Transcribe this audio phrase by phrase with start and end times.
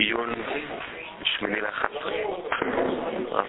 [0.00, 0.34] עיון
[1.22, 2.12] שמיני לאחת עשרה,
[3.30, 3.46] רב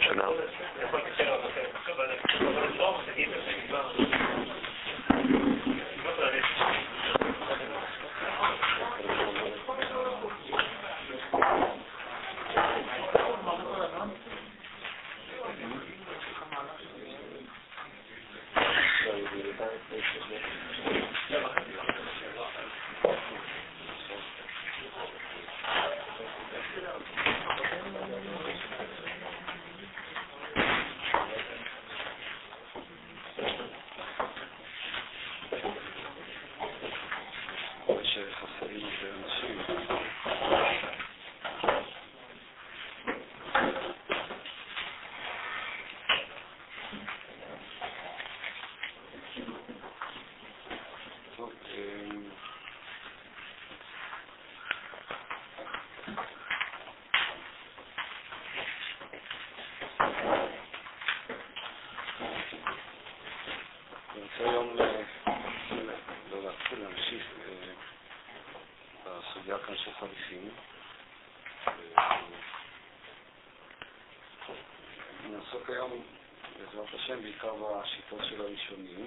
[78.57, 79.05] שלנו.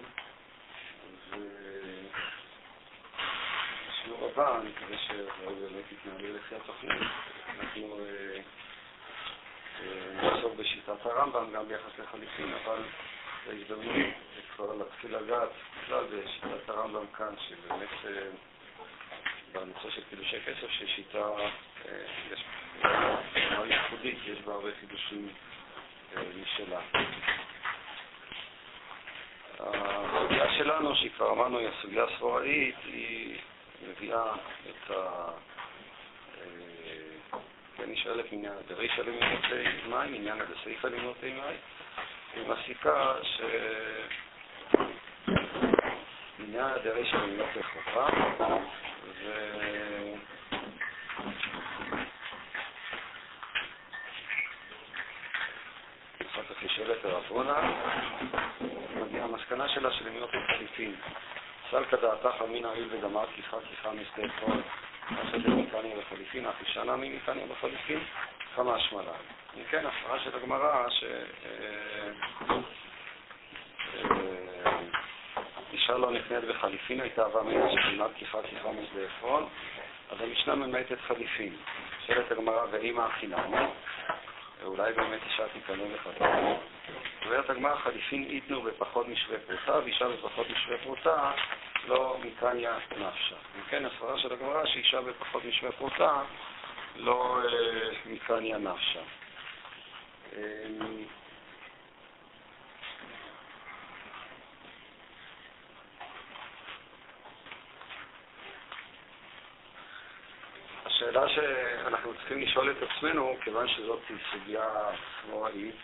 [11.06, 12.82] הרמב"ם גם ביחס לחליפין, אבל
[13.46, 14.06] זו הזדמנות
[14.56, 15.48] כבר להתחיל לגעת
[15.82, 17.88] בכלל בשיטת הרמב"ם כאן, שבאמת
[19.52, 21.28] בנושא של קידושי כסף, ששיטה,
[22.32, 22.44] יש
[23.70, 25.28] ייחודית, יש בה הרבה חידושים
[26.42, 26.80] משלה.
[29.58, 33.38] הסוגיה שלנו, שהיא כבר אמרנו, היא הסוגיה הסבוראית, היא
[33.88, 34.32] מביאה
[34.70, 35.30] את ה...
[37.86, 41.56] נשאלת עניין דרישא למימותי מים, עניין הדסעיפא למימותי מים,
[42.34, 43.40] היא מסיקה ש...
[46.38, 48.06] עניין הדרישא למימותי חובה,
[49.04, 49.30] ו...
[56.26, 57.60] אחר כך היא שואלת רב הונא,
[59.44, 60.94] המסקנה שלה של למימותי חליפין.
[61.70, 64.62] סלקא דעתך אמינא הואיל וגמר כיחה כיחה משדה חול
[65.06, 65.96] אשר דמיקניה
[66.50, 68.00] אף אישנה ממיקניה בחליפין,
[68.56, 69.12] כמה השמלה.
[69.56, 71.04] אם כן, הפרעה של הגמרא, ש...
[75.72, 79.48] אישה לא נכנית בחליפין, הייתה מנה שכמעט כיחה כיחה משדה עפרון,
[80.10, 81.56] אז המשנה ממעטת חליפין.
[82.06, 83.52] שואלת הגמרא, ואימא החינם,
[84.62, 86.56] ואולי באמת אישה תיכנע לחליפין.
[87.24, 91.32] אומרת הגמרא, חליפין איתנו בפחות משווה פרוטה, ואישה בפחות משווה פרוטה,
[91.88, 93.36] לא מקניה נפשה.
[93.56, 96.22] אם כן, הסברה של הגמרא שאישה בפחות משווה פרוטה
[96.96, 99.00] לא אה, מקניה נפשה.
[100.36, 100.40] אה,
[110.84, 114.00] השאלה שאנחנו צריכים לשאול את עצמנו, כיוון שזאת
[114.32, 115.74] סוגיה אה,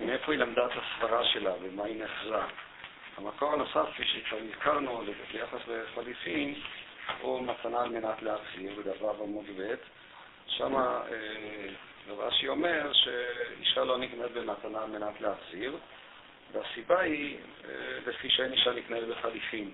[0.00, 2.42] מאיפה היא למדה את הסברה שלה ומה היא נחזה?
[3.16, 5.02] המקור הנוסף, כפי שכבר הזכרנו
[5.32, 6.54] ביחס לחליפין,
[7.20, 9.74] הוא מתנה על מנת להחזיר, בדבר עמוד ב',
[10.46, 11.00] שם אה,
[12.08, 15.76] רש"י אומר שאישה לא נקנית במתנה על מנת להחזיר,
[16.52, 17.70] והסיבה היא, אה,
[18.06, 19.70] לפי שאין אישה נקנית בחליפין.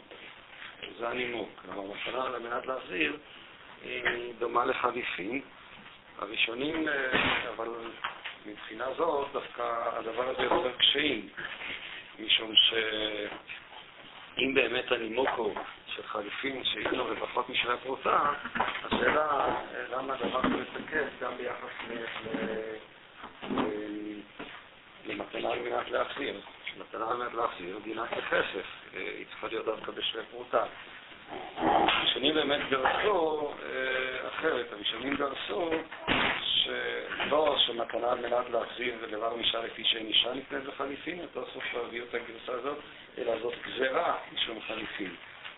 [0.99, 1.49] זה הנימוק.
[1.63, 3.17] כלומר, מתנה על מנת להחזיר
[3.83, 5.43] היא דומה לחליפין.
[6.19, 7.69] הראשונים, אה, אבל
[8.47, 9.63] מבחינה זאת, דווקא
[9.93, 11.29] הדבר הזה יוצר קשיים.
[12.19, 15.55] משום שאם באמת הנימוק הוא
[15.87, 18.33] של חליפין שיש לו לפחות משווה פרוטה,
[18.85, 19.57] השאלה
[19.93, 21.71] למה הדבר הזה מתקף גם ביחס
[25.07, 26.41] למתנה על מנת להחזיר.
[26.79, 30.65] מתנה על מנת להחזיר דינה ככסף, היא צריכה להיות דווקא בשווה פרוטה.
[31.57, 35.71] הראשונים באמת גרסו אה, אחרת, הראשונים גרסו
[36.65, 42.05] שלא שמתנה על מנת להחזיר דבר נשאר לפי שאין אישה נקנית בחליפין, אותו סוף הביאו
[42.05, 42.79] את הגרסה הזאת,
[43.19, 45.15] אלא זאת גזרה משום חליפין.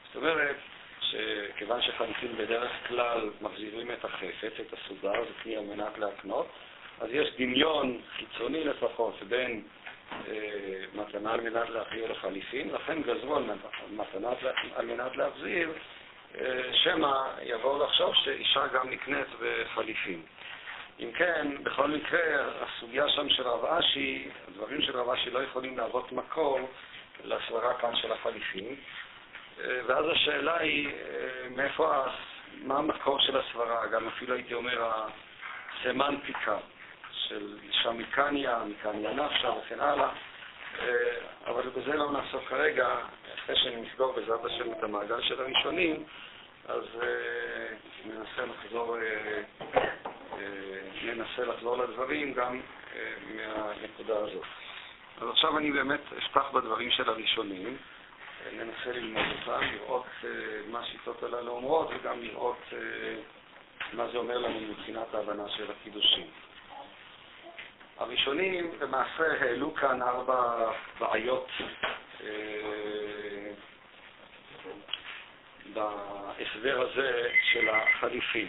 [0.07, 0.57] זאת אומרת,
[1.01, 6.47] שכיוון שחליפין בדרך כלל מחזירים את החפץ, את הסודר, זה כלי על מנת להקנות,
[7.01, 9.63] אז יש דמיון חיצוני לפחות בין
[10.13, 13.45] אה, מתנה על מנת להחזיר לחליפין, לכן גזרו על
[13.91, 14.29] מתנה
[14.77, 15.73] על מנת להחזיר,
[16.41, 17.13] אה, שמא
[17.43, 20.23] יבואו לחשוב שאישה גם נקנית בחליפין.
[21.01, 22.21] אם כן, בכל מקרה,
[22.61, 26.61] הסוגיה שם של רב אשי, הדברים של רב אשי לא יכולים להוות מקור
[27.25, 28.77] לסברה כאן של החליפין,
[29.61, 30.89] אה, ואז השאלה היא,
[31.51, 32.05] מאיפה,
[32.63, 34.91] מה המקור של הסברה, גם אפילו הייתי אומר
[35.81, 36.57] הסמנטיקה
[37.13, 40.09] של אישה מקניה, מקניה נפשה וכן הלאה,
[40.83, 40.89] אה,
[41.47, 42.89] אבל בזה לא נעסוק כרגע,
[43.35, 46.05] אחרי שנסגור בעזרת השם את המעגל של הראשונים,
[46.69, 48.97] אז אה, ננסה לחזור,
[51.05, 52.61] ננסה לחזור לדברים גם
[53.37, 54.45] מהנקודה הזאת.
[55.21, 57.77] אז עכשיו אני באמת אפתח בדברים של הראשונים.
[58.53, 60.07] ננסה ללמוד אותם, לראות
[60.71, 62.59] מה השיטות הללו אומרות וגם לראות
[63.93, 66.27] מה זה אומר לנו מבחינת ההבנה של הקידושים.
[67.99, 71.49] הראשונים למעשה העלו כאן ארבע בעיות
[75.75, 78.49] בהסבר הזה של החליפים.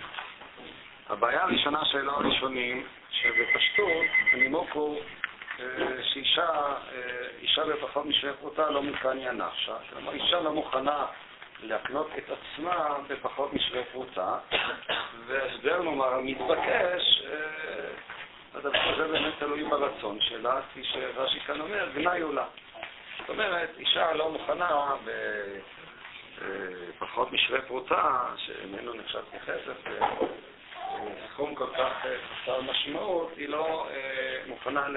[1.09, 5.00] הבעיה הראשונה שהעלו הראשונים, שבפשטות הנימוק הוא
[6.04, 6.75] שאישה
[7.42, 9.75] אישה בפחות משווה פרוטה לא מקניה נפשה.
[9.89, 11.06] כלומר, אישה לא מוכנה
[11.63, 14.38] להקנות את עצמה בפחות משווה פרוטה,
[15.25, 17.24] והסבר, נאמר, המתבקש,
[18.56, 22.45] הדבר הזה באמת תלוי ברצון שלה, כפי שרש"י כאן אומר, גנאי עולה.
[23.18, 24.95] זאת אומרת, אישה לא מוכנה
[26.98, 29.89] בפחות משווה פרוטה, שאיננו נחשב ככסף,
[31.34, 33.88] סכום כל כך חסר משמעות, היא לא
[34.48, 34.88] מוכנה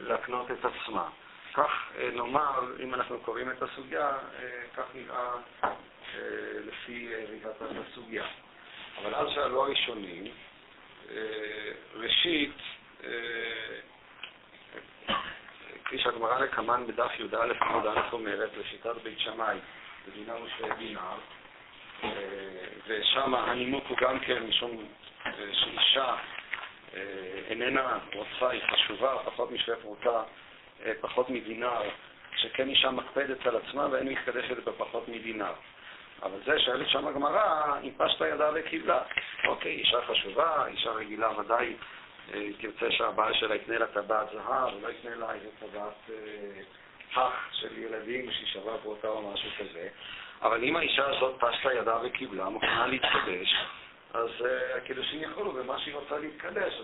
[0.00, 1.08] להקנות את עצמה.
[1.54, 4.12] כך נאמר, אם אנחנו קוראים את הסוגיה,
[4.76, 5.30] כך נראה
[6.66, 7.44] לפי ראיית
[7.90, 8.26] הסוגיה.
[9.02, 10.24] אבל אז שאלו הראשונים,
[11.94, 12.56] ראשית,
[15.84, 19.58] כפי שהגמרא לקמן בדף י"א עמוד א' אומרת, לשיטת בית שמאי,
[20.08, 20.74] בדינה ושווה
[22.86, 24.84] ושם הנימוק הוא גם כן משום
[25.52, 26.16] שאישה
[27.50, 30.22] איננה רוצה, היא חשובה, פחות משווה פרוטה,
[31.00, 31.82] פחות מדינר,
[32.36, 35.52] שכן אישה מקפדת על עצמה ואין מתקדשת בפחות מדינר.
[36.22, 39.02] אבל זה שואלת שם הגמרא, אם פשטה ידה וקיבלה.
[39.46, 41.76] אוקיי, אישה חשובה, אישה רגילה ודאי
[42.60, 46.10] תרצה שהבעל שלה יקנה לה טבעת זהב, ולא יקנה לה איזה טבעת
[47.14, 49.88] פח של ילדים שהיא שווה פרוטה או משהו כזה.
[50.42, 53.56] אבל אם האישה הזאת פשטה ידה וקיבלה, מוכנה להתקדש,
[54.14, 56.82] אז uh, הקידושים יחולו במה שהיא רוצה להתקדש.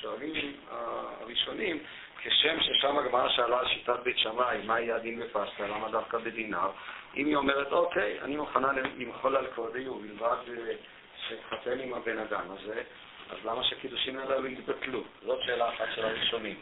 [0.00, 0.72] שואלים uh,
[1.20, 1.78] הראשונים,
[2.18, 6.70] כשם ששם הגמרא שאלה על שיטת בית שמאי, מה יהיה הדין בפסטה, למה דווקא בדינר?
[7.16, 8.68] אם היא אומרת, אוקיי, אני מוכנה
[8.98, 10.74] למחול על כבודי ובלבד אה,
[11.28, 12.82] שאתחתן עם הבן אדם הזה,
[13.30, 15.02] אז למה שהקידושים הללו יתבטלו?
[15.22, 16.56] זאת שאלה אחת של הראשונים.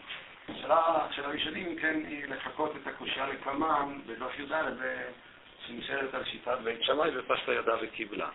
[0.49, 4.53] השאלה של הראשונים, כן, היא לחכות את הקושייה לקמן בדף י"ד,
[5.71, 8.29] שנשארת על שיטת בית שמאי ופשטה ידה וקיבלה.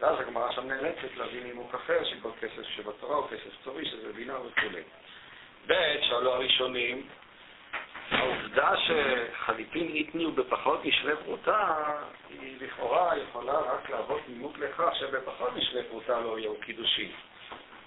[0.00, 4.12] ואז הגמרא שם נאלצת להביא נימוק אחר של כל כסף שבתורה או כסף צורי, שזה
[4.12, 4.78] בינה וכו'.
[5.66, 7.06] ב', שאלו הראשונים,
[8.10, 11.74] העובדה שחליפין איתניו בפחות משווה פרוטה,
[12.30, 17.10] היא לכאורה יכולה רק להוות נימוק לכך שבפחות משווה פרוטה לא יהיו קידושים.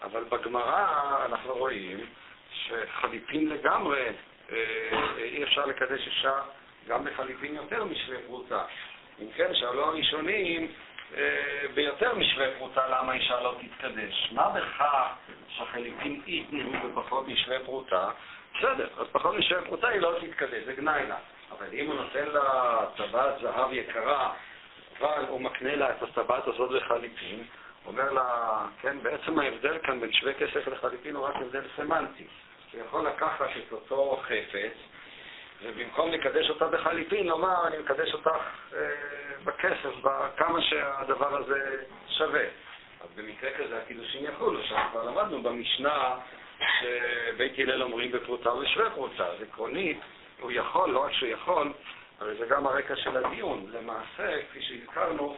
[0.04, 2.06] אבל בגמרא אנחנו רואים
[2.54, 4.08] שחליפין לגמרי,
[5.18, 6.42] אי אפשר לקדש אישה
[6.90, 8.64] גם בחליפין יותר משווה פרוטה.
[9.22, 10.72] אם כן, שאלו הראשונים,
[11.74, 14.30] ביותר משווה פרוטה למה אישה לא תתקדש.
[14.32, 15.08] מה בכך
[15.48, 18.10] שהחליפין ייתנו בפחות משווה פרוטה?
[18.56, 21.18] בסדר, אז פחות משווה פרוטה היא לא תתקדש, זה גנאי לה.
[21.52, 24.34] אבל אם הוא נותן לה טבעת זהב יקרה,
[25.00, 27.44] אבל הוא מקנה לה את הטבעת הזאת לחליפין,
[27.86, 32.28] אומר לה, כן, בעצם ההבדל כאן בין שווה כסף לחליפין הוא רק הבדל סמנטי.
[32.74, 34.74] הוא יכול לקחת את אותו חפץ,
[35.64, 38.28] ובמקום לקדש אותה בחליפין, לומר, אני מקדש אותך
[38.74, 38.80] אה,
[39.44, 42.46] בכסף, בכמה שהדבר הזה שווה.
[43.02, 46.18] אז במקרה כזה הקידושים יחולו, שאנחנו כבר למדנו במשנה
[46.80, 49.28] שבית הלל אומרים בפרוטה ובשווה פרוטה.
[49.28, 50.00] אז עקרונית,
[50.40, 51.74] הוא יכול, לא רק שהוא יכול,
[52.22, 53.66] אבל זה גם הרקע של הדיון.
[53.74, 55.38] למעשה, כפי שהזכרנו,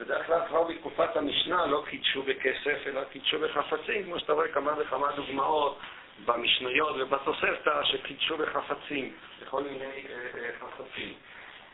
[0.00, 4.72] בדרך כלל כבר בתקופת המשנה לא קידשו בכסף, אלא קידשו בחפצים, כמו שאתה רואה כמה
[4.78, 5.78] וכמה דוגמאות
[6.24, 11.14] במשניות ובתוספתא שקידשו בחפצים, בכל מיני אה, אה, חפצים.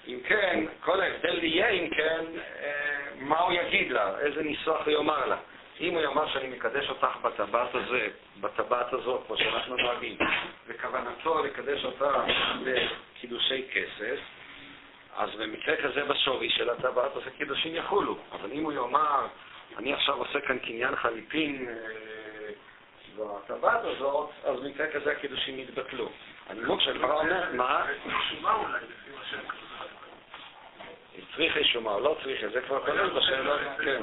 [0.08, 2.24] אם כן, כל ההבדל יהיה אם כן,
[2.62, 5.36] אה, מה הוא יגיד לה, איזה ניסוח הוא יאמר לה.
[5.80, 8.08] אם הוא יאמר שאני מקדש אותך בטבעת הזה,
[8.40, 10.16] בטבעת הזאת, כמו שאנחנו נוהגים,
[10.66, 12.24] וכוונתו לקדש אותה
[12.64, 14.18] בקידושי כסף,
[15.16, 18.18] אז במקרה כזה בשווי של הטבעת הזה קידושים יחולו.
[18.32, 19.26] אבל אם הוא יאמר,
[19.78, 21.68] אני עכשיו עושה כאן קניין חליפין
[23.18, 26.08] בטבעת הזאת, אז במקרה כזה הקידושים יתבטלו.
[26.48, 27.86] הנימוק של גמרא אומר, מה?
[31.36, 34.02] צריכי שומה או לא צריכי, זה כבר כולל בשאלה, כן.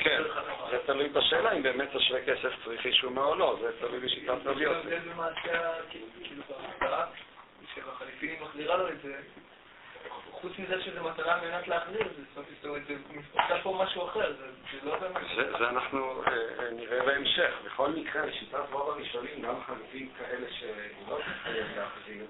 [0.00, 0.22] כן,
[0.70, 4.62] זה תלוי בשאלה אם באמת תושבי כסף צריכי שומה או לא, זה תלוי בשיטת רבי
[4.62, 4.88] יוסי.
[4.88, 7.06] זה למעשה, כאילו, בהפתעה,
[7.74, 9.16] שהחליפינים מחזירה לו את זה,
[10.40, 12.08] חוץ מזה שזה מטרה על מנת להחזיר,
[12.62, 12.68] זה
[13.32, 14.46] עושה פה משהו אחר, זה
[14.82, 15.22] לא באמת...
[15.58, 17.50] זה אנחנו אה, אה, נראה בהמשך.
[17.64, 22.26] בכל מקרה, לשיטת רוב הראשונים, גם חלופים כאלה שהוא לא חייב להחזיר,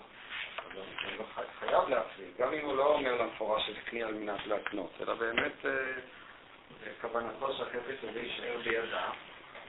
[1.58, 5.66] חייב להחזיר, גם אם הוא לא אומר למפורש שזה קנייה על מנת להקנות, אלא באמת
[5.66, 9.10] אה, כוונתו שהחפץ הזה יישאר בידה.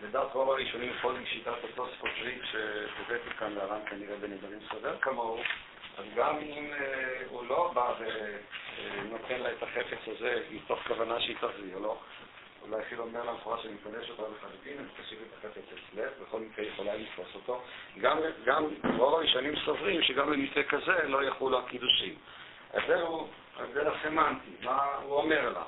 [0.04, 5.42] לדעת רוב הראשונים, כל שיטת אותו ספוטריק שהבאתי כאן להלן כנראה בנדרים סובר כמוהו,
[6.00, 11.36] אז גם אם אה, הוא לא בא ונותן לה את החפץ הזה מתוך כוונה שהיא
[11.36, 11.98] תחזיר לו,
[12.62, 16.66] אולי אפילו אומר למפורש שאני מקדש אותו לחלוטין, אני תשיב את החפץ אצלך, בכל מקרה
[16.66, 17.62] יכולה לתפוס אותו.
[18.46, 18.64] גם,
[18.98, 22.16] רוב הראשונים סוברים שגם במקרה כזה לא יחולו הקידושים.
[22.74, 23.28] אז זהו
[23.58, 25.64] ההבדל הסמנטי, מה הוא אומר לה?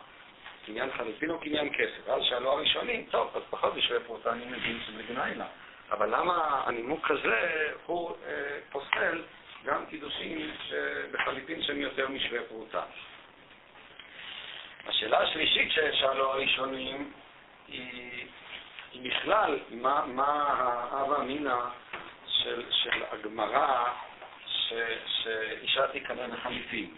[0.66, 2.10] קניין חליפין או קניין כסף?
[2.10, 5.48] אז שאלו הראשונים, טוב, אז פחות בשביל פרוטה אני מבין שזה גנאי לה.
[5.92, 9.22] אבל למה הנימוק הזה הוא אה, פוסל
[9.66, 10.52] גם קידושים
[11.12, 12.84] בחליפין שהם יותר משווה פרוטה.
[14.88, 17.12] השאלה השלישית ששאלו הראשונים
[17.68, 18.26] היא,
[18.92, 20.54] היא בכלל, מה, מה
[20.92, 21.60] האב אמינא
[22.28, 23.94] של, של הגמרא
[24.96, 26.96] שאישה תיכנע לחליפין?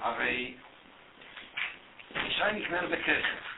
[0.00, 0.54] הרי
[2.16, 3.52] אישה נקנית בכסף.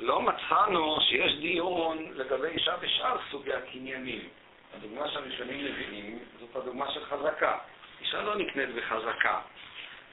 [0.00, 4.28] לא מצאנו שיש דיון לגבי אישה בשאר סוגי הקניינים.
[4.74, 7.58] הדוגמה שהראשונים מביאים זאת הדוגמה של חזקה.
[8.00, 9.40] אישה לא נקנית בחזקה.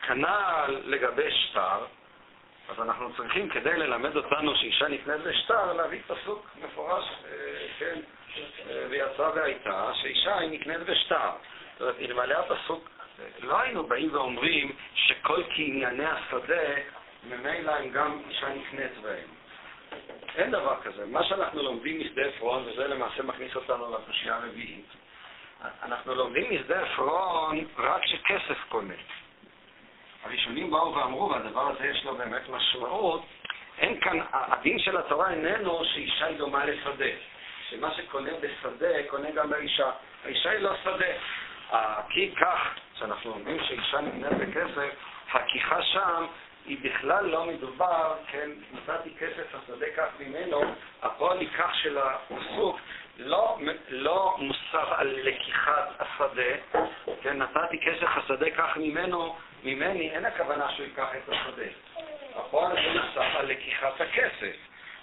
[0.07, 1.85] כנ"ל לגבי שטר,
[2.69, 7.99] אז אנחנו צריכים, כדי ללמד אותנו שאישה נקנית בשטר, להביא פסוק מפורש, אה, כן,
[8.69, 11.29] אה, ויצא והייתה, שאישה היא נקנית בשטר.
[11.73, 12.89] זאת אומרת, אלמלא הפסוק,
[13.39, 16.73] לא היינו באים ואומרים שכל קנייני השדה,
[17.29, 19.36] ממילא הם גם אישה נקנית בהם.
[20.37, 21.05] אין דבר כזה.
[21.05, 24.85] מה שאנחנו לומדים משדה עפרון, וזה למעשה מכניס אותנו לקושייה הרביעית,
[25.83, 28.93] אנחנו לומדים משדה עפרון רק שכסף קונה.
[30.23, 33.25] הראשונים באו ואמרו, והדבר הזה יש לו באמת משמעות,
[33.77, 37.05] אין כאן, הדין של התורה איננו שאישה היא דומה לשדה.
[37.69, 39.91] שמה שקונה בשדה, קונה גם באישה.
[40.25, 41.13] האישה היא לא שדה.
[42.09, 44.89] כי כך, כשאנחנו אומרים שאישה נקנית בכסף,
[45.31, 46.25] הכיחה שם
[46.67, 50.61] היא בכלל לא מדובר, כן, נתתי כסף השדה כך ממנו,
[51.01, 52.79] הפועל ייקח של הפסוק
[53.17, 53.57] לא,
[53.89, 56.81] לא מוסר על לקיחת השדה,
[57.21, 61.71] כן, נתתי כסף השדה כך ממנו, ממני, אין הכוונה שהוא ייקח את השדה.
[62.35, 64.55] הפועל הזה מוסר על לקיחת הכסף.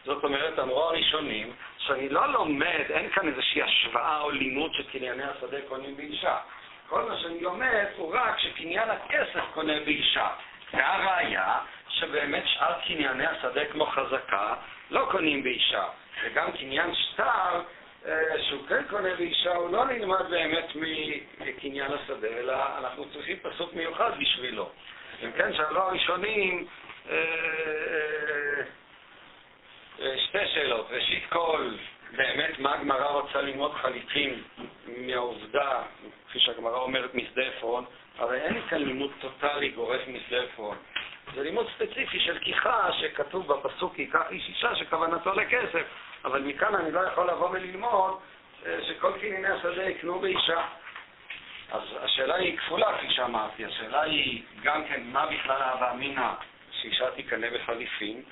[0.04, 5.59] זאת אומרת, אמרו הראשונים, שאני לא לומד, אין כאן איזושהי השוואה או לימוד שקנייני השדה
[5.68, 6.37] קונים באישה.
[6.88, 10.28] כל מה שאני לומד הוא רק שקניין הכסף קונה באישה.
[10.73, 14.54] והראיה שבאמת שאר קנייני השדה כמו חזקה
[14.90, 15.85] לא קונים באישה,
[16.25, 17.62] וגם קניין שטר
[18.06, 20.66] אה, שהוא כן קונה באישה הוא לא נלמד באמת
[21.40, 24.71] מקניין השדה, אלא אנחנו צריכים פסוק מיוחד בשבילו.
[25.25, 26.66] אם כן, שאלו הראשונים
[27.11, 27.16] אה,
[30.00, 30.87] אה, שתי שאלות.
[30.90, 31.71] ראשית כל,
[32.16, 34.42] באמת מה הגמרא רוצה ללמוד חליפים
[34.87, 35.83] מהעובדה,
[36.28, 37.85] כפי שהגמרא אומרת, משדה עפרון?
[38.18, 40.76] הרי אין לי כאן לימוד טוטאלי גורף עפרון.
[41.35, 45.87] זה לימוד ספציפי של כיחה שכתוב בפסוק ייקח איש אישה שכוונתו לכסף,
[46.25, 48.18] אבל מכאן אני לא יכול לבוא וללמוד
[48.66, 50.66] אה, שכל קנייני השדה יקנו באישה.
[51.73, 53.64] אז השאלה היא כפולה, כפי שאמרתי.
[53.64, 56.28] השאלה היא גם כן, מה בכלל אהבה אמינא
[56.71, 58.23] שאישה תקנא בחליפין?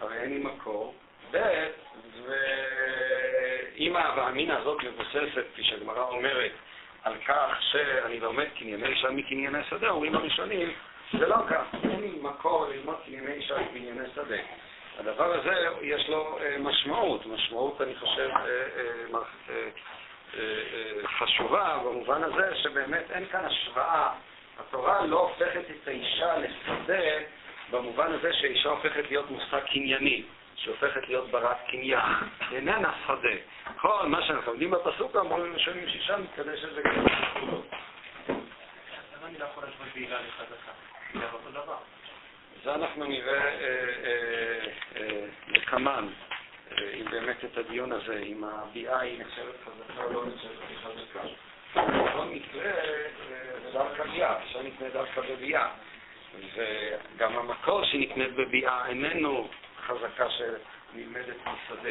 [0.00, 0.94] הרי אין לי מקור.
[1.30, 1.66] ב',
[2.26, 6.52] ואם האהבה אמינא הזאת מבוססת, כפי שהגמרא אומרת,
[7.02, 10.72] על כך שאני לומד קנייני אישה מקנייני שדה, אומרים הראשונים,
[11.18, 14.36] זה לא כך, אין לי מקור ללמוד קנייני אישה מקנייני שדה.
[14.98, 18.42] הדבר הזה יש לו אה, משמעות, משמעות אני חושב אה,
[20.34, 24.12] אה, חשובה במובן הזה שבאמת אין כאן השוואה.
[24.58, 27.04] התורה לא הופכת את האישה לשדה
[27.70, 30.22] במובן הזה שאישה הופכת להיות מושג קנייני.
[30.56, 32.00] שהופכת להיות ברת קניין,
[32.52, 33.36] איננה שדה.
[33.76, 36.64] כל מה שאנחנו לומדים בפסוק אמורים ראשונים שישה מתקדש
[39.24, 40.72] אני לא יכול להשוות בעילה לחזקה?
[41.14, 41.76] זה אותו דבר.
[42.64, 43.50] זה אנחנו נראה
[45.48, 46.08] לקמן,
[46.78, 50.52] אם באמת את הדיון הזה, אם הביאה היא נחשבת חזקה או לא נחשבת
[50.84, 51.28] חזקה.
[51.74, 52.70] בכל מקרה,
[53.62, 55.68] זה דווקא ביאה, אפשר נקנה דווקא בביאה.
[56.54, 59.48] וגם המקור שנקנית בביאה איננו
[59.86, 61.90] חזקה שנלמדת משדה,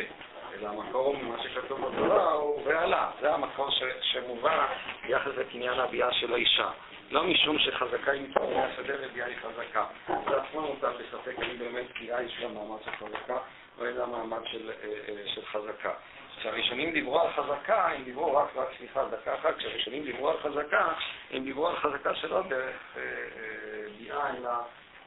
[0.53, 3.11] אלא המקור ממה שכתוב בתורה הוא ועלה.
[3.21, 4.67] זה המקור ש, שמובא
[5.03, 6.69] ביחס לקניין הביאה של האישה.
[7.11, 9.85] לא משום שחזקה היא מקניין השדה וביאה היא חזקה.
[10.07, 13.37] זה עצמו מותר בספק, האם באמת ביאה יש לה מעמד של חזקה,
[13.79, 15.91] או אין לה מעמד של, אה, אה, של חזקה.
[16.37, 20.93] כשהראשונים דיברו על חזקה, הם דיברו רק, רק סליחה, דקה אחת, כשהראשונים דיברו על חזקה,
[21.31, 24.49] הם דיברו על חזקה שלא דרך אה, אה, ביאה, אלא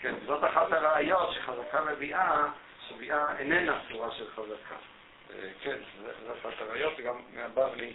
[0.00, 2.46] כן, זאת אחת הראיות שחזקה מביאה,
[2.88, 4.74] שביאה איננה צורה של חזקה.
[5.30, 5.76] אה, כן,
[6.26, 7.92] זו אחת הראיות, וגם מהבבלי,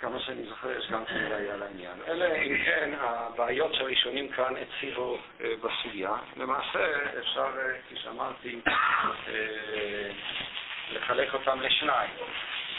[0.00, 1.98] כמה שאני זוכר, יש גם כן ראייה לעניין.
[2.08, 6.12] אלה, אם כן, הבעיות שהראשונים כאן הציבו אה, בסוגיה.
[6.36, 8.60] למעשה, אפשר, אה, כפי שאמרתי,
[10.90, 12.10] לחלק אותם לשניים.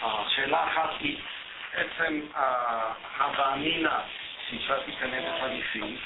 [0.01, 1.22] השאלה האחת היא,
[1.74, 3.98] עצם ההווה אמינא
[4.50, 5.98] שאישה תיכנס בחליפין,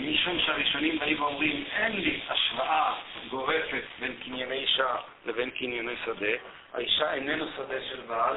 [0.00, 2.94] משום שהראשונים באים ואומרים, אין לי השוואה
[3.28, 4.96] גורפת בין קנייני אישה
[5.26, 6.32] לבין קנייני שדה,
[6.74, 8.36] האישה איננו שדה של בעל,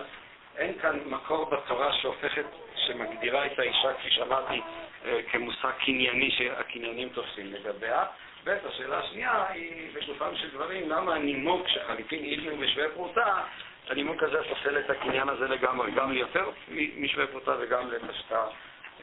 [0.57, 2.45] אין כאן מקור בתורה שהופכת,
[2.75, 4.61] שמגדירה את האישה, כפי שאמרתי,
[5.05, 8.05] אה, כמושג קנייני שהקניינים תופסים לגביה.
[8.43, 13.43] ב', השאלה השנייה היא, בשלופם של דברים, למה הנימוק שחליפין אילנו ושווה פרוטה,
[13.89, 16.49] הנימוק הזה פוסל את הקניין הזה לגמרי, גם ליותר
[16.97, 18.45] משווה פרוטה וגם לפשטה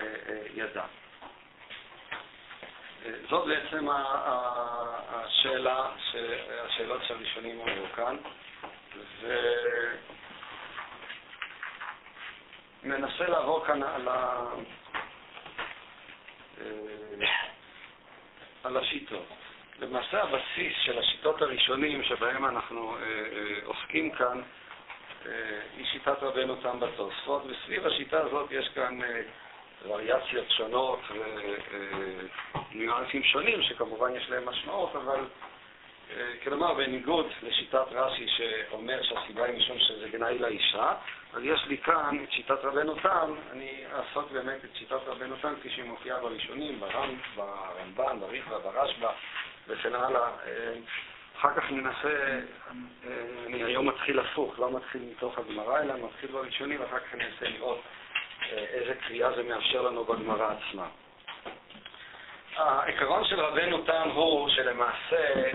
[0.01, 0.85] אה, אה, ידה.
[3.31, 3.89] זאת בעצם
[5.09, 5.89] השאלה,
[6.65, 8.17] השאלות שהראשונים אמרו כאן,
[12.83, 14.45] ומנסה לעבור כאן על, ה...
[16.61, 17.27] אה,
[18.65, 19.27] על השיטות.
[19.81, 24.43] למעשה הבסיס של השיטות הראשונים שבהם אנחנו אה, אה, עוסקים כאן
[25.77, 28.99] היא שיטת רבנו תם בתוספות, וסביב השיטה הזאת יש כאן
[29.83, 31.01] וריאציות שונות
[32.73, 35.25] וניואנסים שונים שכמובן יש להם משמעות, אבל
[36.11, 40.93] אה, כלומר בניגוד לשיטת רש"י שאומר שהסיבה היא משום שזה גנאי לאישה,
[41.35, 45.55] אז יש לי כאן את שיטת רבנו תם, אני אעסוק באמת את שיטת רבנו תם
[45.61, 49.11] כפי שהיא מופיעה בראשונים, ברמ, ברמב"ן, בריחווה, ברשב"א
[49.69, 50.29] וכן הלאה.
[50.47, 50.75] אה,
[51.39, 52.41] אחר כך ננסה, אה,
[53.47, 57.79] אני היום מתחיל הפוך, לא מתחיל מתוך הגמרא, אלא מתחיל בראשונים, ואחר כך ננסה לראות
[57.79, 58.06] אה,
[58.53, 60.87] איזה קריאה זה מאפשר לנו בגמרא עצמה.
[62.57, 65.51] העיקרון של רבנו תם הוא שלמעשה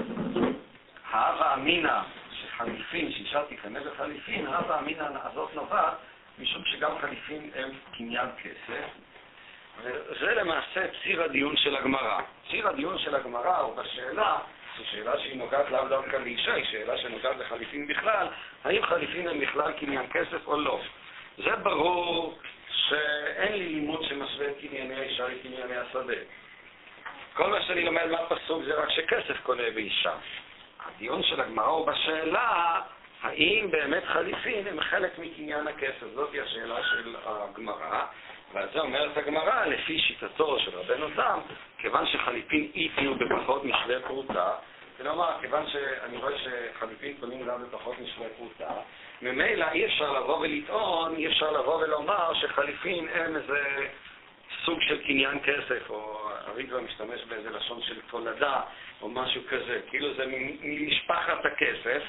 [1.12, 2.00] ההווה אמינא
[2.32, 5.94] שחליפין, שאישה תיכנס לחליפין, ההווה אמינא הזאת נובעת
[6.40, 8.86] משום שגם חליפין הם קניין כסף,
[9.84, 12.22] וזה למעשה ציר הדיון של הגמרא.
[12.50, 14.38] ציר הדיון של הגמרא הוא בשאלה,
[14.78, 18.28] זו שאלה שהיא נוגעת לאו דווקא לאישה, היא שאלה שנוגעת לחליפין בכלל,
[18.64, 20.80] האם חליפין הם בכלל קניין כסף או לא.
[21.38, 22.40] זה ברור
[22.92, 26.14] שאין לי לימוד שמשווה את קנייני האישה לקנייני השדה.
[27.34, 30.14] כל מה שאני לומד מהפסוק זה רק שכסף קונה באישה.
[30.86, 32.82] הדיון של הגמרא הוא בשאלה
[33.22, 36.08] האם באמת חליפין הם חלק מקניין הכסף.
[36.14, 38.06] זאת השאלה של הגמרא,
[38.54, 41.40] ועל זה אומרת הגמרא, לפי שיטתו של רבנו תם,
[41.78, 44.52] כיוון שחליפין איתנו בפחות משווה פרוטה,
[44.98, 48.74] כלומר, כיוון שאני רואה שחליפין קונים גם בפחות משווה פרוטה,
[49.22, 53.88] ממילא אי אפשר לבוא ולטעון, אי אפשר לבוא ולומר שחליפין הם איזה
[54.66, 58.62] סוג של קניין כסף, או הריטווה משתמש באיזה לשון של תולדה,
[59.02, 60.26] או משהו כזה, כאילו זה
[60.62, 62.04] ממשפחת הכסף.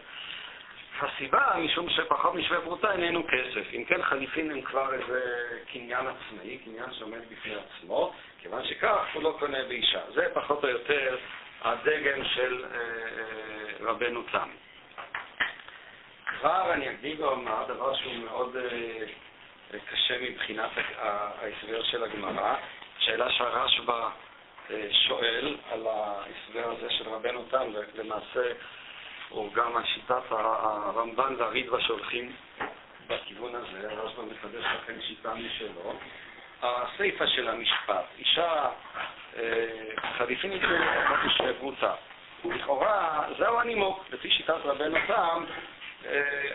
[1.00, 3.66] הסיבה, משום שפחות משווה פרוטה איננו כסף.
[3.72, 5.20] אם כן, חליפין הם כבר איזה
[5.72, 10.00] קניין עצמאי, קניין שעומד בפני עצמו, כיוון שכך הוא לא קונה באישה.
[10.14, 11.16] זה פחות או יותר
[11.62, 14.48] הדגם של אה, אה, רבנו תם.
[16.42, 22.54] כבר אני אקדים ואומר דבר שהוא מאוד אה, קשה מבחינת ההסבר של הגמרא,
[22.98, 24.08] שאלה שהרשב"א
[24.70, 28.52] אה, שואל על ההסבר הזה של רבנו תם, ולמעשה
[29.28, 32.32] הוא גם על שיטת הרמב"ן והרידווה שהולכים
[33.06, 35.94] בכיוון הזה, הרשב"א מחדש לכם שיטה משלו.
[36.62, 38.68] הסיפא של המשפט, אישה
[40.18, 40.66] חליפין איתו
[41.04, 41.94] פחות משווה פרוטה.
[42.44, 45.44] לכאורה, זהו הנימוק, לפי שיטת רבנו תם,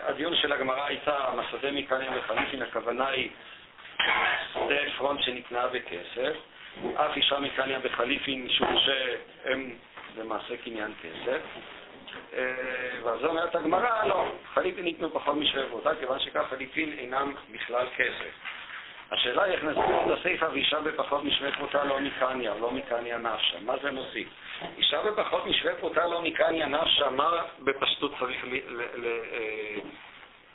[0.02, 3.30] הדיון של הגמרא הייתה מסדה מקניה וחליפין, הכוונה היא
[4.52, 6.36] שדה עפרון שנקנה בכסף,
[6.94, 9.70] אף אישה מקניה בחליפין משום שהם
[10.16, 11.40] למעשה קניין כסף.
[13.02, 18.47] ועל זה אומרת הגמרא, לא, חליפין ניתנו פחות משווה כיוון שכך חליפין אינם בכלל כסף.
[19.10, 23.60] השאלה היא איך נסביר את הסיפא ואישה בפחות משווה פרוטה לא מקניה, לא מקניה נפשה.
[23.60, 24.28] מה זה מוסיף?
[24.78, 28.48] אישה בפחות משווה פרוטה לא מקניה נפשה, מה בפשטות צריך ל...
[28.48, 29.80] ל, ל אה,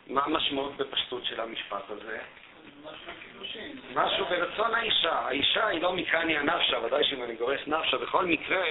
[0.08, 2.20] מה המשמעות בפשטות של המשפט הזה?
[3.94, 5.14] משהו ברצון האישה.
[5.14, 8.64] האישה היא לא מקניה נפשה, ודאי שאם אני גורס נפשה, בכל מקרה,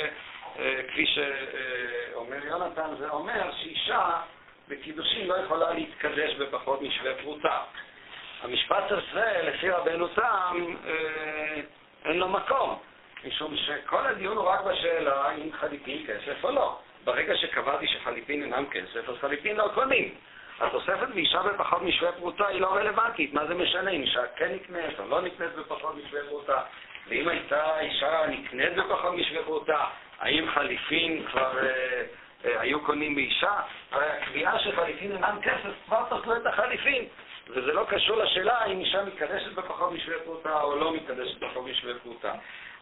[0.59, 4.11] אה, כפי שאומר יונתן, זה אומר שאישה
[4.69, 7.61] בקידושין לא יכולה להתקדש בפחות משווה פרוטה.
[8.43, 11.61] המשפט הזה, לפי רבנו תם, אה,
[12.05, 12.79] אין לו מקום,
[13.25, 16.79] משום שכל הדיון הוא רק בשאלה אם חליפין כסף או לא.
[17.05, 20.15] ברגע שקבעתי שחליפין אינם כסף, אז חליפין לא קונים.
[20.61, 25.01] התוספת באישה בפחות משווה פרוטה היא לא רלוונטית, מה זה משנה אם אישה כן נקנית
[25.01, 26.63] או לא נקנית בפחות משווה פרוטה?
[27.09, 29.85] ואם הייתה אישה נקנית בפחות משווה פרוטה,
[30.21, 32.03] האם חליפין כבר אה,
[32.45, 33.61] אה, היו קונים באישה?
[33.91, 37.05] הרי הקביעה שחליפין אינם כסף כבר תאכלו את החליפין.
[37.49, 41.95] וזה לא קשור לשאלה אם אישה מקדשת בפחות משווה פרוטה או לא מקדשת בפחות משווה
[42.03, 42.33] פרוטה.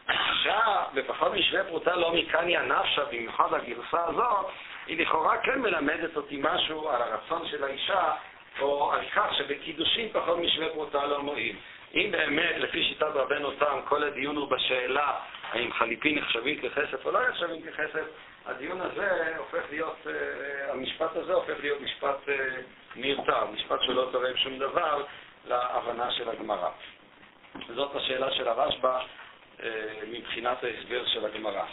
[0.09, 4.45] אישה בפחות משווה פרוטה לא מקניה נפשה, במיוחד הגרסה הזאת,
[4.87, 8.11] היא לכאורה כן מלמדת אותי משהו על הרצון של האישה,
[8.59, 11.55] או על כך שבקידושין פחות משווה פרוטה לא מועיל.
[11.95, 15.13] אם באמת, לפי שיטת רבנו תם, כל הדיון הוא בשאלה
[15.51, 18.03] האם חליפין נחשבים ככסף או לא נחשבים ככסף,
[18.45, 22.31] הדיון הזה הופך להיות, uh, המשפט הזה הופך להיות משפט uh,
[22.95, 25.03] מיותר, משפט שלא תורם שום דבר
[25.47, 26.69] להבנה של הגמרא.
[27.75, 28.99] זאת השאלה של הרשב"א
[29.57, 29.63] uh,
[30.07, 31.65] מבחינת ההסבר של הגמרא.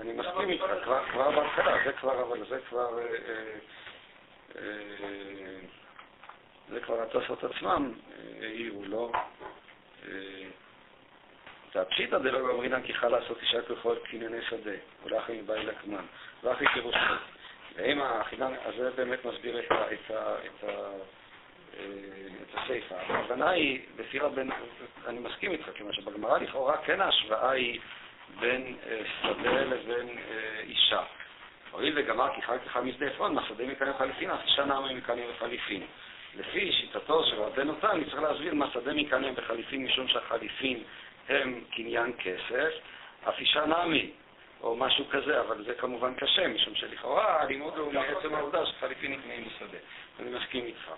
[0.00, 0.64] אני מסכים איתך,
[1.12, 2.98] כבר בהתחלה, זה כבר, אבל זה כבר...
[6.70, 7.92] זה כבר התוספות עצמם
[8.40, 9.12] העירו, לא?
[11.74, 16.04] והפשיטא דלא גמרינן כי חל לעשות אישה ככל קנייני שדה, ולאחר מבאי לקמן,
[16.42, 16.98] ואחרי קירושו.
[17.76, 20.90] ואם החינן, אז זה באמת מסביר את, ה, את, ה, את, ה,
[22.42, 22.94] את הסיפא.
[22.94, 24.48] הכוונה היא, לפי רבן,
[25.06, 27.80] אני מסכים איתך, כיוון שבגמרא לכאורה כן ההשוואה היא
[28.40, 28.76] בין
[29.22, 30.18] שדה לבין
[30.62, 31.02] אישה.
[31.70, 35.86] הואיל וגמר כי חג אחד משדה עפרון, מהשדה מקנא וחליפין, אז אישה נעמה מקנא וחליפין.
[36.34, 40.82] לפי שיטתו של רבנו תם, צריך להסביר מה שדה מקנא וחליפין, משום שהחליפין
[41.28, 42.70] הם קניין כסף,
[43.28, 44.10] אף אישה נעמי,
[44.62, 49.44] או משהו כזה, אבל זה כמובן קשה, משום שלכאורה הלימוד הוא מעצם העובדה שחליפין נקנאים
[49.44, 49.78] בשדה.
[50.20, 50.90] אני מסכים איתך.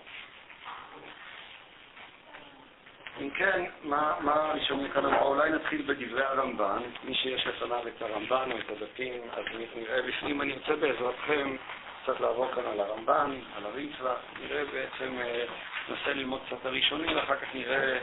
[3.21, 4.53] אם כן, מה, מה
[4.93, 5.27] כאן אמרו?
[5.27, 6.81] אולי נתחיל בדברי הרמב"ן.
[7.03, 10.41] מי שיש לפניו את הרמב"ן או את הדפים, אז נראה בפנים.
[10.41, 11.55] אני רוצה בעזרתכם
[12.03, 14.15] קצת לעבור כאן על הרמב"ן, על הריצווה.
[14.41, 15.45] נראה בעצם, אה,
[15.89, 17.97] ננסה ללמוד קצת הראשונים, ואחר כך נראה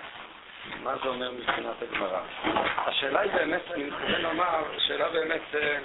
[0.82, 2.20] מה זה אומר מבחינת הגמרא.
[2.76, 5.78] השאלה היא באמת, אני מתכוון לומר, שאלה באמת, אה,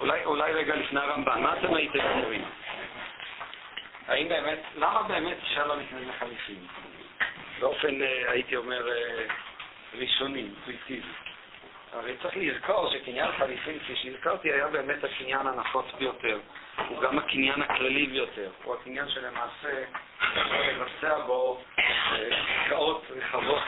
[0.00, 2.44] אולי, אולי רגע לפני הרמב"ן, מה אתם הייתם אומרים?
[4.08, 6.66] האם באמת, למה באמת אישה לא נקנית לחליפין?
[7.60, 8.88] באופן, אה, הייתי אומר,
[9.94, 11.08] ראשוני, אינטואיטיבי.
[11.92, 16.38] הרי צריך לזכור שקניין חליפין, כפי שהזכרתי, היה באמת הקניין הנפוץ ביותר.
[16.88, 18.50] הוא גם הקניין הכללי ביותר.
[18.64, 19.84] הוא הקניין שלמעשה
[20.36, 21.84] לבצע בו אה,
[22.62, 23.62] עסקאות רחבות,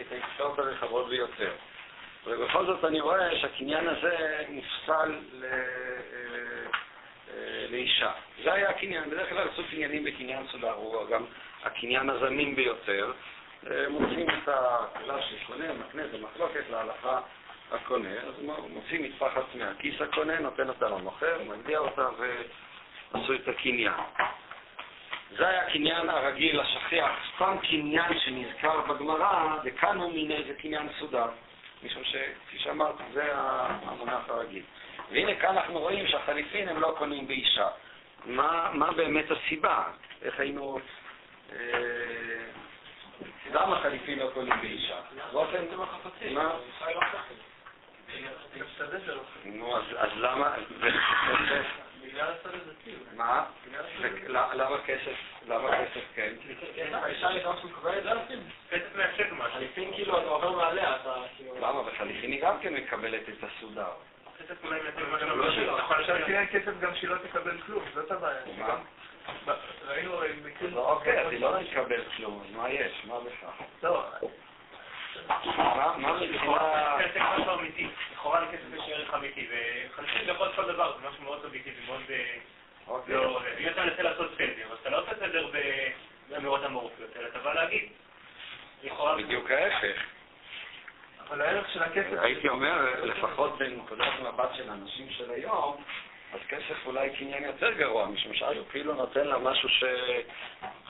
[0.00, 1.52] את העסקאות הרחבות ביותר.
[2.26, 5.44] ובכל זאת אני רואה שהקניין הזה נפסל ל...
[7.70, 8.12] לאישה.
[8.44, 9.10] זה היה הקניין.
[9.10, 11.24] בדרך כלל עשו קניינים בקניין סודר, הוא גם
[11.64, 13.12] הקניין הזמין ביותר.
[13.88, 17.20] מוצאים את הכלל של קונה, מקנה, זה מחלוקת להלכה
[17.72, 18.34] הקונה, אז
[18.68, 23.92] מוצאים מטפחת מהכיס הקונה, נותן אותה למוכר, מגדיר אותה ועשו את הקניין.
[25.36, 31.26] זה היה הקניין הרגיל, השכיח, סתם קניין שנזכר בגמרא, וכאן הוא מיני זה קניין סודר,
[31.82, 34.62] משום שכפי שאמרתי, זה המונח הרגיל.
[35.10, 37.68] והנה כאן אנחנו רואים שהחליפין הם לא קונים באישה.
[38.26, 39.84] מה, מה באמת הסיבה?
[40.22, 40.78] איך היינו...
[41.52, 41.58] אה,
[43.52, 45.00] למה חליפין לא קונים באישה?
[45.32, 45.64] באופן...
[46.30, 46.52] מה?
[49.44, 50.54] נו, אז למה...
[53.16, 53.44] מה?
[54.54, 55.16] למה כסף?
[55.48, 56.32] למה כסף כן?
[59.52, 61.54] חליפין כאילו אתה עובר מעליה, אתה כאילו...
[61.56, 61.80] למה?
[61.80, 63.90] וחליפין היא גם כן מקבלת את הסודר.
[64.38, 64.80] כסף אולי
[65.36, 65.78] לא שלו.
[65.78, 68.40] עכשיו תראה כסף גם שהיא לא תקבל כלום, זאת הבעיה.
[68.58, 68.76] מה?
[69.86, 70.76] ראינו מקרים...
[70.76, 73.04] אוקיי, אז היא לא תקבל כלום, אז מה יש?
[73.06, 73.86] מה בכך?
[75.28, 75.98] לא.
[75.98, 76.96] מה מבחינה...
[76.98, 77.88] כסף אמיתי.
[78.12, 79.48] לכאורה לכסף יש ערך אמיתי,
[79.90, 82.00] יכול להיות כל דבר, זה משהו מאוד אובייקטיבי, מאוד...
[83.08, 85.50] לא, אם אתה מנסה לעשות סדר, אז אתה לא עושה סדר
[86.28, 87.88] באמירות אמורפיות, אלא אתה בא להגיד.
[89.18, 90.02] בדיוק ההפך.
[91.28, 92.18] אבל הערך של הכסף...
[92.18, 95.84] הייתי אומר, לפחות בנקודת מבט של אנשים של היום,
[96.32, 99.68] אז כסף אולי קניין יותר גרוע, משום שהוא כאילו נותן לה משהו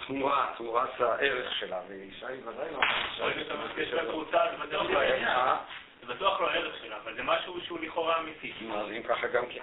[0.07, 2.81] שתמורה, תמורת הערך שלה, ואישה היא ודאי לא...
[3.19, 5.29] ברגע שאתה מבקש בפרוטה, זה בטוח לא הערך.
[5.29, 5.57] אה?
[6.01, 8.53] זה בטוח לא הערך שלה, אבל זה משהו שהוא לכאורה אמיתי.
[8.75, 9.61] אז אם ככה גם כן.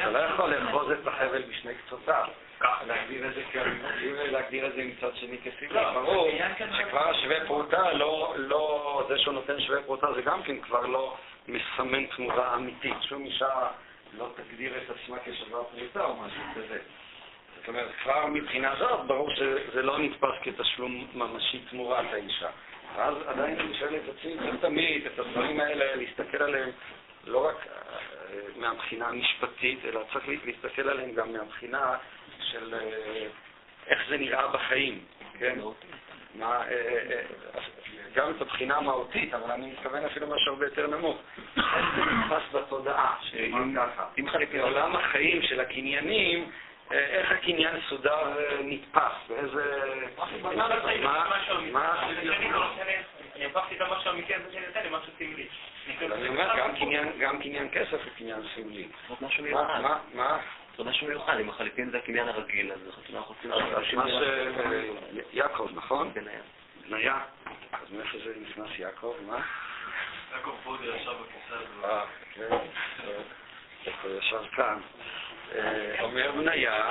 [0.00, 2.24] אתה לא יכול לאחוז את החבל בשני קצותיו.
[2.86, 5.92] להגדיר את זה כאמיתי ולהגדיר את זה מצד שני כסיבה.
[5.92, 6.28] ברור
[6.78, 11.16] שכבר השווה פרוטה, לא, לא, זה שהוא נותן שווה פרוטה זה גם כן כבר לא
[11.48, 12.96] מסמן תמורה אמיתית.
[13.08, 13.68] שום אישה
[14.12, 16.78] לא תגדיר את עצמה כשווה פרוטה או משהו כזה.
[17.64, 22.48] זאת אומרת, כבר מבחינה זאת, ברור שזה לא נתפס כתשלום ממשי תמורת האישה.
[22.96, 26.70] ואז עדיין אני שואל את עצמי, צריך תמיד את הדברים האלה, להסתכל עליהם
[27.26, 31.96] לא רק אה, מהבחינה המשפטית, אלא צריך להסתכל עליהם גם מהבחינה
[32.40, 33.26] של אה,
[33.86, 34.98] איך זה נראה בחיים,
[35.38, 35.58] כן?
[36.34, 37.22] מה, אה,
[38.14, 41.16] גם את הבחינה המהותית, אבל אני מתכוון אפילו משהו הרבה יותר נמוך.
[41.56, 43.76] איך זה נתפס בתודעה, שאם
[44.18, 46.50] אם חלק מעולם החיים של הקניינים,
[46.90, 49.64] איך הקניין סודר ונתפס, באיזה...
[51.72, 52.08] מה...
[53.34, 55.48] אני הפכתי את המשהו האמיתי הזה שאני נותן למשהו סמלי.
[56.00, 58.88] אני אומר, גם קניין כסף הוא קניין סמלי.
[60.14, 60.38] מה?
[60.76, 62.78] זה משהו מיוחד, אם החליפין זה הקניין הרגיל, אז
[63.14, 63.50] אנחנו רוצים...
[63.96, 64.14] מה ש...
[65.32, 66.14] יעקב, נכון?
[66.14, 66.40] בניה.
[66.88, 67.18] בניה.
[67.72, 69.14] אז מאיפה זה נכנס יעקב?
[69.26, 69.40] מה?
[70.32, 71.86] יעקב פודי ישב בכיסא הזה.
[71.86, 72.48] אה, כן.
[74.02, 74.80] הוא ישב כאן.
[76.00, 76.90] אומר בניה,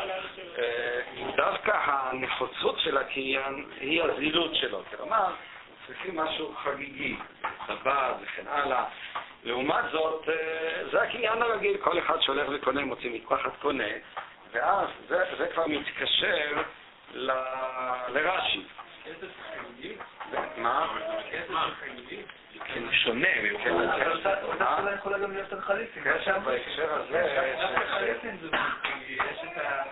[1.35, 4.83] דווקא הנחוצות של הקניין היא הזילות שלו.
[4.97, 5.33] כלומר,
[5.87, 7.15] צריכים משהו חגיגי,
[7.67, 8.85] טבעת וכן הלאה.
[9.43, 10.29] לעומת זאת,
[10.91, 13.93] זה הקניין הרגיל, כל אחד שהולך וקונה, מוציא מטפחת קונה,
[14.51, 16.61] ואז זה, זה כבר מתקשר
[17.13, 17.31] ל...
[18.09, 18.63] לרש"י.
[20.57, 20.87] מה?
[22.73, 23.27] כן, שונה
[24.43, 26.03] אותה יכולה גם להיות על חליפין.
[26.03, 27.45] קשר בהקשר הזה...
[29.09, 29.83] יש את ה...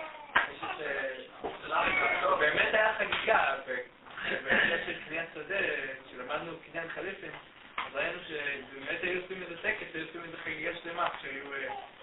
[2.40, 5.56] באמת היה חגיגה, ובקשר של קניין שדה,
[6.08, 7.32] כשלמדנו קניין חליפין,
[7.78, 11.44] אז ראינו שבאמת היו עושים איזה טקס, היו עושים איזה חגיגה שלמה, כשהיו...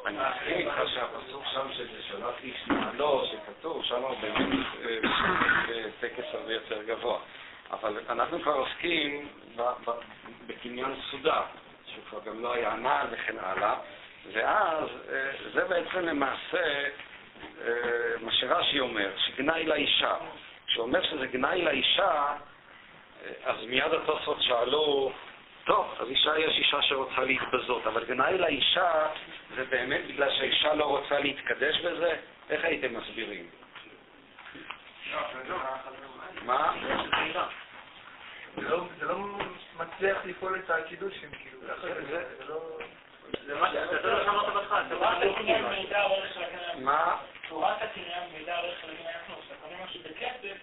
[0.07, 4.67] אני מסכים איתך שהפסוק שם שזה שלח איש נעלו, שכתוב, שם באמת
[6.01, 7.19] טקס הרבה יותר גבוה.
[7.71, 9.29] אבל אנחנו כבר עוסקים
[10.47, 11.43] בקניין סודר,
[11.87, 13.75] שהוא כבר גם לא היה נעל וכן הלאה,
[14.33, 14.89] ואז
[15.53, 16.89] זה בעצם למעשה
[18.21, 20.15] מה שרש"י אומר, שגנאי לאישה.
[20.67, 22.35] כשהוא אומר שזה גנאי לאישה,
[23.45, 25.13] אז מיד התוספות שאלו,
[25.65, 29.07] טוב, אז אישה יש אישה שרוצה להתבזות, אבל גנאי לאישה
[29.57, 32.17] זה באמת בגלל שהאישה לא רוצה להתקדש בזה?
[32.51, 33.47] איך הייתם מסבירים?
[36.43, 36.75] מה?
[38.57, 39.38] זה לא
[39.99, 41.61] מצליח לפעול את הקידושים, כאילו,
[42.11, 42.79] זה לא...
[43.47, 44.83] זה מה שאמרת בהתחלה,
[46.79, 47.17] מה?
[47.49, 50.57] צורת הקניין מידע ערך של הקניין עצמו, כשאתה קונה משהו בכסף,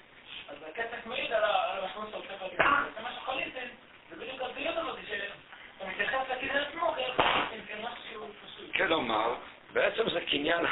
[0.49, 2.63] אז הכסף מעיד על המשמעות שאתה רוצה.
[2.95, 3.67] זה מה שחליתם,
[4.09, 6.95] זה בדיוק הזילות הזאת, שאתה מתייחס לקניין עצמו
[7.67, 8.75] כמשהו שהוא פשוט.
[8.75, 9.35] כלומר,
[9.73, 10.65] בעצם זה קניין,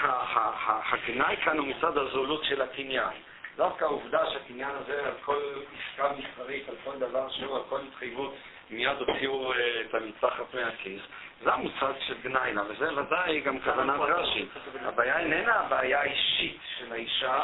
[0.91, 3.13] הגנאי כאן הוא מצד הזולות של הקניין.
[3.55, 5.41] דווקא העובדה שהקניין הזה, על כל
[5.73, 8.35] עסקה מסחרית, על כל דבר שהוא, על כל התחייבות,
[8.69, 11.01] מיד הוציאו את המתחת מהכיס.
[11.43, 14.45] זה המושג של גניינה, וזה ודאי גם כוונת רש"י.
[14.81, 17.39] הבעיה איננה הבעיה האישית של האישה,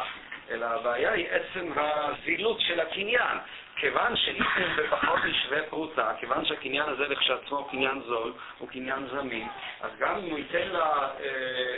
[0.50, 3.38] אלא הבעיה היא עצם הזילות של הקניין.
[3.76, 9.48] כיוון שאיסם בפחות משווה פרוטה, כיוון שהקניין הזה לכשעצמו קניין זול, הוא קניין זמין,
[9.82, 11.10] אז גם אם הוא ייתן לה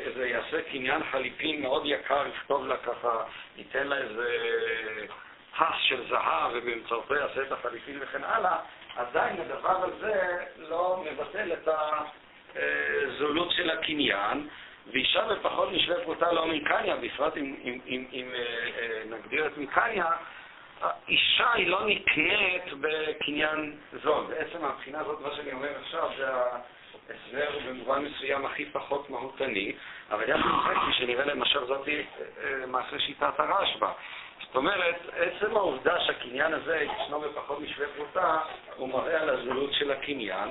[0.05, 3.23] איזה, יעשה קניין חליפין מאוד יקר, יכתוב לה ככה,
[3.57, 4.27] ייתן לה איזה
[5.57, 8.57] פס של זהב ובאמצעותו יעשה את החליפין וכן הלאה,
[8.95, 11.67] עדיין הדבר הזה לא מבטל את
[12.55, 14.47] הזולות של הקניין,
[14.91, 18.31] ואישה בפחות משווה פרוטה לא מקניה, בפרט אם, אם, אם, אם
[19.09, 20.05] נגדיר את מקניה,
[21.07, 24.25] אישה היא לא נקנית בקניין זול.
[24.29, 26.27] בעצם מהבחינה הזאת, מה שאני אומר עכשיו, זה
[27.09, 29.73] ההסבר במובן מסוים הכי פחות מהותני,
[30.11, 32.05] אבל יחד עם זה, כפי שנראה למשל זאתי
[32.67, 33.91] מעשה שיטת הרשב"א.
[34.51, 38.39] זאת אומרת, עצם העובדה שהקניין הזה ישנו בפחות משווה פרוטה,
[38.75, 40.49] הוא מראה על הזולות של הקניין,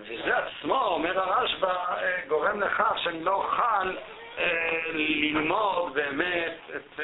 [0.00, 1.96] וזה עצמו, אומר הרשב"א,
[2.28, 3.94] גורם לכך שאני לא אוכל
[4.92, 7.00] ללמוד באמת את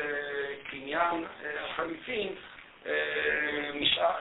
[0.71, 1.25] קניין
[1.65, 2.35] החליפין,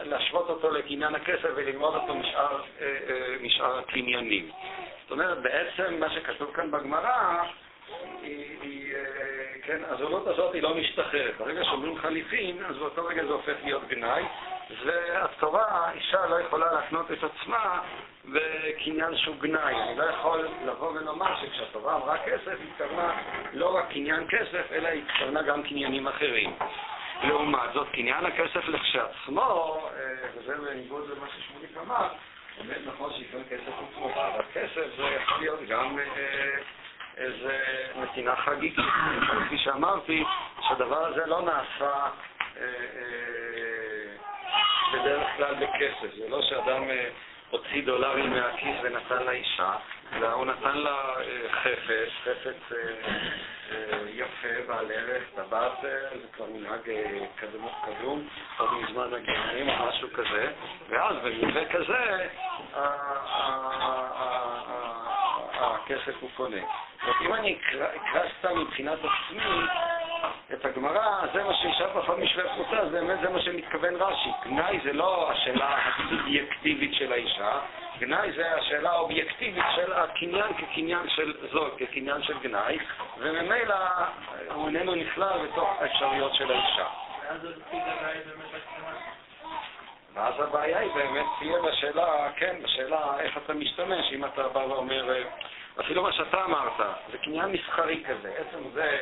[0.04, 2.62] להשוות אותו לקניין הכסף וללמוד אותו משאר,
[3.42, 4.52] משאר הקניינים.
[5.02, 7.44] זאת אומרת, בעצם מה שכתוב כאן בגמרא,
[8.22, 8.94] היא, היא,
[9.66, 11.38] כן, הזולות הזאת היא לא משתחררת.
[11.38, 14.24] ברגע שאומרים חליפין, אז באותו רגע זה הופך להיות גנאי,
[14.86, 17.82] והתורה, אישה לא יכולה להקנות את עצמה
[18.34, 19.76] וקניין שהוא גנאי.
[19.76, 23.14] אני לא יכול לבוא ולומר שכשהתורה אמרה כסף, היא התכוונה
[23.54, 26.56] לא רק קניין כסף, אלא היא התכוונה גם קניינים אחרים.
[27.24, 32.08] לעומת זאת, קניין הכסף לכשעצמו, אה, וזה בניגוד למה ששמוליק אמר,
[32.58, 36.58] באמת נכון שיקרא כסף הוא תמורה, אבל כסף זה יכול להיות גם אה,
[37.18, 37.60] איזה
[37.96, 38.86] נתינה חגיגית.
[39.46, 40.24] כפי שאמרתי,
[40.68, 41.94] שהדבר הזה לא נעשה
[42.58, 44.16] אה, אה,
[44.94, 46.16] בדרך כלל בכסף.
[46.18, 47.10] זה לא שאדם אה,
[47.50, 49.72] הוציא דולרים מהכיס ונתן לאישה,
[50.14, 51.14] אלא הוא נתן לה
[51.52, 52.78] חפץ, חפץ
[54.08, 60.52] יפה, בעל ערך, טבעת, זה כבר מנהג אה, קדום, עוד מזמן הגרמנים או משהו כזה,
[60.90, 62.28] ואז במקרה כזה
[65.86, 66.62] הכסף הוא קונה.
[67.22, 69.66] אם אני אקרא אקרא סתם מבחינת עצמי,
[70.54, 74.30] את הגמרא, זה מה שאישה פחות משווה פרוטה, זה באמת זה מה שמתכוון רש"י.
[74.46, 77.60] גנאי זה לא השאלה הסובייקטיבית של האישה,
[78.00, 82.78] גנאי זה השאלה האובייקטיבית של הקניין כקניין של זאת, כקניין של גנאי,
[83.18, 83.76] וממילא
[84.54, 86.88] הוא איננו נכלל בתוך האפשרויות של האישה.
[90.14, 95.16] ואז הבעיה היא באמת תהיה בשאלה, כן, בשאלה איך אתה משתמש, אם אתה בא ואומר,
[95.16, 95.24] אה,
[95.80, 99.02] אפילו מה שאתה אמרת, זה קניין מסחרי כזה, עצם זה,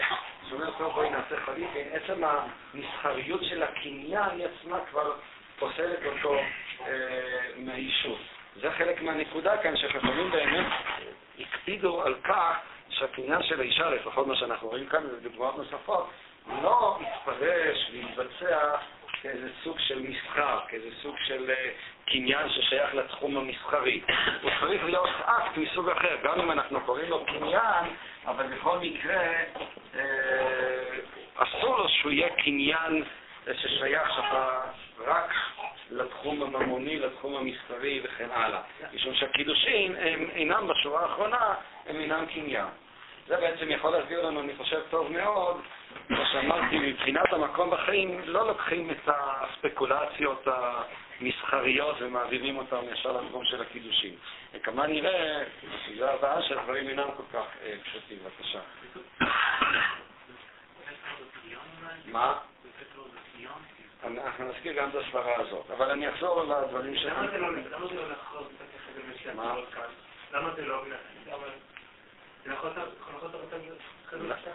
[0.49, 5.13] שאומר טוב בואי נעשה חליפין, עצם המסחריות של הקניין היא עצמה כבר
[5.59, 6.39] פוסלת אותו
[6.87, 8.19] אה, מהאישות.
[8.61, 10.65] זה חלק מהנקודה כאן, שחכמים באמת
[11.39, 12.55] הקפידו על כך
[12.89, 16.09] שהקניין של האישה, לפחות מה שאנחנו רואים כאן ובדוגמאות נוספות,
[16.63, 18.75] לא יתפרש ויתבצע
[19.21, 21.71] כאיזה סוג של מסחר, כאיזה סוג של אה,
[22.05, 24.01] קניין ששייך לתחום המסחרי.
[24.41, 27.85] הוא צריך להיות אקט מסוג אחר, גם אם אנחנו קוראים לו קניין,
[28.25, 29.21] אבל בכל מקרה
[29.95, 30.01] אה,
[31.35, 33.03] אסור לו שהוא יהיה קניין
[33.53, 34.61] ששייך שאתה
[35.05, 35.33] רק
[35.91, 38.61] לתחום הממוני, לתחום המסחרי וכן הלאה.
[38.93, 41.53] משום שהקידושין הם אינם בשורה האחרונה,
[41.87, 42.67] הם אינם קניין.
[43.27, 45.61] זה בעצם יכול להסביר לנו, אני חושב, טוב מאוד,
[46.07, 50.47] כמו שאמרתי, מבחינת המקום בחיים, לא לוקחים את הספקולציות
[51.21, 54.15] המסחריות ומעבירים אותן ישר לתחום של הקידושין.
[54.53, 58.17] וכמה נראה, בסביבה הבאה שהדברים אינם כל כך אה, פשוטים.
[58.23, 58.59] בבקשה.
[62.05, 62.39] מה?
[64.03, 67.05] אנחנו נזכיר גם את הסברה הזאת, אבל אני אחזור לדברים ש...
[67.05, 67.59] למה זה לא לא
[69.35, 69.55] מה?
[69.75, 69.81] כאן?
[70.33, 70.83] למה זה לא...
[71.25, 71.37] למה-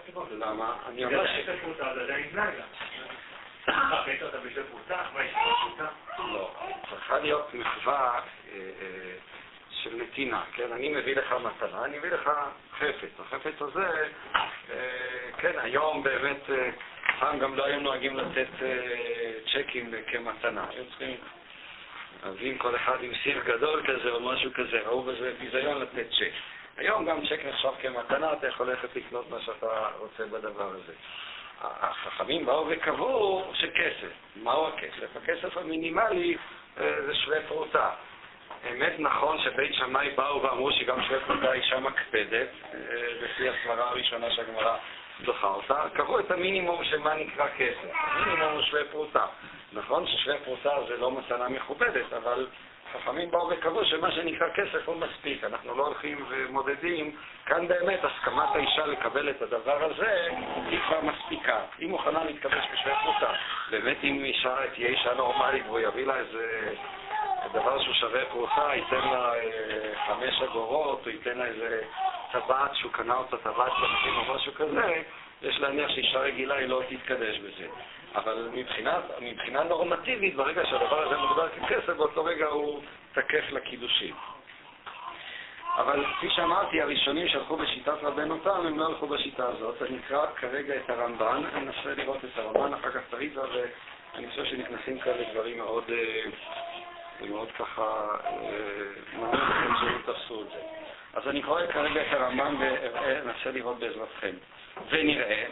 [0.02, 0.28] הסיבות.
[0.30, 0.76] למה?
[0.88, 1.48] אני אומר ש...
[6.18, 6.50] לא.
[6.90, 8.20] צריכה להיות מחווה אה,
[8.54, 9.14] אה,
[9.70, 10.72] של נתינה, כן?
[10.72, 12.30] אני מביא לך מתנה, אני מביא לך
[12.78, 13.10] חפץ.
[13.18, 14.08] החפץ הזה,
[14.70, 14.76] אה,
[15.38, 16.50] כן, היום באמת,
[17.20, 18.48] פעם גם לא היו נוהגים לתת
[19.52, 20.66] צ'קים כמתנה.
[20.70, 21.16] היו צריכים,
[22.24, 26.32] להבין כל אחד עם סיר גדול כזה או משהו כזה, ראו בזה ביזיון לתת צ'ק.
[26.76, 30.92] היום גם צ'ק נחשב כמתנה, אתה יכול ללכת לקנות מה שאתה רוצה בדבר הזה.
[31.62, 34.12] החכמים באו וקבעו שכסף.
[34.36, 35.16] מהו הכסף?
[35.16, 36.36] הכסף המינימלי
[36.80, 37.90] אה, זה שווה פרוטה.
[38.72, 42.78] אמת נכון שבית שמאי באו ואמרו שגם שווה פרוטה אישה מקפדת, אה,
[43.22, 44.76] לפי הסברה הראשונה שהגמרא
[45.24, 47.90] דוחה אותה, קבעו את המינימום של מה נקרא כסף.
[47.94, 49.26] המינימום הוא שווה פרוטה.
[49.72, 52.46] נכון ששווה פרוטה זה לא מתנה מכובדת, אבל
[52.92, 55.44] חכמים באו וקבעו שמה שנקרא כסף הוא מספיק.
[55.44, 57.16] אנחנו לא הולכים ומודדים.
[57.46, 60.28] כאן באמת הסכמת האישה לקבל את הדבר הזה
[60.66, 61.60] היא כבר מספיקה.
[61.78, 63.32] היא מוכנה להתכבש בשווה פרוטה.
[63.70, 66.74] באמת אם אישה תהיה אישה נורמלית והוא יביא לה איזה
[67.52, 71.82] דבר שהוא שווה פרוטה, ייתן לה אה, חמש אגורות, או ייתן לה איזה
[72.32, 75.02] טבעת שהוא קנה אותה, טבעת פרטים או משהו כזה,
[75.42, 77.66] יש להניח שאישה רגילה היא לא תתקדש בזה.
[78.14, 84.14] אבל מבחינה, מבחינה נורמטיבית, ברגע שהדבר הזה מוגדר ככסף, באותו רגע הוא תקף לקידושים.
[85.78, 89.82] אבל כפי שאמרתי, הראשונים שהלכו בשיטת רבנו תם, הם לא הלכו בשיטה הזאת.
[89.82, 94.44] אני אקרא כרגע את הרמב"ן, אני אנסה לראות את הרמב"ן, אחר כך תריזה, ואני חושב
[94.44, 100.60] שנכנסים כאן לדברים מאוד, אה, מאוד ככה, אה, מעניין שהם תפסו את זה.
[101.14, 104.34] אז אני קורא כרגע את הרמב"ן ואנסה לראות בעזרתכם.
[104.90, 105.44] ונראה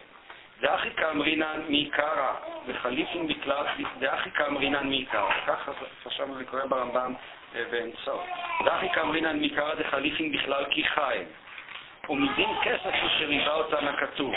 [0.61, 2.33] דאחי כאמרינן מעיקרא,
[2.67, 3.67] וחליפין בכלל,
[3.99, 5.73] דאחי כאמרינן מעיקרא, ככה
[6.05, 7.15] חשבנו לקרוא ברמב"ם
[7.65, 8.21] באמצעו.
[8.65, 11.29] דאחי כאמרינן מעיקרא דחליפין בכלל כי חיים,
[12.09, 14.35] ומדין כסף הוא שריבה אותן הכתוב.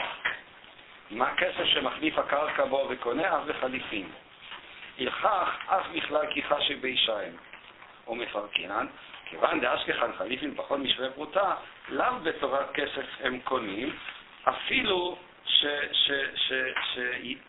[1.11, 4.09] מה כסף שמחליף הקרקע בו וקונה אף בחליפין.
[4.99, 7.37] הלכך אף בכלל כי חשי בישיים.
[8.07, 8.87] ומפרקינן,
[9.25, 11.55] כיוון דאשכחן חליפין פחות משווה פרוטה,
[11.89, 13.95] לאו בתורת כסף הם קונים,
[14.43, 15.17] אפילו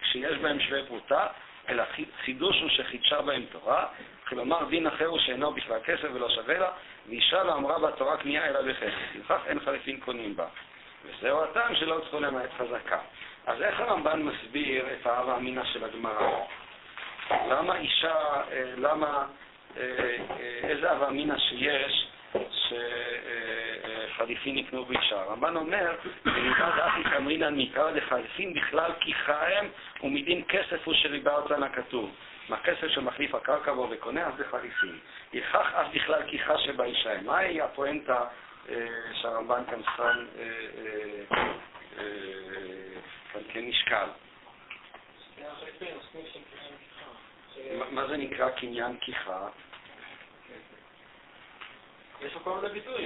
[0.03, 1.27] שיש בהם שווה פרוטה,
[1.69, 1.85] אלא
[2.25, 3.87] חידוש הוא שחידשה בהם תורה,
[4.31, 6.71] כלומר דין אחר הוא שאינו בכלל כסף ולא שווה לה,
[7.09, 10.47] ואישה לא אמרה בתורה קנייה אלא בכסף, לכך אין חליפין קונים בה.
[11.05, 12.99] וזהו הטעם שלא צריכו למעט חזקה.
[13.47, 16.31] אז איך הרמב"ן מסביר את ההווה אמינא של הגמרא?
[17.31, 18.15] למה אישה,
[18.53, 19.27] אה, למה,
[19.77, 19.83] אה,
[20.41, 22.07] אה, איזה הווה אמינא שיש
[24.11, 25.21] שחליפין יקנו באישה?
[25.21, 29.71] הרמב"ן אומר, במידה דעתי קמרינן מעיקר דחליפין בכלל כי חיים
[30.03, 32.11] ומדין כסף הוא שריבה אותן הכתוב.
[32.51, 34.99] מה כסף שמחליף הקרקע בו וקונה, אז זה חליפין.
[35.33, 37.21] יכך אף בכלל כי חש שבאישה.
[37.23, 38.21] מהי הפואנטה
[39.15, 40.27] שהרמב"ן כאן שם
[43.33, 44.07] כאן כמשקל?
[47.91, 49.49] מה זה נקרא קניין כיחה?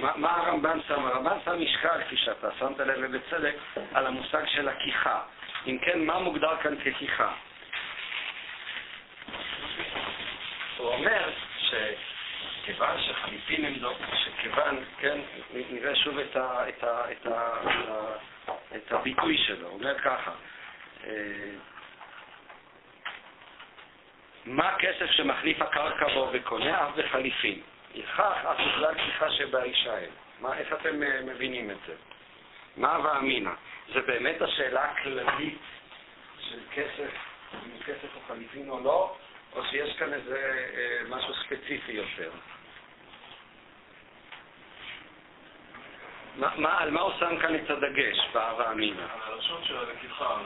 [0.01, 1.05] מה- מה הרמב"ן שם?
[1.05, 3.55] הרמב"ן שם משקל, כפי שאתה שמת לב ובצדק,
[3.93, 5.21] על המושג של הכיחה.
[5.67, 7.33] אם כן, מה מוגדר כאן ככיחה?
[10.77, 15.19] הוא אומר שכיוון שחליפין הם לא, שכיוון, כן,
[15.53, 17.51] נראה שוב את, ה, את, ה, את, ה,
[18.75, 20.31] את, הביטוי שלו, הוא אומר ככה,
[21.07, 21.11] אה,
[24.45, 27.61] מה הכסף שמחליף הקרקע בו וקונה אף בחליפין?
[27.93, 30.09] יכך אף בכלל כיחה שבאישה הם.
[30.41, 31.93] מה, איך אתם אה, מבינים את זה?
[32.77, 33.51] מה הווה אמינא?
[33.93, 35.57] זה באמת השאלה הכללית
[36.39, 37.11] של כסף,
[37.53, 39.17] אם הוא כסף או חליפין או לא,
[39.55, 42.31] או שיש כאן איזה אה, משהו ספציפי יותר?
[46.37, 49.01] מה, מה, על מה הוא שם כאן את הדגש בהווה אמינא?
[49.23, 50.37] הלשון של הלקיחה,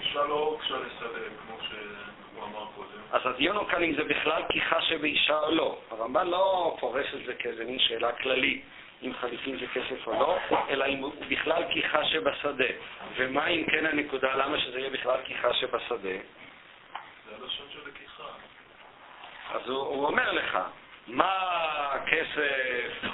[0.00, 2.88] אישה לא הוגשה לשדה, כמו שהוא אמר קודם.
[3.12, 5.78] אז הדיון הוא כאן אם זה בכלל כיחה שבאישה או לא.
[5.90, 8.64] הרמב"ן לא פורש את זה כאיזה מין שאלה כללית,
[9.02, 10.38] אם חליפין זה כסף או לא,
[10.70, 12.72] אלא אם הוא בכלל כיחה שבשדה.
[13.16, 15.98] ומה אם כן הנקודה, למה שזה יהיה בכלל כיחה שבשדה?
[15.98, 18.07] זה הלשון של לקיחה.
[19.54, 20.58] אז הוא, הוא אומר לך,
[21.06, 21.32] מה
[21.92, 23.08] הכסף,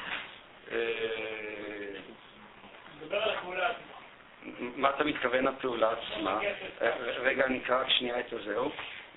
[0.73, 0.79] אה.
[4.77, 6.41] מה אתה מתכוון לפעולה עצמה?
[6.83, 8.71] אה, רגע, נקרא רק שנייה את הזהו,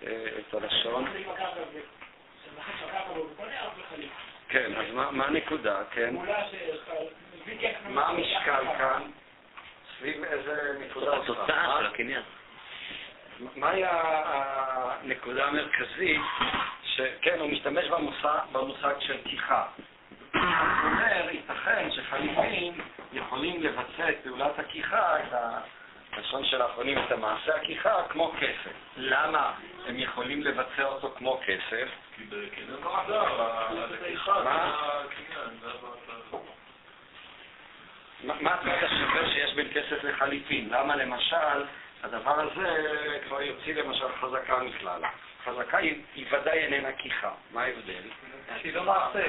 [0.07, 1.05] אה, את הלשון.
[4.49, 6.15] כן, אז מה, מה הנקודה, כן?
[7.89, 9.01] מה המשקל כאן?
[9.97, 11.17] סביב איזה נקודה?
[11.17, 12.23] התוצאה של הקניין.
[13.55, 16.21] מהי הנקודה המרכזית,
[16.97, 19.65] שכן, הוא משתמש במושג, במושג של כיחה.
[20.33, 20.41] הוא
[20.83, 22.73] אומר, ייתכן שחליפין
[23.13, 25.33] יכולים לבצע את פעולת הכיחה, את
[26.13, 28.71] הלשון של האחרונים, את המעשה הכיחה, כמו כסף.
[28.97, 29.53] למה
[29.87, 31.87] הם יכולים לבצע אותו כמו כסף?
[32.15, 32.23] כי
[34.43, 34.51] מה?
[34.51, 35.01] ה-
[38.23, 40.69] מה מה הצד השווה שיש בין כסף לחליפין?
[40.71, 41.65] למה למשל
[42.03, 42.77] הדבר הזה
[43.27, 45.09] כבר יוציא למשל חזקה מכללה?
[45.47, 47.31] חזקה היא, ודאי איננה כיחה.
[47.51, 48.01] מה ההבדל?
[48.61, 49.25] שהיא לא מעשה.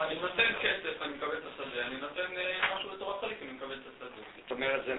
[0.00, 3.74] אני נותן כסף, אני מקבל את השדה, אני נותן אה, משהו בתורת חליף, אני מקבל
[3.74, 4.22] את השדה.
[4.42, 4.96] זאת אומרת, זה...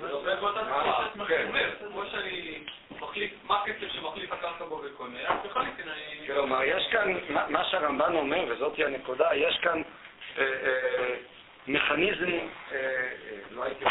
[0.00, 0.82] זה עובד באותה מה?
[1.16, 2.64] צורה כמו שאני
[3.00, 6.26] מחליף, מה הכסף שמחליף הקרקע בו וקונה, אז בחליף אני...
[6.26, 7.12] כלומר, יש כאן,
[7.48, 9.82] מה שהרמב"ן אומר, וזאת היא הנקודה, יש כאן
[10.38, 11.14] אה, אה,
[11.66, 12.38] מכניזם,
[13.50, 13.84] לא הייתי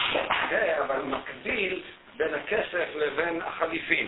[0.51, 1.83] אה, אבל מקביל
[2.21, 4.07] בין הכסף לבין החליפין.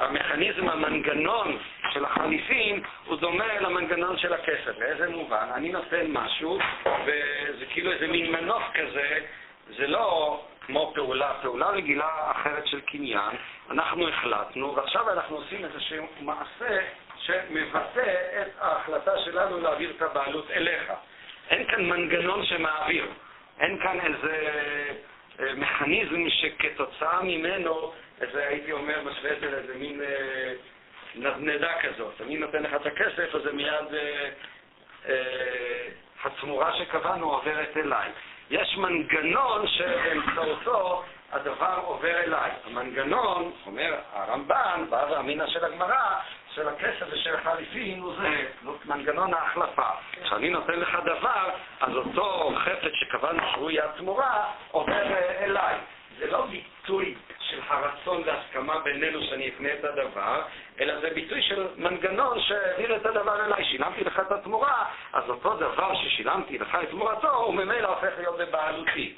[0.00, 1.58] המכניזם, המנגנון
[1.92, 4.78] של החליפין, הוא דומה למנגנון של הכסף.
[4.78, 5.48] באיזה מובן?
[5.54, 6.58] אני נותן משהו,
[7.04, 9.18] וזה כאילו איזה מין מנוף כזה,
[9.76, 13.36] זה לא כמו פעולה, פעולה רגילה אחרת של קניין,
[13.70, 16.78] אנחנו החלטנו, ועכשיו אנחנו עושים איזשהו מעשה
[17.16, 20.92] שמבטא את ההחלטה שלנו להעביר את הבעלות אליך.
[21.50, 23.06] אין כאן מנגנון שמעביר,
[23.60, 24.36] אין כאן איזה
[25.56, 30.52] מכניזם שכתוצאה ממנו, איזה, הייתי אומר, משווה את זה לאיזה מין אה,
[31.14, 32.20] נדנדה כזאת.
[32.20, 34.28] אני נותן לך את הכסף, אז זה מיד אה,
[35.08, 35.88] אה,
[36.24, 38.10] התמורה שקבענו עוברת אליי.
[38.50, 42.50] יש מנגנון שבאמצעותו הדבר עובר אליי.
[42.64, 46.20] המנגנון, אומר הרמב"ן, בהווה אמינא של הגמרא,
[46.54, 49.88] של הכסף ושל החליפין הוא זה, זאת מנגנון ההחלפה.
[50.22, 55.02] כשאני נותן לך דבר, אז אותו חפץ שקבענו שהוא יהיה התמורה, עובר
[55.40, 55.76] אליי.
[56.18, 60.42] זה לא ביטוי של הרצון והסכמה בינינו שאני אקנה את הדבר,
[60.80, 63.64] אלא זה ביטוי של מנגנון שהעביר את הדבר אליי.
[63.64, 68.38] שילמתי לך את התמורה, אז אותו דבר ששילמתי לך את תמורתו, הוא ממילא הופך להיות
[68.38, 69.14] בבעלותי.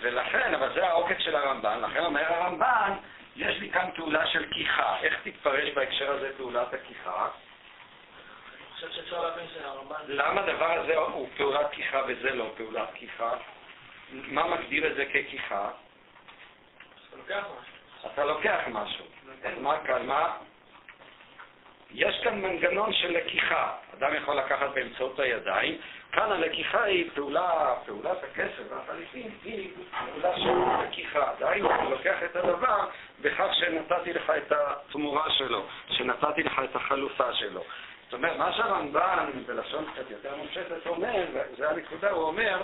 [0.00, 2.92] ולכן, אבל זה העוקץ של הרמב"ן, לכן אומר הרמב"ן,
[3.36, 4.96] יש לי כאן פעולה של כיחה.
[5.02, 7.28] איך תתפרש בהקשר הזה פעולת הכיחה?
[7.28, 9.96] אני חושב שאפשר להבין שהרמב"ן...
[10.08, 13.32] למה הדבר הזה הוא פעולת כיחה וזה לא פעולת כיחה?
[14.12, 15.70] מה מגדיר את זה ככיחה?
[17.10, 18.10] אתה לוקח משהו.
[18.12, 19.04] אתה לוקח משהו.
[19.44, 20.06] אז מה כאן?
[20.06, 20.36] מה?
[21.94, 23.72] יש כאן מנגנון של לקיחה.
[23.98, 25.78] אדם יכול לקחת באמצעות הידיים,
[26.12, 29.70] כאן הלקיחה היא פעולה, פעולת הכסף והחליפין היא
[30.12, 31.32] פעולה של לקיחה.
[31.38, 32.86] דהיינו, אני לוקח את הדבר
[33.20, 37.64] בכך שנתתי לך את התמורה שלו, שנתתי לך את החלופה שלו.
[38.04, 42.62] זאת אומרת, מה שהרמב"ן, בלשון קצת יותר מופשטת, אומר, וזו הנקודה, הוא אומר,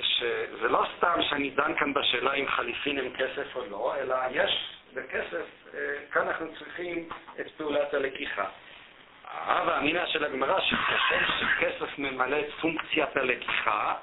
[0.00, 4.74] שזה לא סתם שאני דן כאן בשאלה אם חליפין הם כסף או לא, אלא יש
[4.94, 5.78] בכסף, אה,
[6.12, 7.08] כאן אנחנו צריכים
[7.40, 8.44] את פעולת הלקיחה.
[9.24, 13.94] ההווה אמינא של הגמרא, שכשם שכסף ממלא את פונקציית הלקיחה,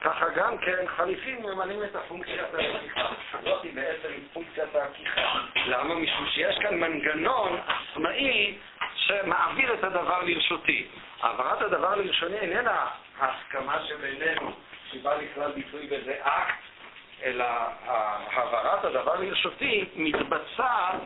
[0.00, 3.08] ככה גם כן חליפין ממלאים את הפונקציית הלקיחה.
[3.44, 5.40] זאת היא בעצם פונקציית הלקיחה.
[5.66, 5.94] למה?
[5.94, 8.58] משום שיש כאן מנגנון עצמאי
[8.94, 10.86] שמעביר את הדבר לרשותי.
[11.20, 12.86] העברת הדבר לרשותי איננה
[13.18, 14.52] ההסכמה שבינינו,
[14.92, 16.77] שבא לכלל ביטוי באיזה אקט,
[17.22, 17.44] אלא
[17.84, 21.00] העברת הדבר לרשותי מתבצעת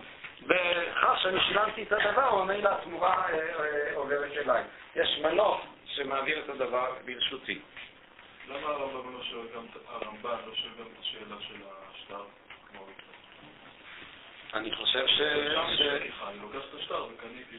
[0.46, 4.62] בכך שאני שילמתי את הדבר, וממילא התמורה אה, אה, עוברת אליי.
[4.96, 7.60] יש מנוף שמעביר את הדבר ברשותי.
[8.48, 11.54] למה הרמב"ם לא שואל גם, הרמב"ן לא שואל גם את השאלה של
[11.92, 12.24] השטר?
[14.54, 15.20] אני חושב ש...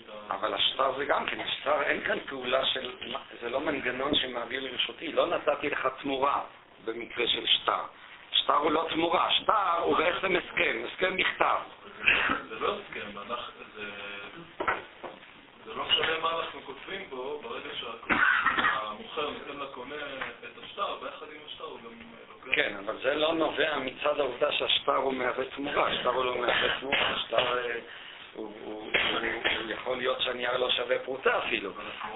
[0.09, 0.33] ה...
[0.35, 2.91] אבל השטר זה גם כן, השטר אין כאן פעולה של...
[3.41, 6.41] זה לא מנגנון שמעביר לרשותי, לא נתתי לך תמורה
[6.85, 7.83] במקרה של שטר.
[8.33, 11.57] שטר הוא לא תמורה, שטר הוא בעצם הסכם, הסכם בכתב.
[12.49, 13.83] זה לא הסכם, אנחנו- זה...
[15.65, 21.41] זה לא משנה מה אנחנו כותבים פה, ברגע שהמוכר נותן לקונה את השטר, ביחד עם
[21.45, 21.91] השטר הוא גם
[22.29, 22.55] לוקח...
[22.55, 26.79] כן, אבל זה לא נובע מצד העובדה שהשטר הוא מהווה תמורה, השטר הוא לא מהווה
[26.79, 27.79] תמורה, השטר אה,
[28.35, 28.53] הוא,
[29.67, 31.71] יכול להיות שהנייר לא שווה פרוטה אפילו.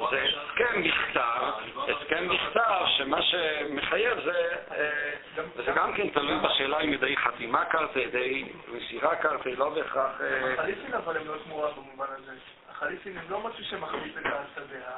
[0.10, 1.52] זה הסכם בכתב,
[1.88, 8.00] הסכם בכתב שמה שמחייב זה, אה, וזה גם כן תלוי בשאלה אם ידי חתימה קרתא,
[8.00, 10.22] ידי מסירה קרתא, לא בהכרח...
[10.22, 12.32] אה, החליפין אבל הם לא תמורה במובן הזה.
[12.70, 14.98] החליפין הם לא משהו שמחליף את השדה.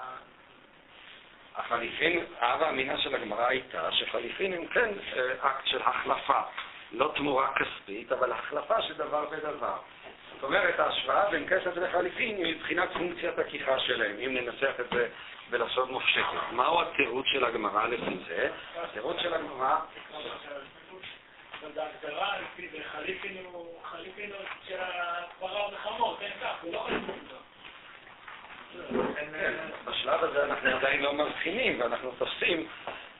[1.56, 6.42] החליפין, ההווה אמינה של הגמרא הייתה שחליפין הם כן אה, אקט של החלפה,
[6.92, 9.78] לא תמורה כספית, אבל החלפה של דבר בדבר.
[10.40, 15.08] זאת אומרת, ההשוואה בין כסף לחליפין היא מבחינת פונקציית הכיחה שלהם, אם ננסח את זה
[15.50, 16.52] בלשון מופשטת.
[16.52, 18.50] מהו התירוץ של הגמרא לפי זה?
[18.76, 19.76] התירוץ של הגמרא,
[21.62, 22.82] אבל בהגדרה, חליפין
[23.84, 27.16] חליפין הוא של הפרה וחמור, כן כך, הוא לא חליפין.
[29.18, 29.54] אין, כן,
[29.86, 32.68] בשלב הזה אנחנו עדיין לא מבחינים, ואנחנו תופסים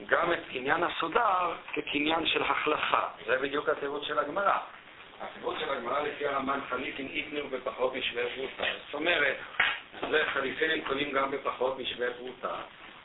[0.06, 3.02] גם את קניין הסודר כקניין של החלפה.
[3.26, 4.58] זה בדיוק התירוץ של הגמרא.
[5.22, 8.64] התירוץ של הגמרא לפי הרמב"ן חליפין איתנו בפחות משווה פרוטה.
[8.86, 9.38] זאת אומרת,
[10.34, 12.56] חליפינים קונים גם בפחות משווה פרוטה.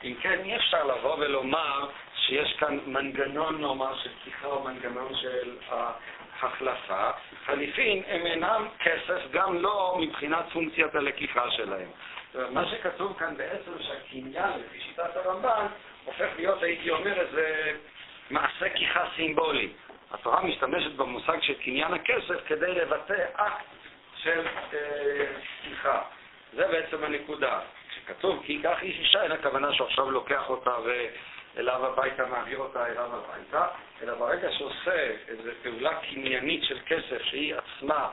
[0.03, 5.57] אם כן, אי אפשר לבוא ולומר שיש כאן מנגנון, נאמר, של פתיחה או מנגנון של
[5.69, 7.09] החלפה.
[7.45, 11.89] חליפין הם אינם כסף, גם לא מבחינת פונקציית הלקיחה שלהם.
[12.51, 15.65] מה שכתוב כאן בעצם שהקניין, לפי שיטת הרמב"ן,
[16.05, 17.71] הופך להיות, הייתי אומר, איזה
[18.29, 19.69] מעשה כיחה סימבולי.
[20.19, 23.65] התורה משתמשת במושג של קניין הכסף כדי לבטא אקט
[24.15, 25.25] של אה,
[25.63, 26.01] כיחה.
[26.53, 27.59] זה בעצם הנקודה.
[27.89, 33.09] כשכתוב כי ייקח איש אישה, אין הכוונה שעכשיו לוקח אותה ואליו הביתה, מעביר אותה אליו
[33.13, 33.67] הביתה,
[34.01, 38.09] אלא ברגע שעושה איזו פעולה קניינית של כסף שהיא עצמה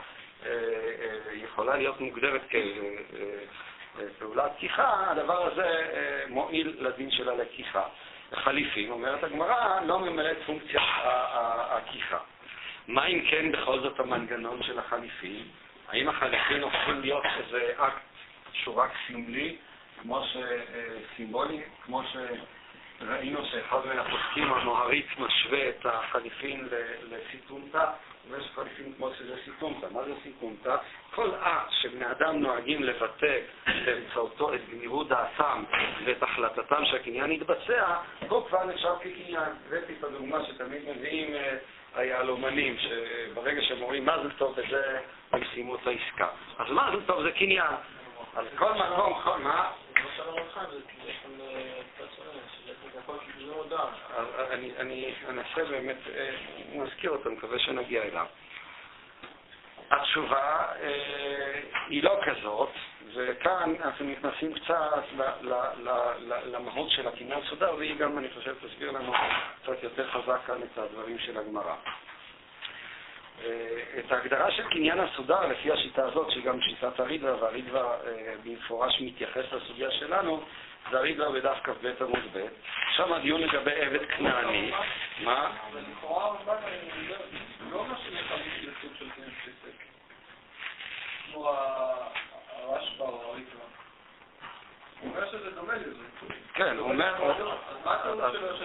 [0.46, 2.42] אה, אה, יכולה להיות מוגדרת
[4.18, 5.88] כפעולת כיחה, הדבר הזה
[6.28, 7.84] מועיל לדין של הלקיחה.
[8.34, 12.18] חליפין, אומרת הגמרא, לא ממלא את פונקציית ה- ה- הכיחה.
[12.88, 15.42] מה אם כן בכל זאת המנגנון של החליפין?
[15.88, 18.02] האם החליפין הופכים להיות איזה אקט
[18.52, 19.56] שהוא רק סמלי,
[20.02, 20.36] כמו ש...
[20.36, 20.42] אה,
[21.16, 22.02] סימבולי, כמו
[23.00, 26.68] שראינו שאחד מן הפוסקים הנוהרית משווה את החליפין
[27.10, 27.92] לסיטונטה,
[28.32, 29.86] ויש חליפין כמו שזה סיטונטה.
[29.90, 30.76] מה זה סיטונטה?
[31.14, 33.38] כל אקט שבני אדם נוהגים לבטא
[33.86, 35.64] באמצעותו את גמירות דעתם
[36.04, 37.96] ואת החלטתם שהקניין יתבצע,
[38.28, 39.50] פה כבר נחשב כקניין.
[39.68, 41.56] הבאתי את הדוגמה שתמיד מביאים אה,
[41.94, 44.98] היהלומנים, שברגע שהם אומרים מזל טוב בזה
[45.32, 46.28] הם סיימו את העסקה.
[46.58, 47.74] אז מזל טוב זה קניין.
[48.36, 49.70] אז כל מקום, כל מה?
[54.50, 56.30] אני, אני אנסה באמת, אה,
[56.72, 58.26] נזכיר אותו, מקווה שנגיע אליו.
[59.90, 62.70] התשובה אה, היא לא כזאת,
[63.14, 65.04] וכאן אנחנו נכנסים קצת
[66.46, 69.12] למהות של הקניין סודר, והיא גם, אני חושב, תסביר לנו
[69.62, 71.74] קצת יותר חזק כאן את הדברים של הגמרא.
[73.44, 73.48] אה,
[73.98, 79.00] את ההגדרה של קניין הסודר, לפי השיטה הזאת, שהיא גם שיטת הרידווה, והרידווה אה, במפורש
[79.00, 80.42] מתייחס לסוגיה שלנו,
[80.94, 82.46] הרידווה בדף כ"ב עמוד ב',
[82.96, 84.72] שם הדיון לגבי עבד כנעני.
[85.24, 85.50] מה?
[93.32, 93.72] הריטב"א.
[96.78, 97.14] הוא אומר.
[97.14, 97.20] כן,
[97.70, 98.56] אז מה הטענות שלו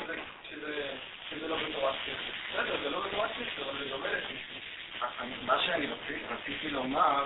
[0.50, 2.34] שזה- לא בתורת כסף?
[2.50, 5.46] בסדר, זה לא בתורת כסף, אבל זה דומה לכסף.
[5.46, 5.88] מה שאני
[6.30, 7.26] רציתי, לומר,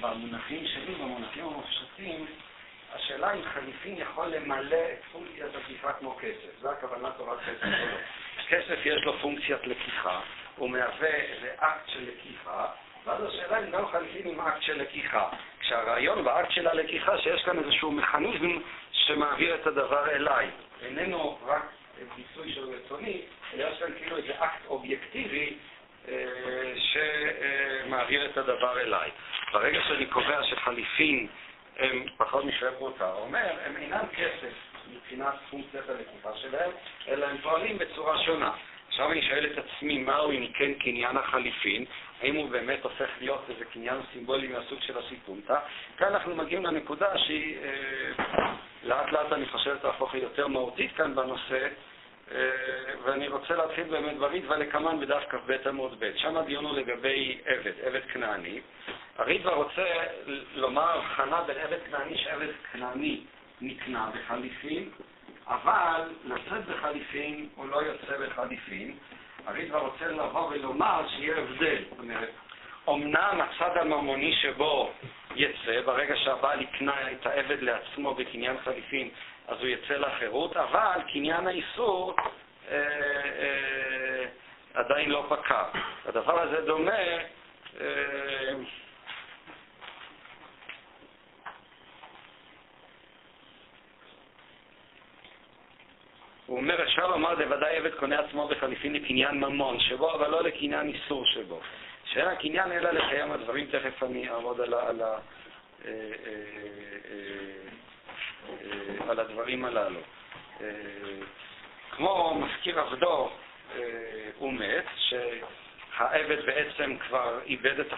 [0.00, 2.26] במונחים שלי, במונחים המופשטים,
[2.94, 6.60] השאלה אם חליפין יכול למלא את פונקציית לקיחה כמו כסף.
[6.60, 7.66] זו הכוונה תורת כסף.
[8.48, 10.20] כסף יש לו פונקציית לקיחה,
[10.56, 12.66] הוא מהווה איזה אקט של לקיחה,
[13.04, 15.28] ואז השאלה אם גם חליפין עם אקט של לקיחה.
[15.60, 18.58] כשהרעיון באקט של הלקיחה שיש כאן איזשהו מכניזם
[18.92, 20.50] שמעביר את הדבר אליי.
[20.82, 21.62] איננו רק
[22.16, 23.22] ביטוי של רצוני,
[23.54, 25.56] אלא יש כאן כאילו איזה אקט אובייקטיבי
[26.08, 26.14] אה,
[26.76, 29.10] שמעביר את הדבר אליי.
[29.52, 31.28] ברגע שאני קובע שחליפין
[31.78, 34.54] הם פחות משווה פרוטה, אומר, הם אינם כסף
[34.92, 36.70] מבחינת פונקציית הלקיחה שלהם,
[37.08, 38.52] אלא הם פועלים בצורה שונה.
[38.88, 41.84] עכשיו אני שואל את עצמי, מהו אם כן קניין החליפין?
[42.20, 45.60] האם הוא באמת הופך להיות איזה קניין סימבולי מהסוג של הסיפונטה?
[45.96, 48.52] כאן אנחנו מגיעים לנקודה שהיא אה,
[48.82, 51.68] לאט לאט אני חושב תהפוך ליותר מהותית כאן בנושא,
[52.34, 52.50] אה,
[53.04, 57.72] ואני רוצה להתחיל באמת ברידווה לקמן בדף כ"ב עמוד ב', שם הדיון הוא לגבי עבד,
[57.82, 58.60] עבד כנעני.
[59.18, 59.84] הרידווה רוצה
[60.54, 63.20] לומר הבחנה בין עבד כנעני שעבד כנעני
[63.60, 64.90] נקנה בחליפין,
[65.46, 68.96] אבל לשאת בחליפין הוא לא יוצא בחליפין.
[69.46, 71.78] הרידווה רוצה לבוא ולומר שיהיה הבדל.
[71.90, 72.30] זאת אומרת,
[72.88, 74.92] אמנם הצד הממוני שבו
[75.36, 79.10] יצא, ברגע שהבעל יקנה את העבד לעצמו בקניין חליפין,
[79.48, 82.16] אז הוא יצא לחירות, אבל קניין האיסור
[82.70, 84.24] אה, אה,
[84.74, 85.62] עדיין לא פקע.
[86.06, 86.92] הדבר הזה דומה
[87.80, 87.86] אה,
[96.46, 100.88] הוא אומר, אפשר לומר, בוודאי עבד קונה עצמו בחליפין לקניין ממון שבו, אבל לא לקניין
[100.88, 101.60] איסור שבו.
[102.04, 105.18] שאין הקניין אלא לקיים הדברים, תכף אני אעמוד על, על, אה,
[105.84, 105.90] אה,
[108.48, 110.00] אה, על הדברים הללו.
[111.90, 113.30] כמו מזכיר עבדו,
[114.38, 117.92] הוא מת, שהעבד בעצם כבר איבד את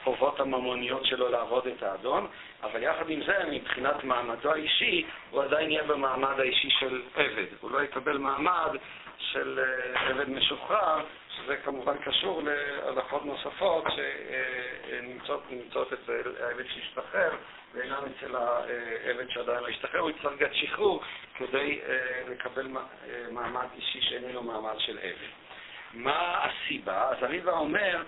[0.00, 2.26] החובות הממוניות שלו לעבוד את האדון,
[2.62, 7.46] אבל יחד עם זה, מבחינת מעמדו האישי, הוא עדיין יהיה במעמד האישי של עבד.
[7.60, 8.76] הוא לא יקבל מעמד
[9.18, 11.04] של אה, עבד משוחרר,
[11.36, 13.84] שזה כמובן קשור להלכות נוספות
[14.86, 17.30] שנמצאות אצל העבד שהשתחרר
[17.74, 20.00] ואינם אצל העבד שעדיין לא השתחרר.
[20.00, 21.02] הוא יצטרך גט שחרור
[21.34, 22.82] כדי אה, לקבל אה,
[23.30, 25.28] מעמד אישי שאיננו מעמד של עבד.
[25.94, 27.08] מה הסיבה?
[27.10, 28.02] אז הריבה אומר,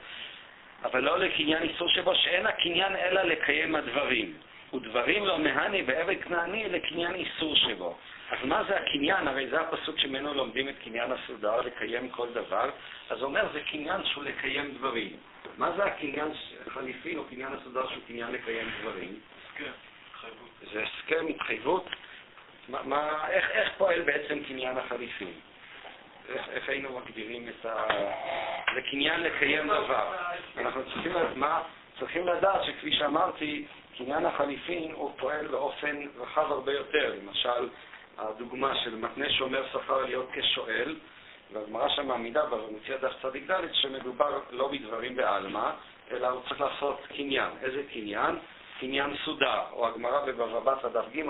[0.84, 4.34] אבל לא לקניין איסור שבו, שאין הקניין אלא לקיים הדברים.
[4.74, 7.96] ודברים לא מהני ועבד כנעני לקניין איסור שבו.
[8.30, 9.28] אז מה זה הקניין?
[9.28, 12.70] הרי זה הפסוק שממנו לומדים את קניין הסודר, לקיים כל דבר.
[13.10, 15.16] אז הוא אומר, זה קניין שהוא לקיים דברים.
[15.58, 16.28] מה זה הקניין
[16.68, 19.20] חליפין או קניין הסודר שהוא קניין לקיים דברים?
[19.52, 19.70] הסכם,
[20.10, 20.50] התחייבות.
[20.72, 21.86] זה הסכם, התחייבות?
[22.68, 25.32] מה, מה, איך, איך פועל בעצם קניין החליפין?
[26.30, 27.86] איך, איך היינו מגדירים את ה...
[28.74, 30.14] זה קניין לקיים דבר.
[30.58, 31.62] אנחנו צריכים, מה,
[31.98, 33.64] צריכים לדעת שכפי שאמרתי,
[33.98, 37.14] קניין החליפין הוא פועל באופן רחב הרבה יותר.
[37.22, 37.68] למשל,
[38.18, 40.96] הדוגמה של מתנה שומר שכר להיות כשואל,
[41.52, 45.70] והגמרא שם מעמידה במציע דף צדיק ד' שמדובר לא בדברים בעלמא,
[46.10, 47.50] אלא הוא צריך לעשות קניין.
[47.62, 48.38] איזה קניין?
[48.80, 51.22] קניין סודר, או הגמרא בבבא בתרא דף ג',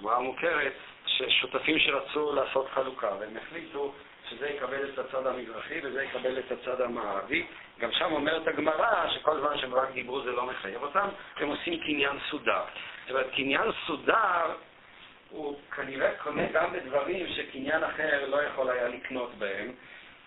[0.00, 0.72] גמרא מוכרת,
[1.06, 3.92] ששותפים שרצו לעשות חלוקה, והם החליטו
[4.30, 7.46] שזה יקבל את הצד המזרחי וזה יקבל את הצד המערבי.
[7.78, 11.80] גם שם אומרת הגמרא שכל זמן שהם רק דיברו זה לא מחייב אותם, הם עושים
[11.80, 12.62] קניין סודר.
[13.00, 14.54] זאת אומרת, קניין סודר
[15.30, 19.72] הוא כנראה קונה גם בדברים שקניין אחר לא יכול היה לקנות בהם.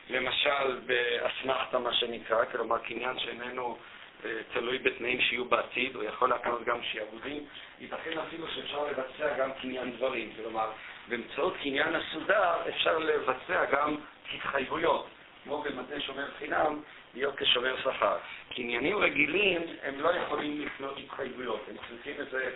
[0.09, 3.77] למשל, באסמכתה, מה שנקרא, כלומר קניין שאיננו
[4.25, 7.45] אה, תלוי בתנאים שיהיו בעתיד, הוא יכול להקנות גם שיעבודים.
[7.79, 10.33] ייתכן אפילו שאפשר לבצע גם קניין דברים.
[10.35, 10.71] כלומר,
[11.11, 13.95] באמצעות קניין הסודר אפשר לבצע גם
[14.33, 15.07] התחייבויות,
[15.43, 16.81] כמו במטה שומר חינם,
[17.13, 18.17] להיות כשומר שכר.
[18.55, 22.49] קניינים רגילים, הם לא יכולים לקנות התחייבויות, הם צריכים איזה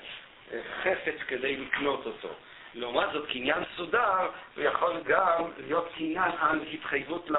[0.53, 2.29] אה, חפץ כדי לקנות אותו.
[2.73, 7.29] לעומת זאת, קניין סודר, הוא יכול גם להיות קניין על התחייבות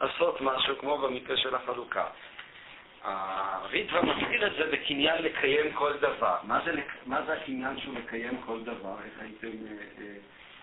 [0.00, 2.06] לעשות משהו, כמו במקרה של החלוקה.
[3.02, 6.36] הריטווה מגדיר את זה בקניין לקיים כל דבר.
[6.42, 6.72] מה זה,
[7.06, 8.94] מה זה הקניין שהוא לקיים כל דבר?
[9.04, 10.16] איך הייתם אה, אה,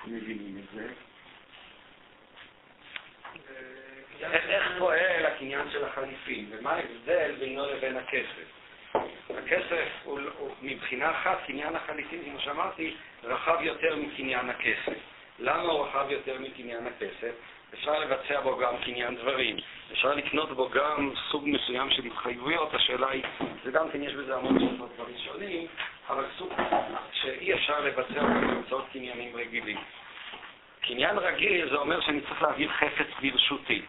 [0.07, 0.87] מבינים את זה?
[4.21, 8.47] איך, איך פועל הקניין של החליפין, ומה ההבדל בינו לבין הכסף?
[9.29, 14.97] הכסף הוא, הוא מבחינה אחת, קניין החליפין, כמו שאמרתי, רחב יותר מקניין הכסף.
[15.39, 17.33] למה הוא רחב יותר מקניין הכסף?
[17.73, 19.57] אפשר לבצע בו גם קניין דברים.
[19.91, 22.73] אפשר לקנות בו גם סוג מסוים של התחייבויות.
[22.73, 23.23] השאלה היא,
[23.63, 25.67] זה גם כן יש בזה המון שאלות בראשונים,
[26.09, 26.52] אבל סוג
[27.64, 29.78] אפשר לבצע באמצעות קניינים רגילים.
[30.82, 33.82] קניין רגיל זה אומר שאני צריך להעביר חפץ ברשותי.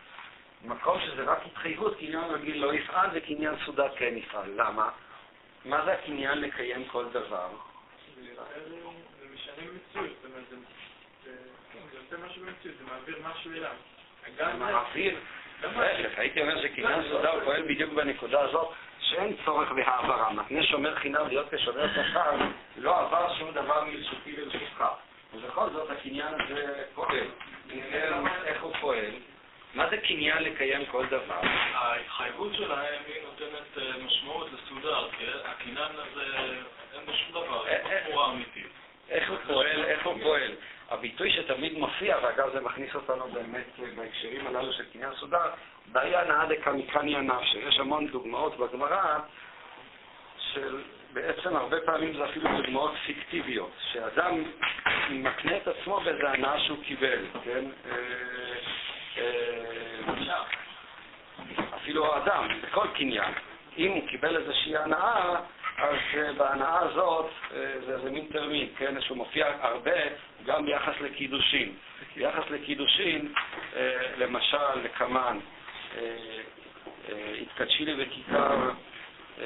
[0.64, 4.50] מקום שזה רק התחייבות, קניין רגיל לא יפעל וקניין סעודה כן יפעל.
[4.56, 4.88] למה?
[5.64, 7.48] מה זה הקניין לקיים כל דבר?
[8.16, 8.22] זה
[9.34, 11.30] משנה מציאות, זאת אומרת, זה-
[11.72, 13.70] כן, זה עושה משהו במציאות, זה מעביר משהו אליו.
[14.36, 15.16] זה- מעביר,
[16.16, 18.72] הייתי אומר שקניין הוא פועל בדיוק בנקודה הזאת
[19.14, 20.32] שאין צורך בהעברה.
[20.32, 22.30] מתנה שומר חינם להיות כשומר שכר,
[22.76, 24.84] לא עבר שום דבר מרשותי לרשותך.
[25.34, 27.26] ובכל זאת הקניין הזה פועל.
[28.44, 29.10] איך הוא פועל?
[29.74, 31.40] מה זה קניין לקיים כל דבר?
[31.74, 36.24] ההתחייבות שלהם היא נותנת אה, משמעות לסעודה, כי הקניין הזה
[36.94, 37.90] אין בו שום דבר, אה, אה.
[37.90, 38.66] אין תמורה אמיתית.
[39.10, 40.54] איך הוא פועל, איך הוא פועל.
[40.90, 45.50] הביטוי שתמיד מופיע, ואגב זה מכניס אותנו באמת בהקשרים הללו של קניין סודר,
[45.92, 47.58] בעיה נאה דקמיקניה נפשי.
[47.58, 49.18] יש המון דוגמאות בגמרא
[50.38, 50.82] של,
[51.12, 54.42] בעצם הרבה פעמים זה אפילו דוגמאות פיקטיביות, שאדם
[55.10, 57.64] מקנה את עצמו באיזה הנאה שהוא קיבל, כן?
[57.90, 57.96] אה,
[59.18, 60.42] אה,
[61.74, 63.32] אפילו האדם, בכל קניין.
[63.78, 65.36] אם הוא קיבל איזושהי הנאה,
[65.78, 67.30] אז אה, בהנאה הזאת
[67.86, 70.00] זה איזה מין תרמית, כן, שהוא מופיע הרבה
[70.46, 71.72] גם ביחס לקידושין.
[72.16, 73.32] ביחס לקידושין,
[74.16, 75.38] למשל, לקמן,
[77.42, 78.70] התקדשי לי בכיכר,
[79.40, 79.44] אה,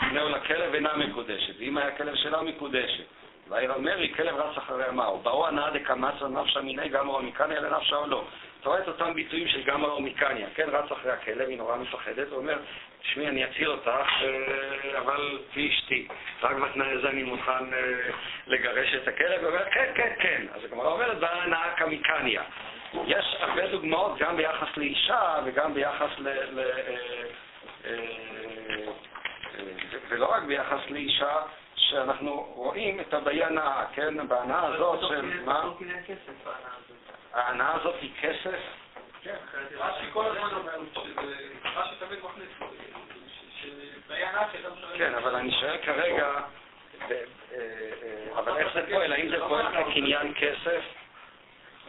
[0.00, 3.04] פנהו לכלב אינה מקודשת, ואם היה כלב שלה מקודשת.
[3.48, 5.18] והעיר מרי, כלב רץ אחרי מהו.
[5.18, 8.24] באו הנאה דקמצה נפשה מיני גמר עמיקניה לנפשה או לא.
[8.60, 12.28] אתה רואה את אותם ביטויים של גמר עמיקניה, כן, רץ אחרי הכלב, היא נורא מפחדת,
[12.30, 12.58] הוא אומר,
[13.02, 16.08] תשמעי, אני אציל אותך, אה, אבל תהיי אשתי.
[16.42, 18.10] רק בתנאי הזה אני מוכן אה,
[18.46, 20.42] לגרש את הכלב, הוא אומר, כן, כן, כן.
[20.54, 22.42] אז הגמרא אומרת, באה הנאה קמיקניה.
[23.06, 26.28] יש הרבה דוגמאות גם ביחס לאישה וגם ביחס ל...
[26.28, 26.96] ל אה,
[27.84, 27.94] אה,
[29.58, 29.64] אה,
[30.08, 31.36] ולא רק ביחס לאישה,
[31.76, 34.28] שאנחנו רואים את הבעיה הנאה, כן?
[34.28, 35.40] בהנאה הזאת של...
[35.44, 35.64] מה?
[35.64, 35.74] לא
[37.34, 37.94] ההנאה הזאת.
[38.00, 38.58] היא כסף?
[39.22, 41.34] כן, אחרת היא רש"י כל הזמן אומר שזה,
[41.64, 44.98] רש"י תמיד מכניס, ש- שבעיה נפשי, אתה משלם.
[44.98, 46.32] כן, אבל אני שואל כרגע,
[48.34, 49.12] אבל איך זה פועל?
[49.12, 50.82] האם זה פועל כקניין כסף?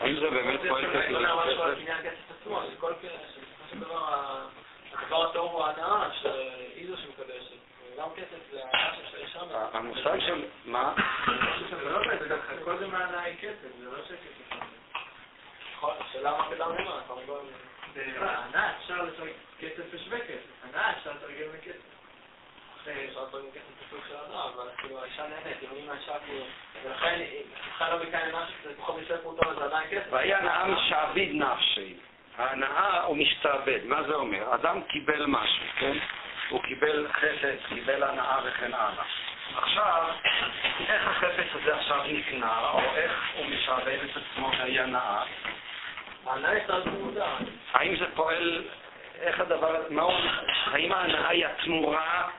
[0.02, 1.82] האם זה באמת פועל לא כקניין יודע משהו על כסף?
[1.84, 4.48] קניין כסף עצמו, שכל שבסופו של דבר ה-
[4.94, 7.56] הדבר הטוב הוא ההנאה, שהיא זו שמקדשת.
[7.94, 9.40] וגם כסף זה ההנאה של האישה.
[9.74, 10.44] המושג של...
[10.66, 10.94] מה?
[11.84, 14.56] זה לא כסף, כל זה מההנאה היא כסף, זה לא שכסף.
[15.76, 17.44] נכון, השאלה מה כדם למה, כמובן.
[18.20, 19.30] הנאה אפשר לשחק
[19.60, 21.91] כסף ושווה כסף, הנאה אפשר לתרגם לכסף.
[22.86, 26.46] של הנאה, אבל כאילו האישה נהנית, אם האישה כאילו...
[26.84, 30.08] ולכן, היא צריכה מכאן הנאה שזה פחות משווה פרוטון, זה עדיין כסף.
[30.10, 31.94] והיה הנאה משעביד נפשי.
[32.38, 33.80] ההנאה הוא משתעבד.
[33.86, 34.56] מה זה אומר?
[34.56, 35.98] אדם קיבל משהו, כן?
[36.50, 39.04] הוא קיבל חפץ, קיבל הנאה וכן הלאה.
[39.56, 40.08] עכשיו,
[40.88, 45.24] איך החפץ הזה עכשיו נקנה, או איך הוא משעבד את עצמו מהי הנאה?
[47.74, 48.64] האם זה פועל,
[49.20, 50.14] איך הדבר, מה הוא,
[50.66, 52.30] האם ההנאה היא התמורה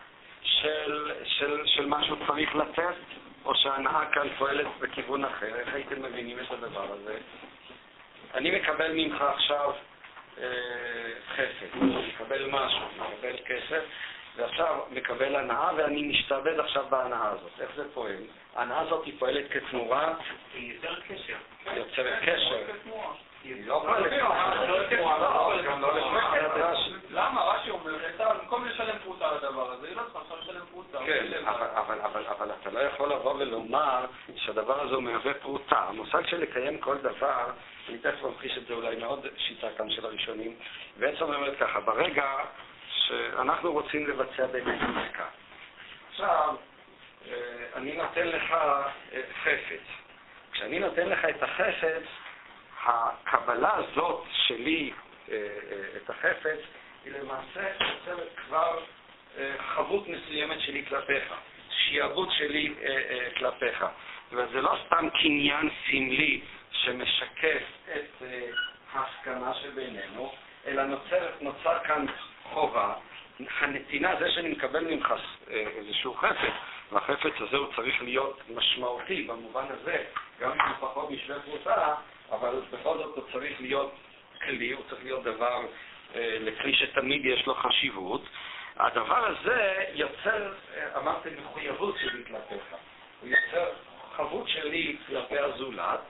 [0.43, 2.95] של, של, של מה שהוא צריך לתת,
[3.45, 5.55] או שההנאה כאן פועלת בכיוון אחר?
[5.55, 7.18] איך הייתם מבינים את הדבר הזה?
[8.34, 9.72] אני מקבל ממך עכשיו
[10.38, 10.45] אה,
[11.34, 13.82] חפץ, מקבל משהו, מקבל כסף,
[14.36, 17.61] ועכשיו מקבל הנאה, ואני משתעבד עכשיו בהנאה הזאת.
[17.61, 18.22] איך זה פועל?
[18.57, 20.14] ההנאה הזאת היא פועלת כתמורה,
[20.55, 21.36] היא יותר קשר.
[21.66, 22.62] היא יוצרת קשר.
[23.45, 24.12] היא לא פועלת
[24.68, 26.90] לא כתמורה, לא, גם לא לפי רש"י.
[27.11, 27.45] למה?
[27.45, 30.91] רש"י אומר, במקום לשלם פרוטה על הדבר הזה, היא לא צריכה עכשיו לשלם פרוטה.
[31.07, 31.66] כן, אבל,
[32.03, 35.78] אבל, אבל, אתה לא יכול לבוא ולומר שהדבר הזה הוא מהווה פרוטה.
[35.78, 37.50] המושג של לקיים כל דבר,
[37.88, 40.55] אני תכף ממחיש את זה אולי מאוד שיטה כאן של הראשונים,
[40.96, 42.26] בעצם אומרת ככה, ברגע
[42.88, 45.26] שאנחנו רוצים לבצע באמת עסקה,
[46.11, 46.55] עכשיו,
[47.28, 47.34] אה,
[47.74, 49.86] אני נותן לך אה, חפץ.
[50.53, 52.03] כשאני נותן לך את החפץ,
[52.84, 54.92] הקבלה הזאת שלי,
[55.30, 55.36] אה,
[55.96, 56.59] את החפץ,
[57.05, 58.78] היא למעשה יוצרת כבר
[59.74, 61.35] חבות מסוימת שלי כלפיך,
[61.70, 63.80] שיעבוד שלי אה, אה, כלפיך.
[63.80, 67.62] זאת אומרת, זה לא סתם קניין סמלי שמשקף
[67.95, 68.51] את אה,
[68.93, 70.33] ההסכמה שבינינו,
[70.66, 72.07] אלא נוצר, נוצר כאן
[72.43, 72.95] חובה.
[73.61, 75.14] הנתינה, זה שאני מקבל ממך
[75.51, 76.53] אה, איזשהו חפץ,
[76.93, 80.05] והחפץ הזה הוא צריך להיות משמעותי במובן הזה,
[80.41, 81.95] גם אם הוא פחות משווה פרוטה,
[82.30, 83.95] אבל בכל זאת הוא צריך להיות
[84.45, 85.61] כלי, הוא צריך להיות דבר,
[86.14, 88.22] אה, לכלי שתמיד יש לו חשיבות.
[88.77, 92.64] הדבר הזה יוצר, אה, אמרתם, מחויבות שלי כלפיך.
[93.20, 93.70] הוא יוצר
[94.16, 96.01] חבות שלי כלפי הזולת,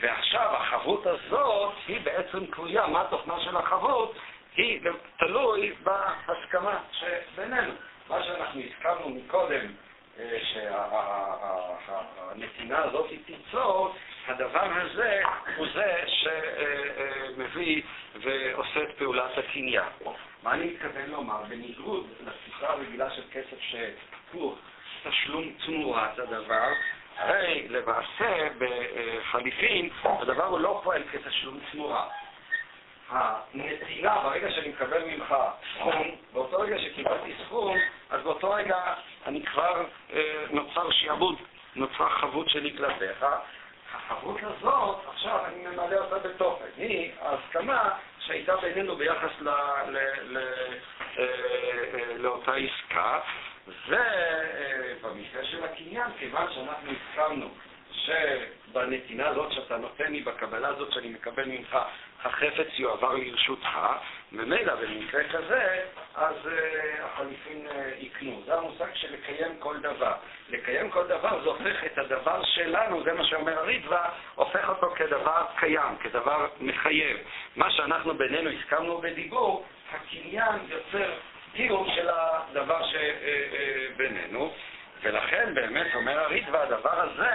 [0.00, 4.16] ועכשיו החבות הזאת היא בעצם תלויה, מה התוכנה של החבות?
[4.56, 4.80] היא
[5.18, 7.72] תלוי בהסכמה שבינינו.
[8.08, 9.66] מה שאנחנו הזכרנו מקודם
[10.18, 10.38] אה,
[11.84, 13.94] שהנתינה הזאת תיצור,
[14.26, 15.20] הדבר הזה
[15.56, 17.82] הוא זה שמביא
[18.14, 19.88] ועושה את פעולת הקניין.
[20.46, 21.42] מה אני מתכוון לומר?
[21.48, 24.56] בניגוד לתפיסה הרגילה של כסף שהוא
[25.04, 26.68] תשלום תמורת הדבר,
[27.16, 32.08] הרי למעשה בחליפין הדבר הוא לא פועל כתשלום תמורה.
[33.08, 35.34] הנתינה, ברגע שאני מקבל ממך
[35.74, 37.76] סכום, באותו רגע שקיבלתי סכום,
[38.10, 38.94] אז באותו רגע
[39.26, 41.36] אני כבר אה, נוצר שיעבוד,
[41.76, 43.26] נוצרה חבות שלי כלפיך.
[43.94, 46.64] החבות הזאת, עכשיו אני ממלא אותה בתוכן.
[46.76, 47.90] היא ההסכמה
[48.26, 49.48] שהייתה בינינו ביחס ל,
[49.88, 50.36] ל, ל,
[51.18, 51.24] אה,
[51.94, 53.20] אה, לאותה עסקה,
[53.88, 57.48] ובמקרה של הקניין, כיוון שאנחנו הסכמנו
[57.92, 61.78] שבנתינה הזאת שאתה נותן לי, בקבלה הזאת שאני מקבל ממך,
[62.26, 63.78] החפץ יועבר לרשותך,
[64.32, 65.82] ממילא במקרה כזה,
[66.14, 68.42] אז uh, החליפין uh, יקנו.
[68.46, 70.12] זה המושג של לקיים כל דבר.
[70.48, 75.44] לקיים כל דבר זה הופך את הדבר שלנו, זה מה שאומר הריטווה, הופך אותו כדבר
[75.56, 77.16] קיים, כדבר מחייב.
[77.56, 81.10] מה שאנחנו בינינו הסכמנו בדיבור, הקניין יוצר
[81.54, 84.52] קיום של הדבר שבינינו,
[85.02, 87.32] ולכן באמת אומר הריטווה, הדבר הזה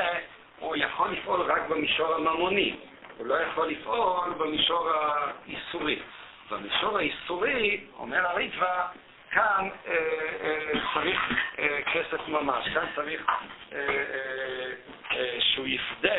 [0.59, 2.75] הוא יכול לפעול רק במישור הממוני.
[3.17, 5.99] הוא לא יכול לפעול במישור האיסורי.
[6.51, 8.87] במישור האיסורי, אומר הריטווה,
[9.31, 9.93] כאן אה,
[10.41, 11.19] אה, צריך
[11.59, 13.21] אה, כסף ממש, כאן צריך
[13.73, 14.71] אה, אה,
[15.17, 16.13] אה, שהוא יפדה,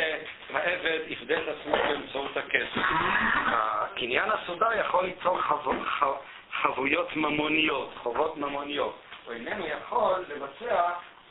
[0.55, 2.86] העבד יפדה את עצמו באמצעות הכסף.
[3.34, 6.14] הקניין הסודר יכול ליצור חו,
[6.62, 8.99] חבויות ממוניות, חובות ממוניות.
[9.24, 10.82] הוא איננו יכול לבצע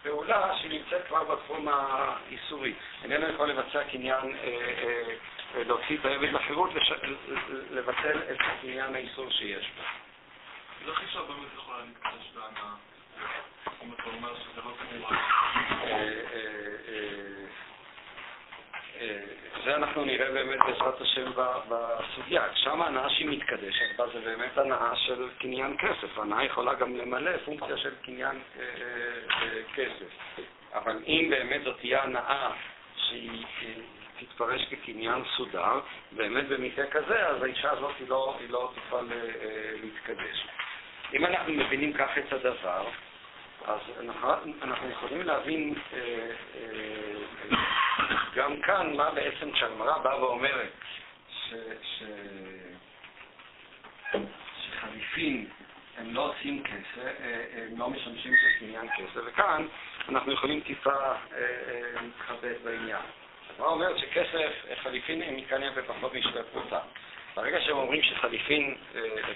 [0.04, 2.74] פעולה שנמצאת כבר בתחום האיסורי.
[3.04, 4.36] איננו יכול לבצע קניין,
[5.56, 6.70] אה, אה, להוציא את העבד לחירות,
[7.72, 9.84] לבטל את עניין האיסור שיש בו.
[10.92, 12.74] איך אישה באמת יכולה להתקדש בהנאה?
[13.84, 15.18] אם אתה אומר שזה לא תמורה.
[19.66, 21.32] זה אנחנו נראה באמת בעזרת השם
[21.70, 22.44] בסוגיה.
[22.56, 26.18] שם ההנאה שהיא מתקדשת בה זה באמת הנאה של קניין כסף.
[26.18, 28.64] הנאה יכולה גם למלא פונקציה של קניין אה,
[29.42, 30.42] אה, כסף.
[30.74, 32.52] אבל אם באמת זאת תהיה הנאה
[32.96, 33.46] שהיא
[34.26, 35.80] תתפרש כקניין סודר,
[36.12, 40.48] באמת במקרה כזה, אז האישה הזאת היא לא, היא לא תוכל אה, להתקדש.
[41.14, 42.88] אם אנחנו מבינים כך את הדבר,
[43.66, 43.80] אז
[44.62, 46.00] אנחנו יכולים להבין אה,
[46.56, 47.58] אה,
[48.36, 50.72] גם כאן מה בעצם כשהגמרא באה ואומרת
[51.30, 51.54] ש,
[51.84, 52.04] ש,
[54.58, 55.48] שחליפין
[55.98, 59.68] הם לא עושים כסף, אה, הם לא משמשים כקניין כסף, וכאן
[60.10, 61.14] אנחנו יכולים טיפה
[62.02, 63.02] להתחבט בעניין.
[63.62, 64.52] הגמרא אומרת שכסף,
[64.84, 66.80] חליפין הם מקניה בפחות משווה פרוטה.
[67.36, 68.76] ברגע שהם אומרים שחליפין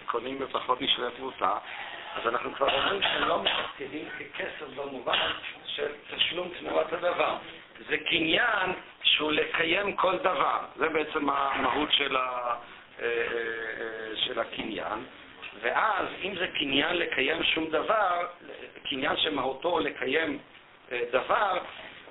[0.06, 1.58] קונים בפחות משווה פרוטה,
[2.16, 5.32] אז אנחנו כבר אומרים שהם לא מתפקדים ככסף במובן
[5.66, 7.38] של תשלום תמורת הדבר.
[7.90, 8.74] זה קניין
[9.04, 10.60] שהוא לקיים כל דבר.
[10.76, 12.56] זה בעצם המהות של, ה, אה,
[13.00, 13.08] אה,
[13.82, 15.06] אה, של הקניין.
[15.62, 18.28] ואז, אם זה קניין לקיים שום דבר,
[18.90, 20.40] קניין שמהותו לקיים
[21.12, 21.60] דבר,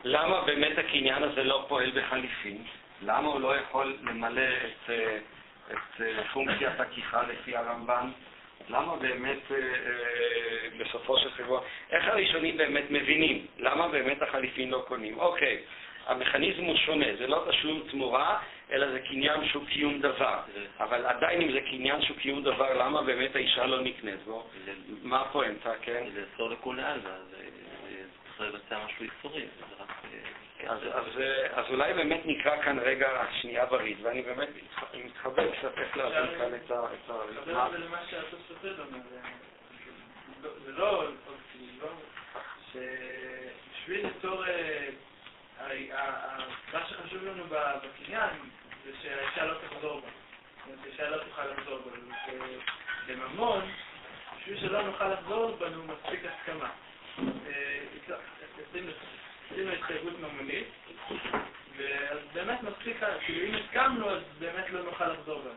[0.05, 2.65] למה באמת הקניין הזה לא פועל בחליפין?
[3.03, 4.91] למה הוא לא יכול למלא את,
[5.71, 6.03] את
[6.33, 8.11] פונקציית הכיחה לפי הרמב"ן?
[8.69, 13.47] למה באמת אה, אה, בסופו של שבוע, איך הראשונים באמת מבינים?
[13.59, 15.19] למה באמת החליפין לא קונים?
[15.19, 15.59] אוקיי,
[16.07, 18.39] המכניזם הוא שונה, זה לא תשלום תמורה,
[18.73, 20.39] אלא זה קניין שהוא קיום דבר.
[20.81, 24.47] אבל עדיין אם זה קניין שהוא קיום דבר, למה באמת האישה לא נקנית בו?
[25.03, 26.05] מה הפואנטה, כן?
[26.15, 27.09] זה אסור לכולי עלמא,
[28.39, 29.47] צריך לבצע משהו איסורי.
[30.67, 31.05] אז, אז,
[31.53, 34.49] אז אולי באמת נקרא כאן רגע שנייה בריד, ואני באמת
[34.95, 36.83] מתחבר קצת איך להבין כאן את ה...
[37.31, 38.99] מתחבר למה שהתוספות אומר,
[40.65, 41.09] זה לא,
[42.73, 44.45] שבשביל ליצור,
[46.73, 48.31] מה שחשוב לנו בקניין
[48.85, 50.09] זה שהאישה לא תחזור בה,
[50.83, 51.91] שהאישה לא תוכל לחזור בה,
[53.07, 53.61] בממון,
[54.39, 56.71] בשביל שלא נוכל לחזור בנו מספיק הסכמה.
[59.51, 60.67] עשינו התחייבות ממונית,
[61.77, 65.51] ואז באמת מספיק, כאילו אם הסכמנו, אז באמת לא נוכל לחזור בנו.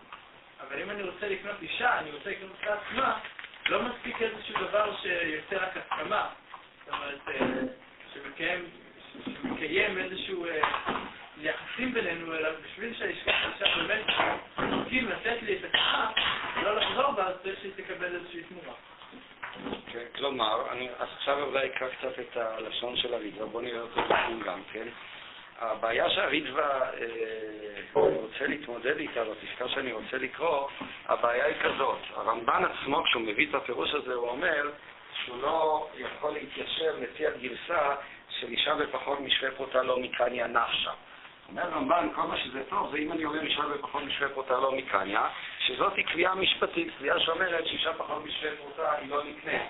[0.62, 3.20] אבל אם אני רוצה לקנות אישה, אני רוצה לקנות אותה עצמה,
[3.70, 6.30] לא מספיק איזשהו דבר שיוצא רק הסכמה.
[6.86, 7.46] זאת אומרת, אה,
[8.14, 8.66] שמקיים,
[9.26, 10.62] שמקיים איזשהו אה,
[11.42, 13.32] יחסים בינינו, אלא בשביל שהאישה
[13.76, 14.06] באמת
[14.56, 16.12] תסכים לתת לי את הכחה,
[16.64, 18.74] לא לחזור בה, אז צריך שהיא תקבל איזושהי תמורה.
[19.92, 24.40] כן, כלומר, אני עכשיו אולי אקרא קצת את הלשון של הרידווה, בואו נראה אותו בפנים
[24.40, 24.88] גם כן.
[25.60, 26.98] הבעיה שהרידווה אה,
[27.94, 30.68] רוצה להתמודד איתה, בפסקה שאני רוצה לקרוא,
[31.06, 34.72] הבעיה היא כזאת, הרמב"ן עצמו, כשהוא מביא את הפירוש הזה, הוא אומר
[35.26, 37.96] שהוא לא יכול להתיישב לפי הגרסה
[38.30, 40.92] של אישה בפחות משווה פרוטה לא מקניה נפשה.
[41.50, 44.72] אומר רמב"ן, כל מה שזה טוב זה אם אני אומר אישה בפחות משווה פרוטה לא
[44.72, 45.28] מקניה,
[45.60, 49.62] שזאת היא קביעה משפטית, קביעה שאומרת שאישה פחות משווה פרוטה היא לא נקנית.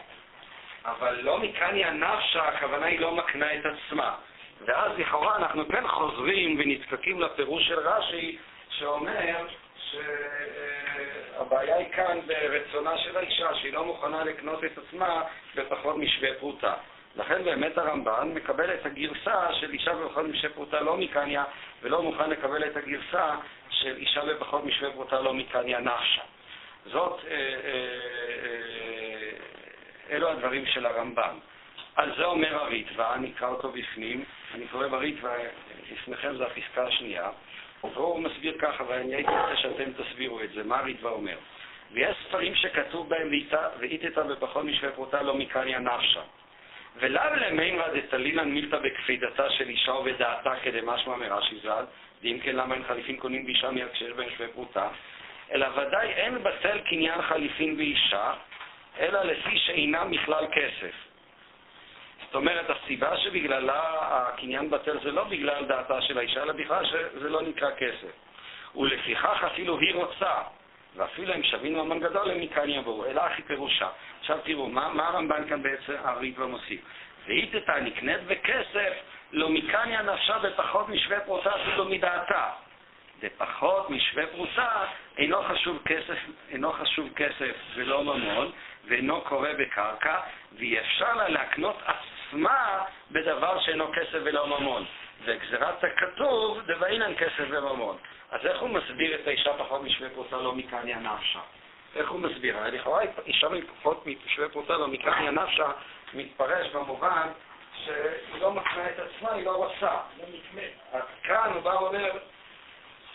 [0.86, 4.16] אבל לא מקניה נפשה, הכוונה היא לא מקנה את עצמה.
[4.66, 8.38] ואז לכאורה אנחנו כן חוזרים ונזקקים לפירוש של רש"י,
[8.70, 9.48] שאומר
[11.36, 15.24] שהבעיה היא כאן ברצונה של האישה, שהיא לא מוכנה לקנות את עצמה
[15.56, 16.74] בפחות משווה פרוטה.
[17.18, 21.44] לכן באמת הרמב"ן מקבל את הגרסה של אישה בפחות משווה פרוטה לא מקניה,
[21.82, 23.36] ולא מוכן לקבל את הגרסה
[23.70, 26.22] של אישה בפחות משווה פרוטה לא מקניה נפשה.
[26.86, 27.48] זאת, אה, אה,
[28.44, 31.36] אה, אלו הדברים של הרמב"ן.
[31.96, 35.38] על זה אומר הריטב"א, אני אקרא אותו בפנים, אני קורא בריטב"א,
[35.92, 37.30] לפניכם זה הפסקה השנייה,
[37.84, 41.38] והוא מסביר ככה, ואני הייתי רוצה שאתם תסבירו את זה, מה הריטב"א אומר.
[41.92, 43.30] ויש ספרים שכתוב בהם
[43.80, 46.22] ואיתתא בפחות משווה פרוטה לא מקניה נפשה.
[47.00, 51.86] ולאו למימרא דתלילן מילתא בקפידתה של אישה ובדעתה כדמשמע מרש"י ז"ל,
[52.24, 54.90] ואם כן למה אין חליפין קונים באישה מיד כשיש בהם שווה פרוטה,
[55.52, 58.34] אלא ודאי אין בטל קניין חליפין באישה,
[59.00, 60.96] אלא לפי שאינם בכלל כסף.
[62.26, 67.30] זאת אומרת, הסיבה שבגללה הקניין בטל זה לא בגלל דעתה של האישה, אלא בכלל שזה
[67.30, 68.12] לא נקרא כסף.
[68.76, 70.34] ולפיכך אפילו היא רוצה,
[70.98, 73.88] ואפילו הם שווים ממון גדול, הם מכאן יבואו, אלא אחי פירושה.
[74.20, 76.82] עכשיו תראו, מה, מה הרמב"ן כאן בעצם הריטב"א מוסיף?
[77.28, 78.94] והיתתה נקנית בכסף,
[79.32, 82.50] לא מקניה נפשה בפחות משווה פרוטה אפילו מדעתה.
[83.22, 84.86] בפחות משווה פרוטה
[85.18, 86.18] אינו חשוב כסף,
[86.50, 88.52] אינו חשוב כסף ולא ממון,
[88.88, 90.20] ואינו קורה בקרקע,
[90.58, 94.86] ואי אפשר לה להקנות עצמה בדבר שאינו כסף ולא ממון.
[95.26, 97.98] וגזירת הכתוב, דבעינן כסף וממון.
[98.32, 101.40] אז איך הוא מסביר את האישה פחות משווה פרוטה לא מקניה נפשה?
[101.96, 102.68] איך הוא מסביר?
[102.68, 103.48] לכאורה אישה
[103.80, 105.72] פחות משווה פרוטה לא מקניה נפשה
[106.14, 107.28] מתפרש במובן
[107.86, 109.98] שהיא לא מקנה את עצמה, היא לא רוצה.
[110.94, 112.12] אז כאן הוא בא ואומר,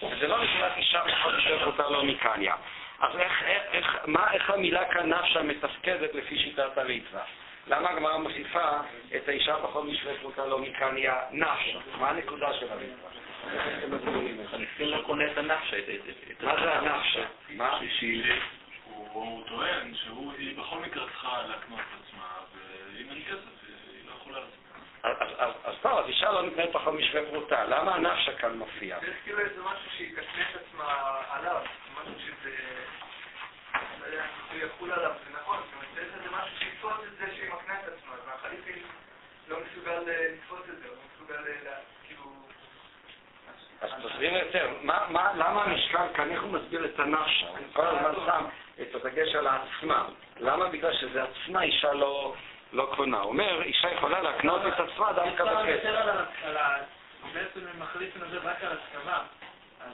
[0.01, 2.55] זה לא נקרא אישה פחות משווה פרוטה לא מקניה.
[3.01, 7.21] אז איך, איך, איך, מה, איך המילה כאן נפשה מתפקדת לפי שיטת הריטב"א?
[7.67, 8.71] למה הגמרא מוסיפה
[9.17, 11.79] את האישה פחות משווה פרוטה לא מקניה נפשה?
[11.99, 13.22] מה הנקודה של הריטב"א?
[14.51, 15.77] חליפין לא קונה את הנפשה.
[16.41, 17.25] מה זה הנפשה?
[17.49, 17.81] מה?
[19.13, 24.39] הוא טוען שהיא בכל מקרה צריכה להקנות את עצמה, ואם אין כסף, היא לא יכולה
[24.39, 24.63] לעשות.
[25.65, 27.65] אז טוב, אז אישה לא נקנית פחות משווה פרוטה.
[27.65, 28.99] למה הנפשה כאן מופיע?
[29.01, 31.63] זה כאילו איזה משהו שהיא תקנה את עצמה עליו,
[31.95, 32.57] משהו שזה...
[34.01, 34.07] לא
[34.53, 37.81] זה יחול עליו, זה נכון, זאת אומרת, צריך איזה משהו שיתפוס את זה שהיא מקנה
[37.81, 38.83] את עצמה, והחליפין
[39.49, 41.92] לא מסוגל לתפוס את זה, לא מסוגל כאילו...
[43.83, 47.47] אז תסביר יותר, מה- מה- למה המשקל כאן, איך הוא מסביר את הנפשה?
[47.49, 48.45] הוא כל הזמן שם
[48.83, 50.05] את הדגש על העצמה.
[50.41, 50.69] למה?
[50.69, 52.35] בגלל שזה עצמה אישה לא
[52.73, 53.17] לא קונה.
[53.21, 55.89] הוא אומר, אישה יכולה להקנות את עצמה דווקא בכסף.
[57.35, 59.23] בעצם הם מחליפים את זה רק על הסכמה.
[59.81, 59.93] אז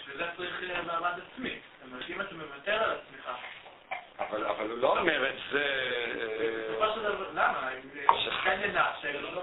[0.00, 1.58] בשביל זה צריך אה, מעמד עצמי.
[2.08, 3.30] אם אתה מוותר על עצמך,
[4.18, 5.64] אבל אבל הוא לא אומר את זה...
[6.80, 6.86] אה,
[7.34, 7.68] למה?
[8.44, 8.70] כן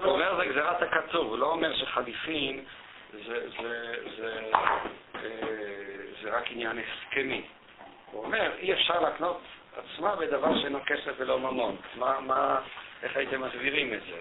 [0.02, 2.64] הוא אומר זה גזירת הכתוב, הוא לא אומר שחליפין
[3.12, 4.40] זה, זה, זה,
[5.14, 5.20] אה,
[6.22, 7.42] זה רק עניין הסכמי.
[8.10, 9.40] הוא אומר, אי אפשר להקנות
[9.76, 11.76] עצמה בדבר שאינו כסף ולא ממון.
[11.94, 12.60] מה, מה,
[13.02, 14.20] איך הייתם מסבירים את זה?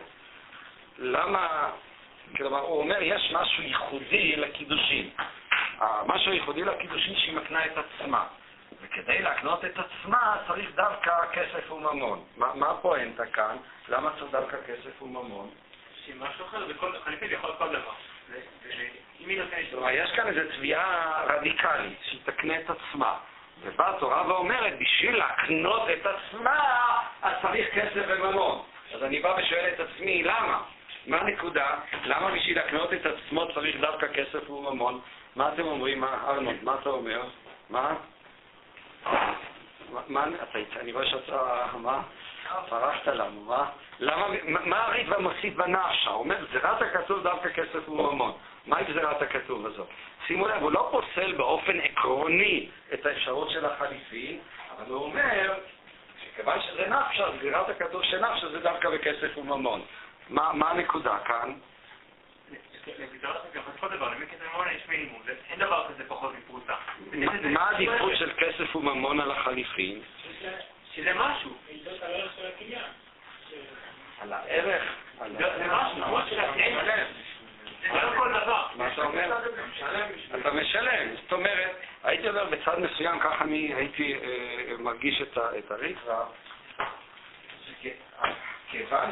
[0.97, 1.71] למה,
[2.37, 5.09] כלומר, הוא אומר, יש משהו ייחודי לקידושין.
[5.79, 8.27] המשהו הייחודי לקידושין שהיא מקנה את עצמה.
[8.81, 12.23] וכדי להקנות את עצמה צריך דווקא כסף וממון.
[12.37, 13.57] מה, מה הפואנטה כאן?
[13.89, 15.49] למה צריך דווקא כסף וממון?
[16.05, 17.93] שהיא משהו אחר, וכל חליפין יכול כל דבר.
[18.29, 18.71] ו- ו-
[19.19, 19.40] אם היא נותנת...
[19.40, 19.40] כלומר,
[19.91, 23.17] יש כאן איזו תביעה רדיקלית, שהיא תקנה את עצמה.
[23.63, 26.59] ובאה התורה ואומרת, בשביל להקנות את עצמה,
[27.21, 28.61] אז צריך כסף וממון.
[28.93, 30.61] אז אני בא ושואל את עצמי, למה?
[31.07, 31.75] מה הנקודה?
[32.03, 34.99] למה בשביל להקנות את עצמו צריך דווקא כסף וממון?
[35.35, 35.99] מה אתם אומרים?
[36.01, 37.21] מה, ארנון, מה אתה אומר?
[37.69, 37.93] מה?
[40.07, 40.25] מה-
[40.79, 42.01] אני רואה שאתה, מה?
[42.69, 43.69] פרחת לנו, מה?
[43.99, 45.53] למה, מה- הריטב"א מוסיף?
[45.59, 48.37] הוא אומר, גזירת הכתוב דווקא כסף וממון.
[48.65, 49.87] מהי גזירת הכתוב הזאת?
[50.27, 54.39] שימו לב, הוא לא פוסל באופן עקרוני את האפשרות של החליפין,
[54.77, 55.53] אבל הוא אומר
[56.23, 59.81] שכיוון שזה נפשה, אז גזירת הכתוב של נפשה זה דווקא בכסף וממון.
[60.29, 61.53] מה, מה הנקודה כאן?
[67.49, 70.01] מה- העדיפות של כסף וממון על החליפין?
[70.95, 71.57] שזה משהו.
[74.21, 74.83] על הערך
[75.27, 76.03] זה משהו,
[80.39, 81.15] אתה משלם.
[81.23, 81.71] זאת אומרת,
[82.03, 86.23] הייתי אומר בצד מסוים, ככה אני הייתי אה, מרגיש את, ה- את הריטב"א,
[87.67, 88.25] שכ-
[88.71, 89.11] כיוון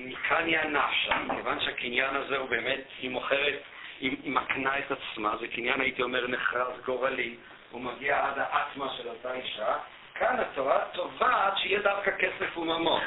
[0.00, 3.58] מקניה נפשה, כיוון שהקניין הזה הוא באמת, היא מוכרת,
[4.00, 7.36] היא מקנה את עצמה, זה קניין הייתי אומר נחרז גורלי,
[7.70, 9.74] הוא מגיע עד האטמה של אותה אישה,
[10.14, 13.00] כאן התורה תובעת שיהיה דווקא כסף וממון.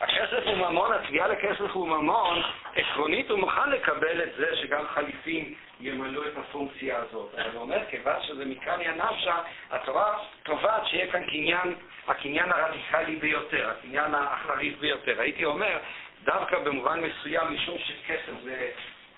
[0.00, 2.42] הכסף וממון, התביעה לכסף וממון,
[2.74, 7.34] עקרונית הוא מוכן לקבל את זה שגם חליפים ימלאו את הפונקציה הזאת.
[7.34, 9.36] אבל הוא אומר, כיוון שזה מקניה נפשה,
[9.70, 11.74] התורה תובעת שיהיה כאן קניין,
[12.08, 15.20] הקניין הרדיקלי ביותר, הקניין החריף ביותר.
[15.20, 15.78] הייתי אומר,
[16.24, 18.70] דווקא במובן מסוים, משום שכסף זה,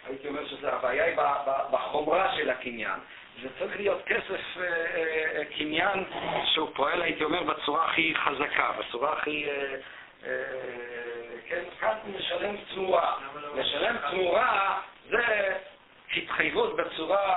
[0.08, 1.16] הייתי אומר שזה הבעיה היא
[1.70, 3.00] בחומרה של הקניין.
[3.42, 4.62] זה צריך להיות כסף, אה,
[5.36, 6.04] אה, קניין
[6.44, 9.46] שהוא פועל, הייתי אומר, בצורה הכי חזקה, בצורה הכי...
[10.26, 13.16] אה, אה, כן, כאן משלם תמורה.
[13.54, 15.56] לשלם תמורה זה
[16.16, 17.34] התחייבות בצורה,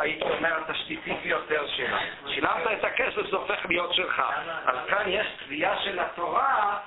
[0.00, 2.00] הייתי אומר, התשתיתית ביותר שלה.
[2.26, 4.22] שילמת את הכסף, זה הופך להיות שלך.
[4.66, 6.78] אז כאן יש תביעה של התורה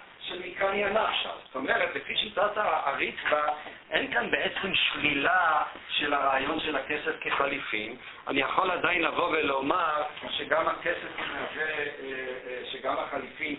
[0.46, 1.30] מקניה נפשה.
[1.46, 3.44] זאת אומרת, לפי שיטת הריצבה,
[3.92, 7.96] אין כאן בעצם שלילה של הרעיון של הכסף כחליפין.
[8.28, 13.56] אני יכול עדיין לבוא ולומר שגם הכסף אה, אה, שגם החליפין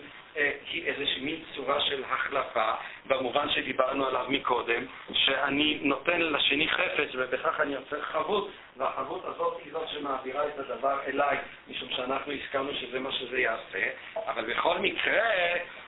[0.71, 2.71] היא איזושהי מין צורה של החלפה,
[3.05, 9.73] במובן שדיברנו עליו מקודם, שאני נותן לשני חפץ ובכך אני יוצר חבות, והחבות הזאת היא
[9.73, 15.21] זאת שמעבירה את הדבר אליי, משום שאנחנו הסכמנו שזה מה שזה יעשה, אבל בכל מקרה,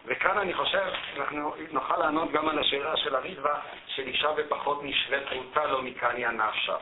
[0.05, 0.85] וכאן אני חושב,
[1.17, 6.31] אנחנו נוכל לענות גם על השאלה של הרידווה, של אישה בפחות משווה פרוטה לא מקניה
[6.31, 6.75] נפשה.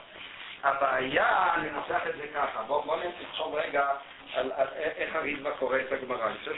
[0.64, 3.88] הבעיה, ננסח את זה ככה, בואו בוא נחשוב רגע
[4.34, 6.28] על, על איך הרידווה קורא את הגמרא.
[6.28, 6.56] אני חושב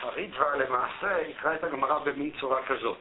[0.00, 2.98] שהרידווה למעשה יקרא את הגמרא במין צורה כזאת.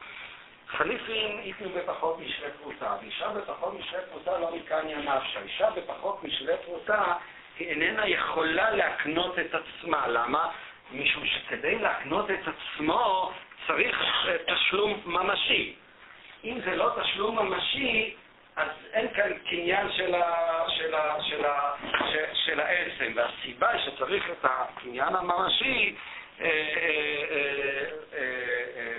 [0.68, 5.40] חליפין ייתנו בפחות משווה פרוטה, ואישה בפחות משווה פרוטה לא מקניה נפשה.
[5.44, 7.14] אישה בפחות משווה פרוטה
[7.60, 10.08] היא איננה יכולה להקנות את עצמה.
[10.08, 10.52] למה?
[10.92, 13.32] משום שכדי להקנות את עצמו
[13.68, 13.98] צריך
[14.48, 15.76] תשלום ממשי.
[16.44, 18.16] אם זה לא תשלום ממשי,
[18.56, 21.74] אז אין כאן קניין של, ה, של, ה, של, ה,
[22.12, 25.96] של, של העצם, והסיבה שצריך את הקניין הממשי,
[26.42, 28.98] אה, אה, אה,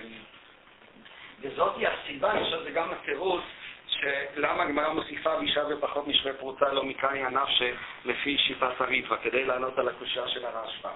[1.40, 3.42] וזאתי הסיבה, אני חושב שזה גם התירוץ,
[3.88, 7.72] שלמה הגמרא מוסיפה באישה ופחות משווה פרוטה לא מקניה נפשה
[8.04, 10.88] לפי שיטת הריטווה, כדי לענות על הקושייה של הרשב"א.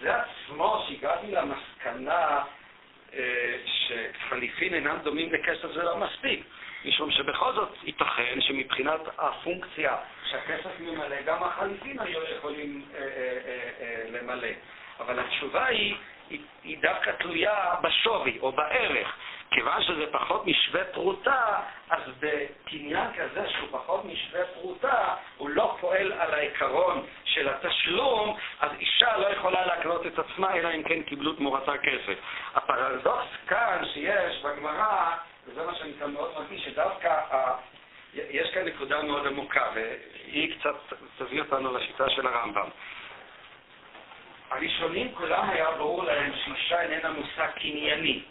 [0.00, 2.44] זה עצמו שהגעתי למסקנה
[3.64, 6.44] שחליפין אינם דומים לכסף זה לא מספיק.
[6.84, 9.96] משום שבכל זאת ייתכן שמבחינת הפונקציה
[10.30, 13.06] שהכסף ממלא, גם החליפין היו יכולים אה, אה,
[13.80, 14.48] אה, למלא.
[15.00, 15.96] אבל התשובה היא,
[16.30, 19.16] היא, היא דווקא תלויה בשווי או בערך.
[19.50, 21.60] כיוון שזה פחות משווה פרוטה,
[21.90, 28.70] אז בקניין כזה שהוא פחות משווה פרוטה, הוא לא פועל על העיקרון של התשלום, אז
[28.78, 32.18] אישה לא יכולה להקנות את עצמה, אלא אם כן קיבלו תמורתה כסף.
[32.54, 35.16] הפרדוקס כאן שיש בגמרא,
[35.46, 37.20] וזה מה שאני כאן מאוד מרגיש, שדווקא.
[38.14, 40.74] יש כאן נקודה מאוד עמוקה, והיא קצת
[41.18, 42.68] תביא אותנו לשיטה של הרמב"ם.
[44.50, 48.22] הראשונים כולם היה ברור להם שאישה איננה מושג קנייני.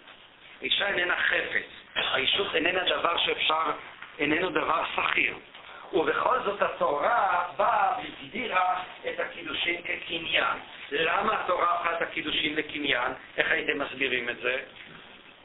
[0.62, 1.70] אישה איננה חפץ.
[1.96, 3.72] האישות איננה דבר שאפשר,
[4.20, 5.36] איננו דבר שכיר.
[5.94, 10.58] ובכל זאת התורה באה והגדירה את הקידושין כקניין.
[10.92, 13.12] למה התורה הפכה את הקידושין לקניין?
[13.38, 14.58] איך הייתם מסבירים את זה?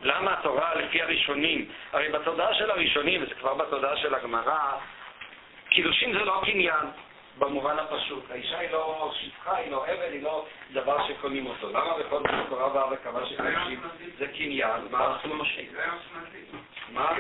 [0.05, 1.69] למה התורה לפי הראשונים?
[1.93, 4.79] הרי בתודעה של הראשונים, וזה כבר בתודעה של הגמרא,
[5.69, 6.87] קידושין זה לא קניין.
[7.39, 8.31] במובן הפשוט.
[8.31, 11.71] האישה היא לא שפחה, היא לא עבד, היא לא דבר שקונים אותו.
[11.71, 13.81] למה בכל זאת התורה באה וקבעה שקדושים
[14.19, 14.81] זה קניין?
[14.91, 15.69] מה עשו ממשי?
[16.93, 17.13] מה?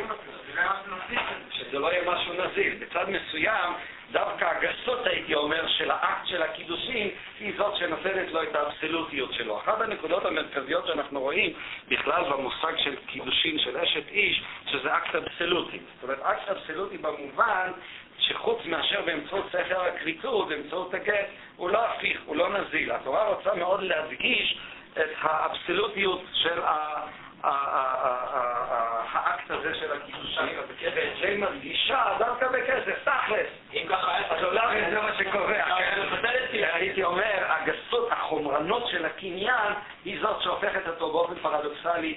[1.50, 2.74] שזה לא יהיה משהו נזיל.
[2.74, 3.72] בצד מסוים,
[4.12, 7.10] דווקא הגסות, הייתי אומר, של האקט של הקידושין,
[7.40, 9.58] היא זאת שנותנת לו את האבסולוטיות שלו.
[9.58, 11.52] אחת הנקודות המרכזיות שאנחנו רואים
[11.88, 15.78] בכלל במושג של קידושין של אשת איש, שזה אקט אבסולוטי.
[15.94, 17.72] זאת אומרת, אקט אבסולוטי במובן
[18.18, 21.26] שחוץ מאשר באמצעות ספר הכריתות, באמצעות הגט,
[21.56, 22.92] הוא לא הפיך, הוא לא נזיל.
[22.92, 24.58] התורה רוצה מאוד להדגיש
[24.92, 26.60] את האבסולוטיות של
[29.12, 33.46] האקט הזה של הקידושים, ואת זה היא מדגישה דווקא בכסף, תכלס.
[33.72, 34.28] אם ככה היה...
[34.30, 35.64] אז אולי זה מה שקורה.
[36.72, 39.72] הייתי אומר, הגסות, החומרנות של הקניין,
[40.04, 41.34] היא זאת שהופכת אותו באופן
[41.64, 42.16] פרדוקסלי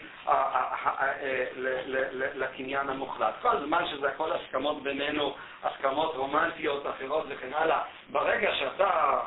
[2.36, 3.34] לקניין המוחלט.
[3.42, 9.20] כל זמן שזה הכל הסכמות בינינו, הסכמות רומנטיות אחרות וכן הלאה, ברגע שאתה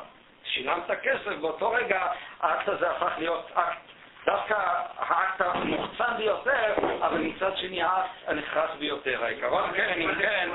[0.43, 2.07] שילמת כסף, באותו רגע
[2.39, 3.81] האקט הזה הפך להיות אקט
[4.25, 4.55] דווקא
[4.97, 9.23] האקט המוחצן ביותר, אבל מצד שני האקט הנחרץ ביותר.
[9.23, 10.49] העיקרון, כן, אם כן,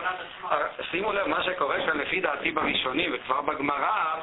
[0.90, 4.14] שימו לב, מה שקורה כאן לפי דעתי בראשונים וכבר בגמרא,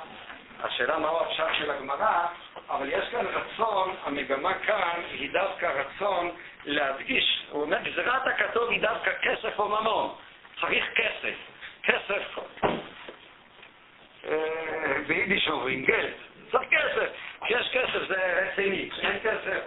[0.64, 2.26] השאלה מהו הפשט של הגמרא,
[2.78, 6.32] אבל יש כאן רצון, המגמה כאן היא דווקא רצון
[6.66, 10.16] להדגיש, הוא אומר, גזירת הכתוב היא דווקא כסף או ממון,
[10.62, 11.36] צריך כסף,
[11.84, 12.40] כסף,
[14.28, 14.38] אה,
[15.08, 16.14] ביידיש אומרים גלד,
[16.52, 17.10] צריך כסף,
[17.42, 19.66] כשיש כסף זה רציני, כשאין כסף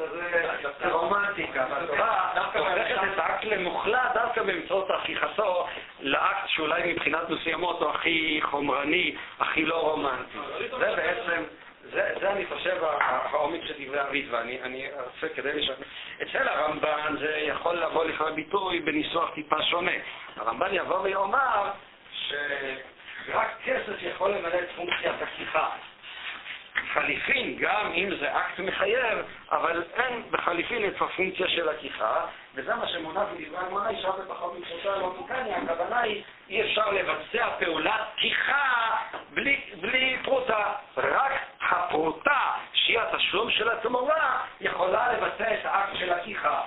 [0.79, 5.67] זה- רומנטיקה, והתורה הופכת את האקט למוחלט דווקא באמצעות הפיכתו
[6.01, 10.39] לאקט שאולי מבחינת מסוימות הוא הכי חומרני, הכי לא רומנטי.
[10.79, 11.43] זה בעצם,
[11.91, 15.79] זה, זה אני חושב העומק של דברי הריטב"א, אני, אני רוצה כדי לשנות.
[16.23, 19.93] אצל הרמב"ן זה יכול לבוא לכלל ביטוי בניסוח טיפה שונה.
[20.37, 21.71] הרמב"ן יבוא ויאמר
[22.13, 25.69] שרק כסף יכול למלא את פונקציית הכיחה.
[26.93, 29.19] חליפין, גם אם זה אקט מחייב,
[29.51, 32.27] אבל אין בחליפין את הפונקציה של הכיחה,
[32.57, 37.49] וזה מה שמונח בדברי הגמרא, אישה בפחות מפשוטה לא תוקניה, הכוונה היא, אי אפשר לבצע
[37.59, 38.97] פעולת כיחה
[39.31, 40.73] בלי, בלי פרוטה.
[40.97, 46.63] רק הפרוטה, שהיא התשלום של התמורה, יכולה לבצע את האקט של הכיחה.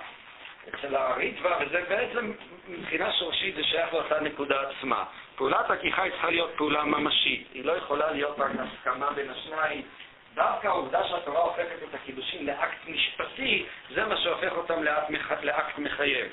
[0.70, 2.34] אצל הריטב"א, וזה בעצם
[2.68, 5.04] מבחינה שורשית זה שייך לאותה נקודה עצמה.
[5.36, 9.82] פעולת הכיחה צריכה להיות פעולה ממשית, היא לא יכולה להיות רק הסכמה בין השניים.
[10.40, 15.32] דווקא העובדה שהתורה הופכת את הקידושים לאקט משפטי, זה מה שהופך אותם לאקט, מח...
[15.32, 16.32] לאקט מחייב.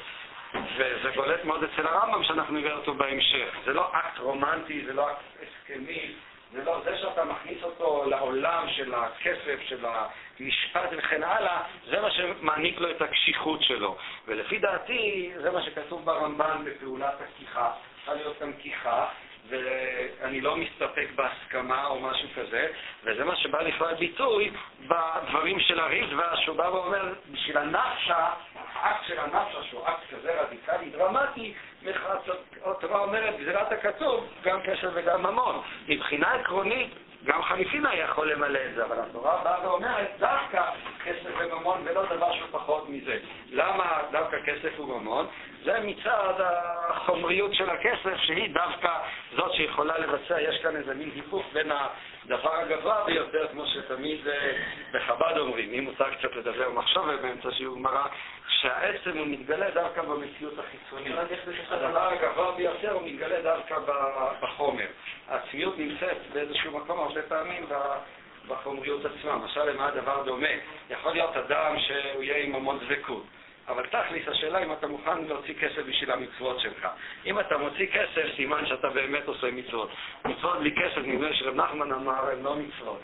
[0.77, 3.49] וזה בולט מאוד אצל הרמב"ם שאנחנו נראה אותו בהמשך.
[3.65, 6.13] זה לא אקט רומנטי, זה לא אקט הסכמי,
[6.53, 12.11] זה לא זה שאתה מכניס אותו לעולם של הכסף, של המשפט וכן הלאה, זה מה
[12.11, 13.97] שמעניק לו את הקשיחות שלו.
[14.27, 17.73] ולפי דעתי, זה מה שכתוב ברמב"ן בפעולת הלקיחה.
[17.97, 19.07] צריכה להיות כאן לקיחה,
[19.49, 22.69] ואני לא מסתפק בהסכמה או משהו כזה,
[23.05, 24.51] וזה מה שבא לכלל ביטוי
[24.87, 28.29] בדברים של הריטב"א, שהוא בא ואומר, בשביל הנפשה,
[28.75, 31.55] האקט של הנפשה, שהוא אקט כזה רדיקלי דרמטי,
[32.65, 35.63] התורה אומרת, גזירת הכתוב, גם כסף וגם ממון.
[35.89, 36.91] מבחינה עקרונית,
[37.27, 40.63] גם חליפין היה יכול למלא את זה, אבל התורה באה ואומרת דווקא
[41.05, 43.19] כסף וממון ולא דבר שהוא פחות מזה.
[43.51, 45.27] למה דווקא כסף וממון?
[45.65, 46.35] זה מצד
[46.89, 48.89] החומריות של הכסף, שהיא דווקא
[49.37, 54.53] זאת שיכולה לבצע, יש כאן איזה מין היפוך בין הדבר הגבוה ביותר, כמו שתמיד אה,
[54.93, 58.07] בחב"ד אומרים, אם מותר קצת לדבר מחשבה באמצע שיעור גמרא,
[58.61, 61.15] שהעצם הוא מתגלה דווקא במציאות החיצונית.
[61.71, 63.77] הדבר הגבוה ביותר הוא מתגלה דווקא
[64.43, 64.87] בחומר.
[65.29, 67.67] העצמיות נמצאת באיזשהו מקום הרבה פעמים
[68.49, 69.37] בחומריות עצמה.
[69.37, 70.49] משל למה הדבר דומה?
[70.91, 73.25] יכול להיות אדם שהוא יהיה עם המון דבקות.
[73.69, 76.89] אבל תכלס, השאלה אם אתה מוכן להוציא כסף בשביל המצוות שלך.
[77.27, 79.91] אם אתה מוציא כסף, סימן שאתה באמת עושה מצוות.
[80.25, 83.01] מצוות בלי כסף, נדמה לי שרב נחמן אמר, הן לא מצוות.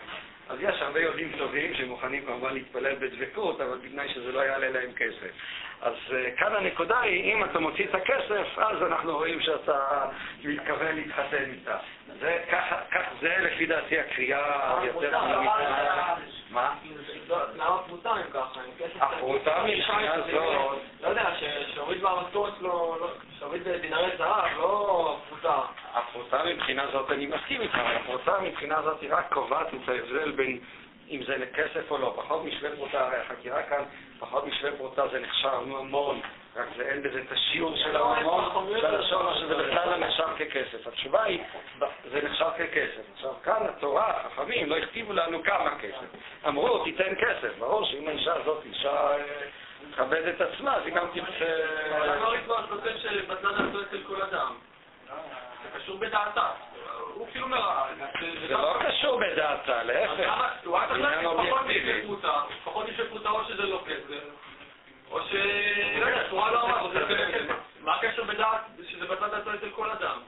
[0.48, 4.92] אז יש הרבה יהודים טובים שמוכנים כמובן להתפלל בדבקות, אבל בתנאי שזה לא יעלה להם
[4.92, 5.30] כסף.
[5.82, 10.06] אז uh, כאן הנקודה היא, אם אתה מוציא את הכסף, אז אנחנו רואים שאתה
[10.44, 11.76] מתכוון להתחתן איתה.
[12.20, 15.50] זה, כך, כך זה לפי דעתי הקריאה היותר פנימית.
[16.50, 16.74] מה?
[17.56, 18.60] למה פרוטה אם ככה?
[18.60, 21.30] אם כסף- הפרוטה מבחינה זאת, לא יודע,
[21.74, 25.60] שהוריד במשכורת שלו, לא- שהוריד בדינרי זהב, לא פרוטה.
[25.94, 30.30] הפרוטה מבחינה זאת, אני מסכים איתך, אבל הפרוטה מבחינה זאת היא רק קובעת את ההבדל
[30.30, 30.58] בין
[31.10, 32.12] אם זה לכסף או לא.
[32.16, 33.84] פחות משווה פרוטה, הרי החקירה כאן,
[34.18, 36.20] פחות משווה פרוטה זה נחשב ממון,
[36.56, 40.86] רק זה אין בזה את השיעור של הממון, בלשון מה שזה בכלל לא נחשב ככסף.
[40.86, 41.40] התשובה היא,
[42.10, 43.02] זה נחשב ככסף.
[43.14, 46.06] עכשיו, כאן התורה, החכמים, לא הכתיבו לנו כמה כסף.
[46.48, 47.58] אמרו, תיתן כסף.
[47.58, 49.18] ברור שאם האישה הזאת אישה אה,
[49.90, 51.64] תכבד את עצמה, אז היא גם תרצה...
[51.96, 54.54] אבל לא לקבוע כותב שבצד הזה אצל כל אדם.
[55.62, 56.50] זה קשור בדעתה.
[57.14, 57.82] הוא כאילו אומר...
[58.48, 60.32] זה לא קשור בדעתה, להפך.
[60.90, 62.06] עניין אובייקטיבי.
[62.64, 64.24] פחות משווה פרוטה או שזה לא כסף,
[65.10, 65.34] או ש...
[66.00, 66.82] לא יודע, תורה לא אמרה.
[67.80, 70.18] מה הקשר בדעת שזה בצד הזה אצל כל אדם?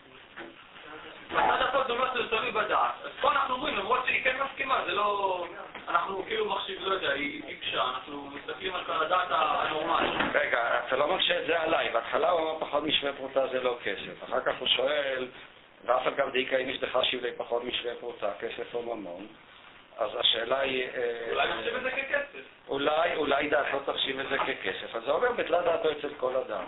[1.31, 2.95] בצד הזה זה אומר שזה תלוי בדעת.
[3.05, 5.47] אז פה אנחנו אומרים, למרות שהיא כן מסכימה, זה לא...
[5.95, 10.13] אנחנו כאילו מחשיב, לא יודע, היא פשעה, אנחנו מסתכלים על הדעת הנורמלית.
[10.35, 11.91] רגע, אתה לא מקשה את זה עליי.
[11.93, 14.25] בהתחלה הוא אמר פחות משווה פרוטה זה לא כסף.
[14.25, 15.29] אחר כך הוא שואל,
[15.85, 19.27] ואף על גב דאיכא אם אשתך שבלי פחות משווה פרוטה, כסף או ממון.
[19.99, 20.89] אז השאלה היא...
[20.95, 22.45] אה, אולי נחשיב את זה ככסף.
[22.69, 24.95] אולי, אולי דעתו תחשיב את זה ככסף.
[24.95, 26.65] אז זה אומר בטלה דעתו אצל כל אדם.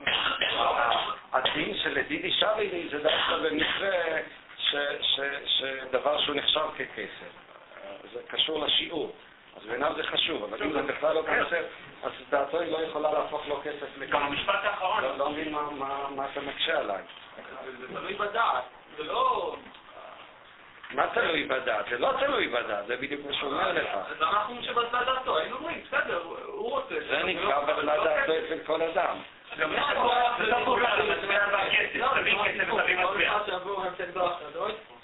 [1.33, 4.21] הדין של לדידי שבי לי זה דווקא במקרה
[5.47, 7.46] שדבר שהוא נחשב ככסף.
[8.13, 9.13] זה קשור לשיעור.
[9.57, 11.65] אז בעיניו זה חשוב, אבל אם זה בכלל לא כסף,
[12.03, 14.25] אז דעתו היא לא יכולה להפוך לו כסף גם לכמה.
[14.27, 17.03] המשפט האחרון, לא לא מבין מה- אתה מקשה עליי.
[17.81, 18.65] זה תלוי בדעת.
[18.97, 19.57] זה לא...
[20.91, 21.87] מה תלוי בדעת?
[21.91, 23.89] זה לא תלוי בדעת, זה בדיוק מה שהוא אומר לך.
[24.11, 26.95] אז אנחנו אומרים שבצד דעתו, היינו אומרים, בסדר, הוא רוצה.
[27.09, 29.17] זה נקרא בטלה דעתו אצל כל אדם.
[29.59, 29.99] גם יש לך
[30.39, 33.43] זה לא פורקה, אתה מצביע על הכסף, תביא כסף ותביא מטבע.
[33.47, 34.97] שיבואו המשך דרשה, זה לא יתפוס.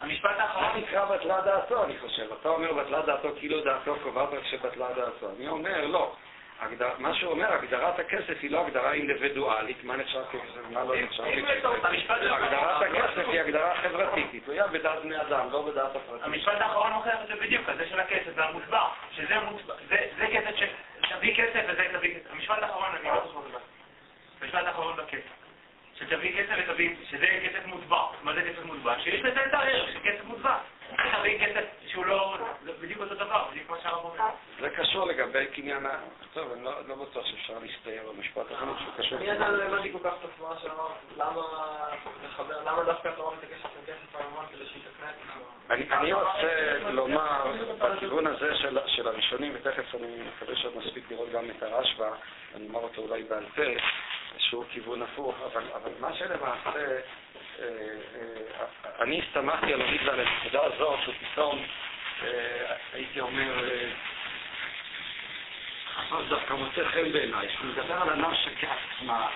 [0.00, 2.32] המשפט האחרון, נקרא בטלה דעתו, אני חושב?
[2.40, 5.30] אתה אומר בטלה דעתו כאילו דעתו קובעת רק שבטלה דעתו.
[5.38, 6.14] אני אומר, לא.
[6.60, 10.94] הגדר, מה שהוא אומר, הגדרת הכסף היא לא הגדרה אינדיבידואלית, מה נחשב ככסף, מה לא
[11.02, 11.84] נחשב ככסף.
[11.84, 16.24] המשפט הגדרת הכסף היא הגדרה חברתית, היא תלויה בדעת בני אדם, לא בדעת הפרטית.
[16.24, 20.56] המשפט האחרון מוכיח את זה בדיוק, הזה של הכסף והמוטבע, שזה מוטבע, זה, זה כסף
[20.56, 20.62] ש...
[21.10, 22.30] תביא כסף וזה תביא כסף.
[22.32, 23.58] המשפט האחרון, אני לא זוכר לבד.
[24.40, 25.39] המשפט האחרון בכסף.
[26.00, 28.02] שתביא כסף ותביא, שזה כסף מוטבע.
[28.22, 29.00] מה זה כסף מוטבע?
[29.00, 30.58] שיש לזה את הערך של כסף מוטבע.
[30.96, 32.38] תביא כסף שהוא לא...
[32.64, 34.30] זה בדיוק אותו דבר, בדיוק כמו שהרב אומר.
[34.60, 35.90] זה קשור לגבי קניין ה...
[36.34, 39.18] טוב, אני לא, לא בטוח שאפשר להסתייע במשפט הזה, אני חושב שהוא קשור.
[39.18, 41.42] אני עדיין לא הבנתי כל כך את התמונה שאמרת, למה
[42.24, 45.44] לחבר, למה דווקא אתה את הכסף עם כסף הממון כדי שיתקנה את עצמו?
[45.70, 51.30] אני, אני רוצה לומר בכיוון הזה של, של הראשונים, ותכף אני מקווה שעוד נספיק לראות
[51.32, 52.10] גם את הרשב"א,
[52.54, 53.62] אני אומר אותו אולי בעל פה,
[54.38, 56.98] שהוא כיוון הפוך, אבל, אבל מה שלמעשה, אה,
[57.60, 57.66] אה,
[59.00, 61.64] אני הסתמכתי על הריבה על הנקודה הזאת, ופתאום
[62.22, 63.90] אה, הייתי אומר, אה,
[66.18, 69.28] אז דווקא מוצא חן בעיניי, שהוא מדבר על הנפש כעצמה.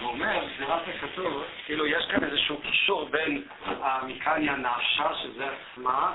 [0.00, 6.14] הוא אומר, גזירת הכתוב, כאילו יש כאן איזשהו קישור בין המקניה נפשה, שזה עצמה,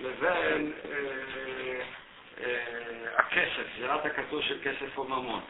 [0.00, 0.90] לבין אה,
[2.44, 5.40] אה, הכסף, גזירת הכתוב של כסף או ממון.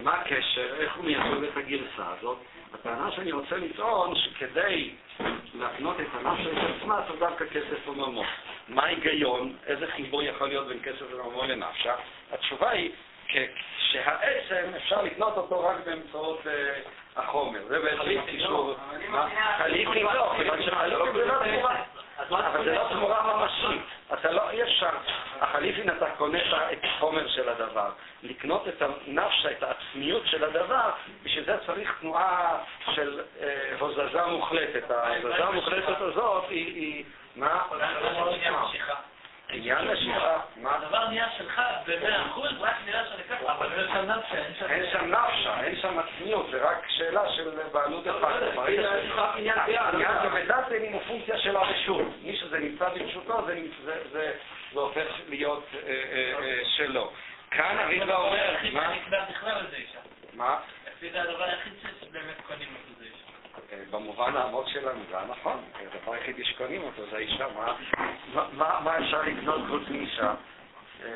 [0.00, 0.74] מה הקשר?
[0.78, 2.38] איך הוא מייצג את הגרסה הזאת?
[2.74, 4.90] הטענה שאני רוצה לטעון שכדי
[5.54, 8.26] להקנות את הנפש של עצמה צריך דווקא כסף או ממון.
[8.68, 9.56] מה ההיגיון?
[9.66, 11.94] איזה חיבור יכול להיות בין כסף וממון לנפשה?
[12.32, 12.90] התשובה היא
[13.78, 16.80] שהעצם אפשר לקנות אותו רק באמצעות אה,
[17.16, 17.60] החומר.
[17.68, 18.74] זה בעצם הקישור.
[19.08, 19.28] מה?
[19.58, 21.76] חליפין לא, כיוון שחליפין זה לא תמורה.
[22.18, 23.82] אבל זה לא תמורה ממשית.
[24.12, 24.90] אתה לא, אי אפשר.
[25.40, 26.38] החליפין אתה קונה
[26.72, 27.90] את החומר של הדבר.
[28.22, 30.90] לקנות את הנפש, את העצמיות של הדבר,
[31.22, 32.58] בשביל זה צריך תנועה
[32.94, 34.90] של אה, הוזזה מוחלטת.
[34.90, 37.04] ההוזזה המוחלטת הזאת היא, היא
[37.36, 37.62] מה?
[39.50, 40.40] עניין משיכה.
[40.56, 40.74] מה?
[40.76, 45.10] הדבר נהיה שלך במאה אחוז, רק נראה שאני ככה, אבל אין שם נפשה, אין שם...
[45.10, 48.06] נפשה, אין שם עצמיות, זה רק שאלה של בעלות
[50.22, 52.06] זה בדת אין הוא פונקציה של הרשות.
[52.22, 53.42] מי שזה נמצא ברשותו,
[53.82, 54.02] זה-
[54.80, 57.12] הופך להיות אה, אה, אה, שלו.
[57.50, 58.54] כאן הריבה אומר,
[60.32, 60.58] מה?
[60.96, 62.97] לפי זה הדבר היחיד שבאמת קונים אותו
[63.90, 65.64] במובן העמוק של המילה, נכון.
[65.74, 67.46] הדבר היחידי שקונים אותו זה האישה.
[67.48, 67.74] מה-
[68.52, 70.34] מה- מה אפשר לקנות חוץ מאישה?
[71.04, 71.08] אה,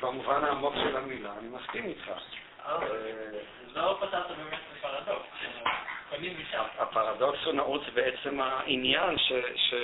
[0.00, 2.10] במובן העמוק של המילה, אני מסכים איתך.
[2.66, 2.78] אה,
[3.74, 5.26] לא פתרת באמת את הפרדוקס.
[6.10, 6.62] קונים אישה.
[6.78, 9.74] הפרדוקס הוא נעוץ בעצם העניין ש, ש,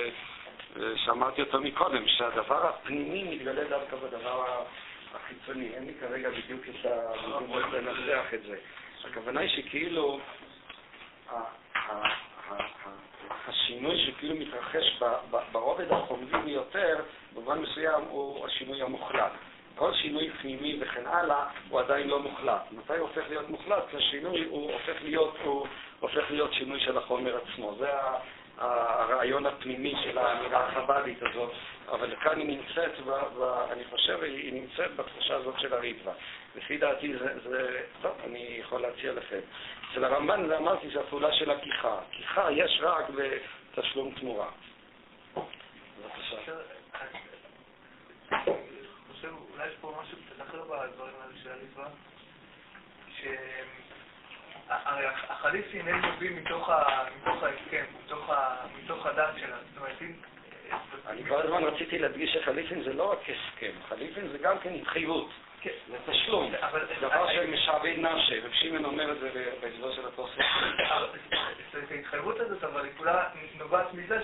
[0.95, 4.63] שאמרתי אותו מקודם, שהדבר הפנימי מתגלה דווקא בדבר
[5.13, 5.69] החיצוני.
[5.75, 8.57] אין לי כרגע בדיוק את המילים איך לנסח את זה.
[9.03, 10.19] הכוונה היא שכאילו
[11.29, 11.62] ה- ה- ה- ה-
[13.47, 14.99] השינוי שכאילו מתרחש
[15.51, 16.99] ברובד החומרי ביותר,
[17.33, 19.31] במובן מסוים הוא השינוי המוחלט.
[19.75, 22.61] כל שינוי פנימי וכן הלאה הוא עדיין לא מוחלט.
[22.71, 23.83] מתי הוא הופך להיות מוחלט?
[23.89, 25.67] כשהשינוי הוא הופך להיות, הוא
[25.99, 27.75] הופך להיות שינוי של החומר עצמו.
[27.79, 27.89] זה
[28.57, 31.51] הרעיון הפנימי של האמירה החב"דית הזאת,
[31.91, 33.41] אבל כאן היא נמצאת, ב, ב,
[33.71, 36.11] אני חושב, היא נמצאת בתחושה הזאת של הריטב"א.
[36.55, 39.39] לפי דעתי זה, זה, טוב, אני יכול להציע לכם.
[39.93, 41.99] אצל הרמב"ן, זה אמרתי, זה הפעולה של הכיחה.
[42.11, 44.49] כיחה יש רק בתשלום תמורה.
[45.35, 46.53] בבקשה.
[49.53, 51.87] אולי יש פה משהו קצת אחר בדברים האלה של הליטווה,
[53.17, 59.61] שהרי החליפין הם נובעים מתוך ההסכם, מתוך ה- מתוך הדת שלנו.
[59.73, 59.97] זאת אומרת.
[61.07, 65.29] אני כל הזמן רציתי להדגיש שחליפין זה לא רק הסכם, חליפין זה גם כן התחייבות,
[65.63, 65.71] כן.
[65.87, 66.51] זה תשלום,
[67.01, 70.07] דבר שמשעבד נפשי, רב שמעון אומר את זה בהסבר של
[71.83, 74.21] את ההתחייבות הזאת, אבל היא כולה נובעת מזה.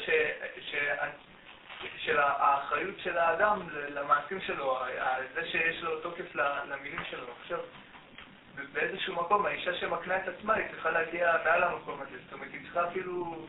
[1.97, 4.79] של האחריות של האדם למעשים שלו,
[5.33, 6.35] זה שיש לו תוקף
[6.69, 7.25] למילים שלו.
[7.41, 7.59] עכשיו,
[8.73, 12.17] באיזשהו מקום, האישה שמקנה את עצמה, היא צריכה להגיע מעל המקום הזה.
[12.23, 13.47] זאת אומרת, היא צריכה אפילו...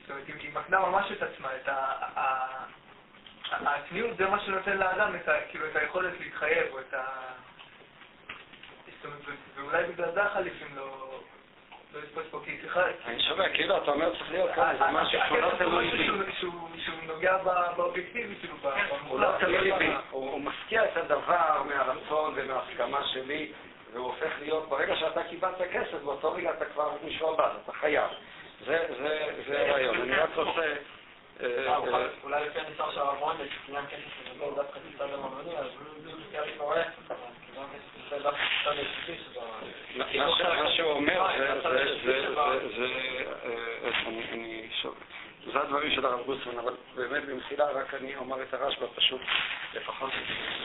[0.00, 2.64] זאת אומרת, היא מקנה ממש את עצמה, את ה...
[3.52, 5.32] ה- העצמיות זה מה שנותן לאדם את ה...
[5.50, 7.02] כאילו, את היכולת להתחייב, או את ה...
[9.56, 10.82] ואולי בגלל זה החליפים לא...
[10.82, 11.18] לא.
[13.06, 16.32] אני שומע, כאילו אתה אומר צריך להיות כאן איזה משהו שהוא לא תלוי בי.
[16.40, 16.68] שהוא-
[17.06, 17.36] נוגע
[17.76, 18.54] באובייקטיבי, כאילו,
[19.08, 19.28] הוא לא.
[19.40, 23.52] תלוי בי, הוא מפקיע את הדבר מהרצון ומההסכמה שלי,
[23.92, 28.10] והוא הופך להיות, ברגע שאתה קיבלת כסף, באותו רגע אתה כבר משועבד, אתה חייב.
[28.66, 29.96] זה זה- זה הרעיון.
[30.00, 30.74] אני רק רוצה...
[31.42, 35.66] אה, אה, אולי לפי הניסוח של רונדל, שכולם כסף שזה לא דווקא מצד הממוני, אז
[36.06, 36.82] הוא נזכר לי אבל
[37.54, 39.40] כולם כסף זה דווקא מצד היחידי שזה...
[40.62, 42.86] מה שהוא אומר זה, זה, זה, זה, זה,
[43.44, 44.94] אה, אני, שוב,
[45.52, 49.20] זה הדברים של הרב גוסמן, אבל באמת במחילה רק אני אומר את הרשב"א פשוט,
[49.74, 50.10] לפחות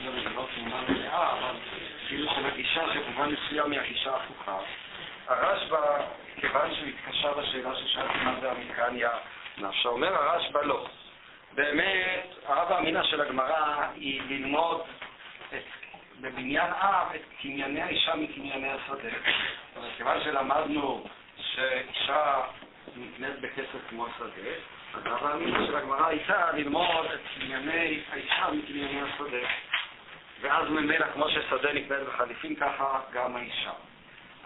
[0.01, 1.55] לבנות תמונה מלאה, אבל
[2.07, 4.57] כאילו של הגישה שבמובן מסוים היא הגישה ההפוכה.
[5.27, 6.01] הרשב"א,
[6.35, 9.09] כיוון שהוא התקשר לשאלה ששאלתי מה זה המקרניה
[9.59, 10.85] נפשה, אומר הרשב"א לא.
[11.53, 14.81] באמת, הרב אמינא של הגמרא היא ללמוד
[15.49, 15.63] את,
[16.21, 19.09] בבניין אב את קנייני האישה מקנייני השדה.
[19.77, 21.03] אבל כיוון שלמדנו
[21.37, 22.41] שאישה
[22.95, 24.49] נקנית בכסף כמו השדה,
[24.93, 29.47] אז הרב אמינא של הגמרא הייתה ללמוד את קנייני האישה מקנייני השדה.
[30.41, 33.71] ואז ממילא, כמו ששדה נקנית בחליפין, ככה גם האישה.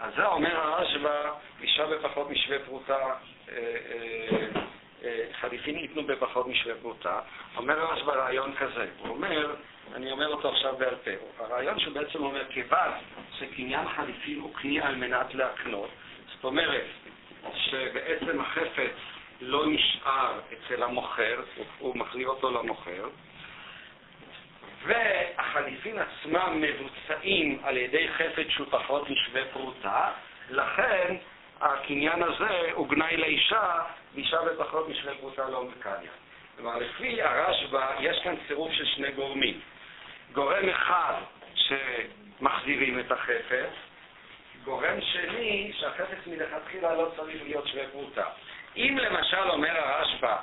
[0.00, 1.30] אז זה אומר הרשב"א,
[1.60, 3.14] אישה בפחות משווה פרוטה,
[3.48, 4.62] אה, אה,
[5.40, 6.46] חליפין ייתנו בפחות
[6.82, 7.20] פרוטה.
[7.56, 9.54] אומר הרשב"א רעיון כזה, הוא אומר,
[9.94, 12.90] אני אומר אותו עכשיו בעל פה, הרעיון שהוא בעצם אומר, כיוון
[13.38, 15.90] שקניין חליפין הוא כלי על מנת להקנות,
[16.34, 16.86] זאת אומרת
[17.54, 18.96] שבעצם החפץ
[19.40, 23.08] לא נשאר אצל המוכר, הוא, הוא מחזיר אותו למוכר,
[24.86, 30.10] והחליפין עצמם מבוצעים על ידי חפץ שהוא פחות משווה פרוטה,
[30.50, 31.16] לכן
[31.62, 33.78] הקניין הזה הוא גנאי לאישה,
[34.14, 36.10] ואישה בפחות משווה פרוטה לא מקניה.
[36.56, 39.60] כלומר, לפי הרשב"א יש כאן צירוף של שני גורמים.
[40.32, 41.14] גורם אחד
[41.54, 43.72] שמחזירים את החפץ,
[44.64, 48.26] גורם שני שהחפץ מלכתחילה לא צריך להיות שווה פרוטה.
[48.76, 50.36] אם למשל אומר הרשב"א,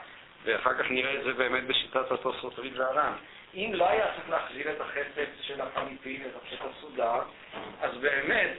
[0.44, 3.14] ואחר כך נראה את זה באמת בשיטת התוספות ריב והר"ן,
[3.54, 7.22] אם לא היה צריך להחזיר את החפץ של החליפין, את החפץ הסודר,
[7.82, 8.50] אז באמת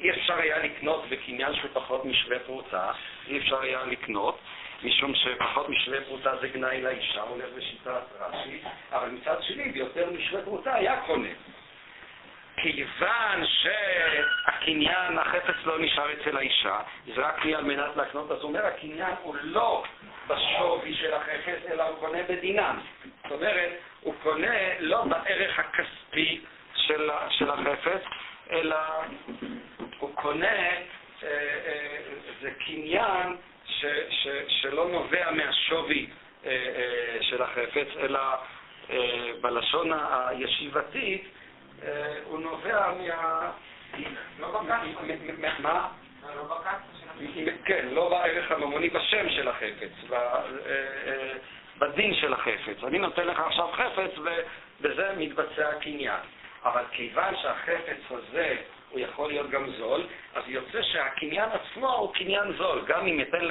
[0.00, 2.92] אי אפשר היה לקנות בקניין שהוא פחות משווה פרוטה,
[3.26, 4.38] אי אפשר היה לקנות,
[4.82, 8.60] משום שפחות משווה פרוטה זה גנאי לאישה, הולך בשיטת רש"י,
[8.92, 11.28] אבל מצד שני, ביותר משווה פרוטה היה קונה.
[12.62, 16.80] כיוון שהקניין, החפץ לא נשאר אצל האישה,
[17.14, 19.84] זה רק לי על מנת להקנות, אז אומר, הקניין הוא לא
[20.26, 22.78] בשווי של החפץ, אלא הוא קונה בדינם.
[23.22, 23.70] זאת אומרת,
[24.00, 26.40] הוא קונה לא בערך הכספי
[26.74, 28.02] של, של החפץ,
[28.50, 28.76] אלא
[29.98, 30.78] הוא קונה, אה,
[31.22, 31.98] אה,
[32.40, 33.36] זה קניין
[33.66, 36.06] ש, ש, שלא נובע מהשווי
[36.46, 38.20] אה, אה, של החפץ, אלא
[38.90, 41.24] אה, בלשון הישיבתית,
[41.82, 43.50] אה, הוא נובע מה...
[44.38, 44.78] לא בקצה.
[45.58, 45.88] מה?
[46.36, 46.60] לא
[47.64, 50.16] כן, לא בערך הממוני בשם של החפץ, אה,
[50.66, 51.32] אה,
[51.78, 52.84] בדין של החפץ.
[52.84, 56.20] אני נותן לך עכשיו חפץ ובזה מתבצע הקניין.
[56.64, 58.56] אבל כיוון שהחפץ הזה
[58.90, 62.82] הוא יכול להיות גם זול, אז יוצא שהקניין עצמו הוא קניין זול.
[62.86, 63.48] גם אם ייתן,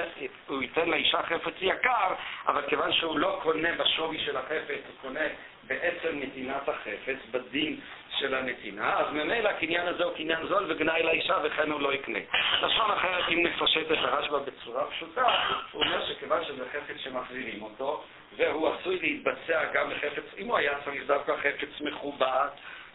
[0.48, 2.14] הוא ייתן לאישה חפץ יקר,
[2.48, 5.26] אבל כיוון שהוא לא קונה בשווי של החפץ, הוא קונה
[5.64, 7.80] בעצם נתינת החפץ, בדין
[8.20, 12.20] של הנתינה, אז ממילא הקניין הזה הוא קניין זול וגנאי לאישה וכן הוא לא יקנה.
[12.62, 15.26] לשון אחרת, אם נפשט את הרשב"א בצורה פשוטה,
[15.72, 18.04] הוא אומר שכיוון שזה חפץ שמחזירים אותו,
[18.38, 22.48] והוא עשוי להתבצע גם בחפץ, אם הוא היה צריך דווקא חפץ מכובד,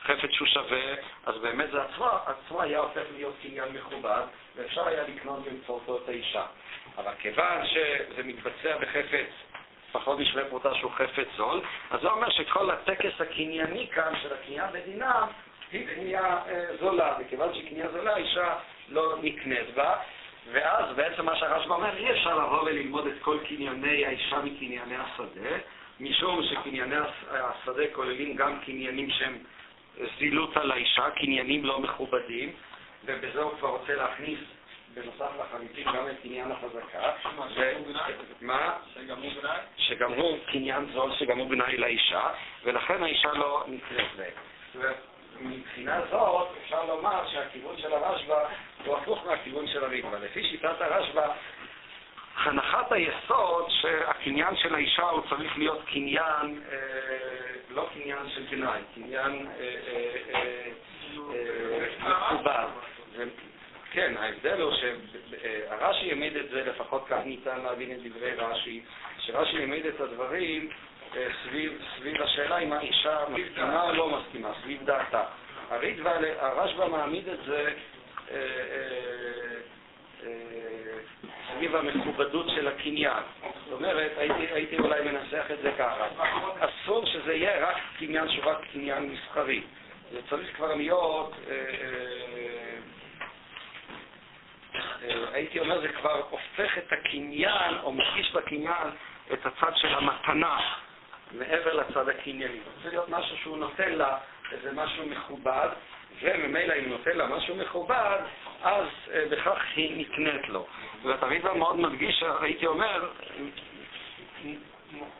[0.04, 0.94] חפץ שהוא שווה,
[1.26, 4.22] אז באמת זה עצמו, עצמו היה הופך להיות קניין מכובד,
[4.56, 6.44] ואפשר היה לקנות באמצעותו את האישה.
[6.98, 9.28] אבל כיוון שזה מתבצע בחפץ
[9.92, 11.60] פחות משווה פרוטה שהוא חפץ זול,
[11.90, 15.26] אז זה אומר שכל הטקס הקנייני כאן של הקנייה בדינם
[15.72, 18.54] היא קנייה אה, זולה, וכיוון שהיא קנייה זולה, האישה
[18.88, 19.96] לא נקנית בה,
[20.52, 25.50] ואז בעצם מה שהרשב"א אומר, אי אפשר לבוא וללמוד את כל קנייני האישה מקנייני השדה,
[26.00, 29.38] משום שקנייני הש- השדה כוללים גם קניינים שהם
[30.18, 32.52] זילות על האישה, קניינים לא מכובדים,
[33.04, 34.38] ובזה הוא כבר רוצה להכניס
[34.94, 37.12] בנוסף לחליפין גם את קניין החזקה.
[37.56, 37.72] ו-
[38.40, 38.76] מה?
[38.94, 39.58] שגם הוא גנאי?
[39.76, 42.28] שגם הוא קניין זול, שגם הוא גנאי לאישה,
[42.64, 44.32] ולכן האישה לא נקראת להם.
[45.40, 48.44] ומבחינה זאת אפשר לומר שהכיוון של הרשב"א
[48.84, 50.18] הוא הפוך מהכיוון של הריטב"א.
[50.18, 51.28] לפי שיטת הרשב"א,
[52.36, 56.78] הנחת היסוד שהקניין של האישה הוא צריך להיות קניין, אה,
[57.70, 59.74] לא קניין של גנאי, קניין אה,
[60.34, 60.70] אה,
[62.08, 62.66] מכובד.
[63.90, 68.82] כן, ההבדל הוא שהרש"י העמיד את זה, לפחות כך ניתן להבין את דברי רש"י,
[69.18, 70.68] שרש"י העמיד את הדברים
[71.44, 75.24] סביב, סביב השאלה אם האישה מסכימה או לא מסכימה, סביב דעתה.
[75.70, 77.74] הריטב"א, הרשב"א מעמיד את זה
[81.54, 83.22] סביב המכובדות של הקניין.
[83.64, 86.06] זאת אומרת, הייתי, הייתי אולי מנסח את זה ככה,
[86.58, 89.62] אסור שזה יהיה רק קניין שהוא רק קניין מסחרי.
[90.12, 92.78] זה צריך כבר להיות, אה, אה,
[95.04, 98.88] אה, הייתי אומר, זה כבר הופך את הקניין, או מגיש בקניין,
[99.32, 100.58] את הצד של המתנה,
[101.32, 102.54] מעבר לצד הקנייני.
[102.54, 104.18] זה צריך להיות משהו שהוא נותן לה
[104.52, 105.68] איזה משהו מכובד,
[106.22, 108.18] וממילא אם נותן לה משהו מכובד,
[108.62, 110.66] אז אה, בכך היא נקנית לו.
[111.02, 113.10] והתרי"בא מאוד מדגיש, הייתי אומר,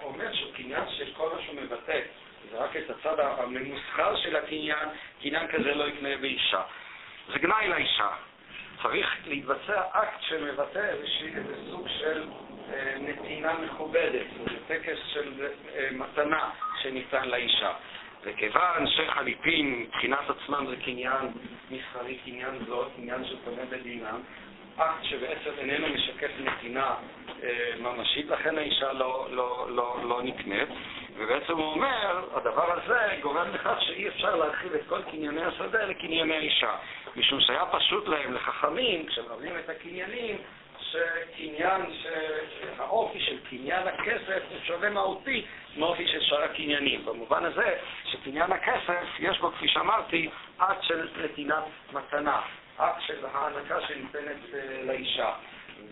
[0.03, 2.01] אומר שהוא קניין של כל מה שהוא מבטא,
[2.51, 4.89] זה רק את הצד הממוסחר של הקניין,
[5.23, 6.63] קניין כזה לא יקנה באישה.
[7.33, 8.09] זה גנאי לאישה.
[8.83, 12.25] צריך להתבצע אקט שמבטא איזה סוג של
[12.73, 16.51] אה, נתינה מכובדת, זה טקס של אה, מתנה
[16.83, 17.73] שניתן לאישה.
[18.25, 21.33] וכיוון שחליפין מבחינת עצמם זה קניין
[21.71, 24.21] מסחרי, קניין זול, קניין של קונה בדינם,
[24.77, 26.95] אקט שבעצם איננו משקף נתינה
[27.43, 30.69] אה, ממשית, לכן האישה לא, לא, לא, לא נקנית.
[31.17, 36.37] ובעצם הוא אומר, הדבר הזה גורם לכך שאי אפשר להרחיב את כל קנייני השדה לקנייני
[36.37, 36.75] האישה.
[37.17, 40.37] משום שהיה פשוט להם, לחכמים, כשמראים את הקניינים,
[40.93, 45.47] שקניין, שהאופי של קניין הכסף הוא שונה מהותי
[45.77, 47.05] מאופי של שאר הקניינים.
[47.05, 50.29] במובן הזה שקניין הכסף, יש בו, כפי שאמרתי,
[50.59, 52.41] אקט של נתינת מתנה,
[52.77, 55.33] אקט של הענקה שניתנת אה, לאישה.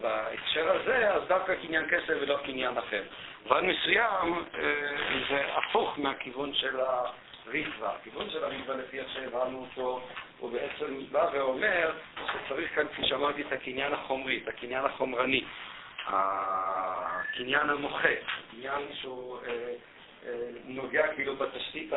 [0.00, 3.02] בהקשר הזה, אז דווקא קניין כסף ולא קניין אחר.
[3.46, 4.96] במובן מסוים, אה,
[5.30, 6.80] זה הפוך מהכיוון של
[7.46, 7.94] הריטווה.
[7.94, 10.00] הכיוון של הריטווה, לפי איך שהבנו אותו,
[10.38, 15.44] הוא בעצם בא ואומר שצריך כאן, כפי שאמרתי, את הקניין החומרי, את הקניין החומרני,
[16.06, 18.08] הקניין המוחה,
[18.50, 19.74] קניין שהוא אה,
[20.26, 21.92] אה, נוגע כאילו בתשתית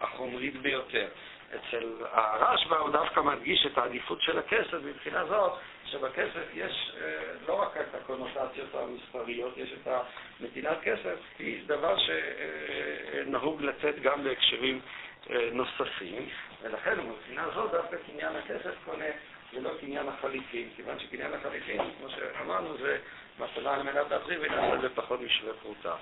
[0.00, 1.08] החומרית ביותר.
[1.54, 5.52] אצל הרשב"א הוא דווקא מדגיש את העדיפות של הכסף מבחינה זאת
[5.84, 9.88] שבכסף יש אה, לא רק את הקונוטציות המספריות, יש את
[10.40, 14.80] הנתינת כסף, היא דבר שנהוג לצאת גם בהקשרים
[15.30, 16.28] אה, נוספים,
[16.62, 19.04] ולכן מבחינה זאת דווקא קניין הכסף קונה
[19.54, 22.98] ולא קניין החליפין, כיוון שקניין החליפין, כמו שאמרנו, זה
[23.38, 25.94] מתנה על מנת להחזיר ונעשה בפחות משווה פרוטה.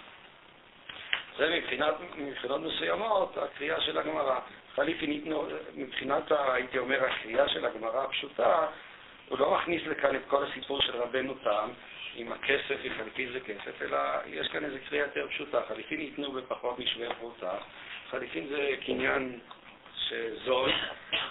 [1.39, 4.41] זה מבחינת, מבחינות מסוימות הקריאה של הגמרא.
[4.77, 5.35] חליפין,
[5.75, 8.67] מבחינת, הייתי אומר, הקריאה של הגמרא הפשוטה,
[9.29, 11.69] הוא לא מכניס לכאן את כל הסיפור של רבנו תם,
[12.17, 15.61] עם הכסף וחליפין זה כסף, אלא יש כאן איזו קריאה יותר פשוטה.
[15.69, 17.53] חליפין ייתנו בפחות משווה פרוטה,
[18.11, 19.39] חליפין זה קניין
[19.97, 20.73] שזול,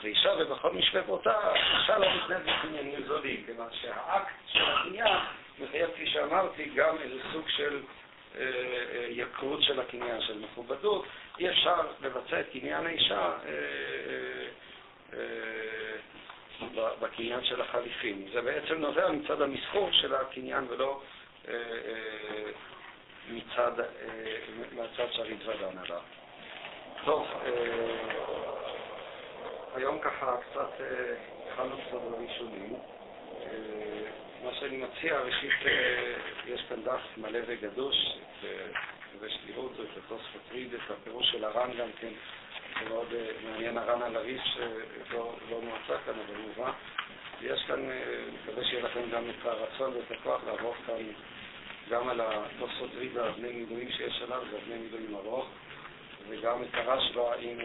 [0.03, 5.18] ואישה בפחות משווה פרוטה, אישה לא מתנהלת בקניינים זולים, כיוון שהאקט של הקניין
[5.60, 7.82] מחייב, כפי שאמרתי, גם איזה סוג של
[9.10, 11.05] יקרות של הקניין, של מכובדות.
[11.39, 15.19] אי אפשר לבצע את קניין האישה אה,
[16.99, 18.27] בקניין של החליפין.
[18.34, 21.01] זה בעצם נובע מצד המסחור של הקניין ולא
[23.30, 23.72] מצד,
[24.76, 26.01] מהצד שהריטב"א דן עליו.
[27.05, 27.27] טוב,
[29.76, 30.69] היום ככה קצת
[31.47, 32.76] התחלנו קצת בראשונים.
[34.44, 35.53] מה שאני מציע, ראשית,
[36.48, 37.95] יש כאן דף מלא וגדוש,
[39.20, 42.11] ושתראו אותו, את התוספות ריד, את הפירוש של הר"ן גם כן,
[42.80, 43.07] זה מאוד
[43.44, 46.72] מעניין הר"ן על הריף שלא לא מועצה כאן, אבל מובא.
[47.41, 47.90] ויש כאן,
[48.34, 50.95] מקווה שיהיה לכם גם את הרצון ואת הכוח לעבור כאן
[51.90, 55.48] גם על התוספות ריד, הבני מילואים שיש עליו, זה הבני מילואים ארוך,
[56.30, 57.57] וגם את הרשב"א עם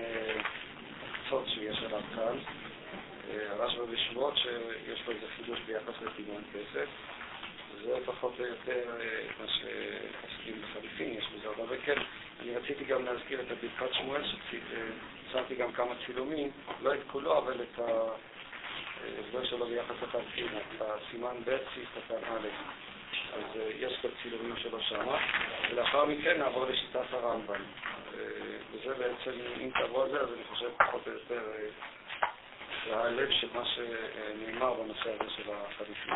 [1.11, 2.39] הקצות שיש עליו כאן.
[3.31, 6.89] הרשב"א בשבועות שיש לו איזה חידוש ביחס לקניין כסף.
[7.85, 8.91] זה פחות או יותר
[9.41, 12.03] מה שעוסקים בחליפין, יש בזה הרבה, וכן,
[12.41, 16.51] אני רציתי גם להזכיר את הברכת שמואל, ששמתי גם כמה צילומים,
[16.83, 22.49] לא את כולו, אבל את ההסבר שלו ביחס לחליפין, את הסימן ב', סעיף קטן א',
[23.33, 25.19] אז יש כאן צילומים שלו שמה,
[25.71, 27.63] ולאחר מכן נעבור לשיטת הרמב"ם.
[28.73, 29.31] וזה בעצם,
[29.61, 31.43] אם תעבור על זה, אז אני חושב פחות או יותר
[32.89, 36.15] זה הלב של מה שנאמר בנושא הזה של החליפין.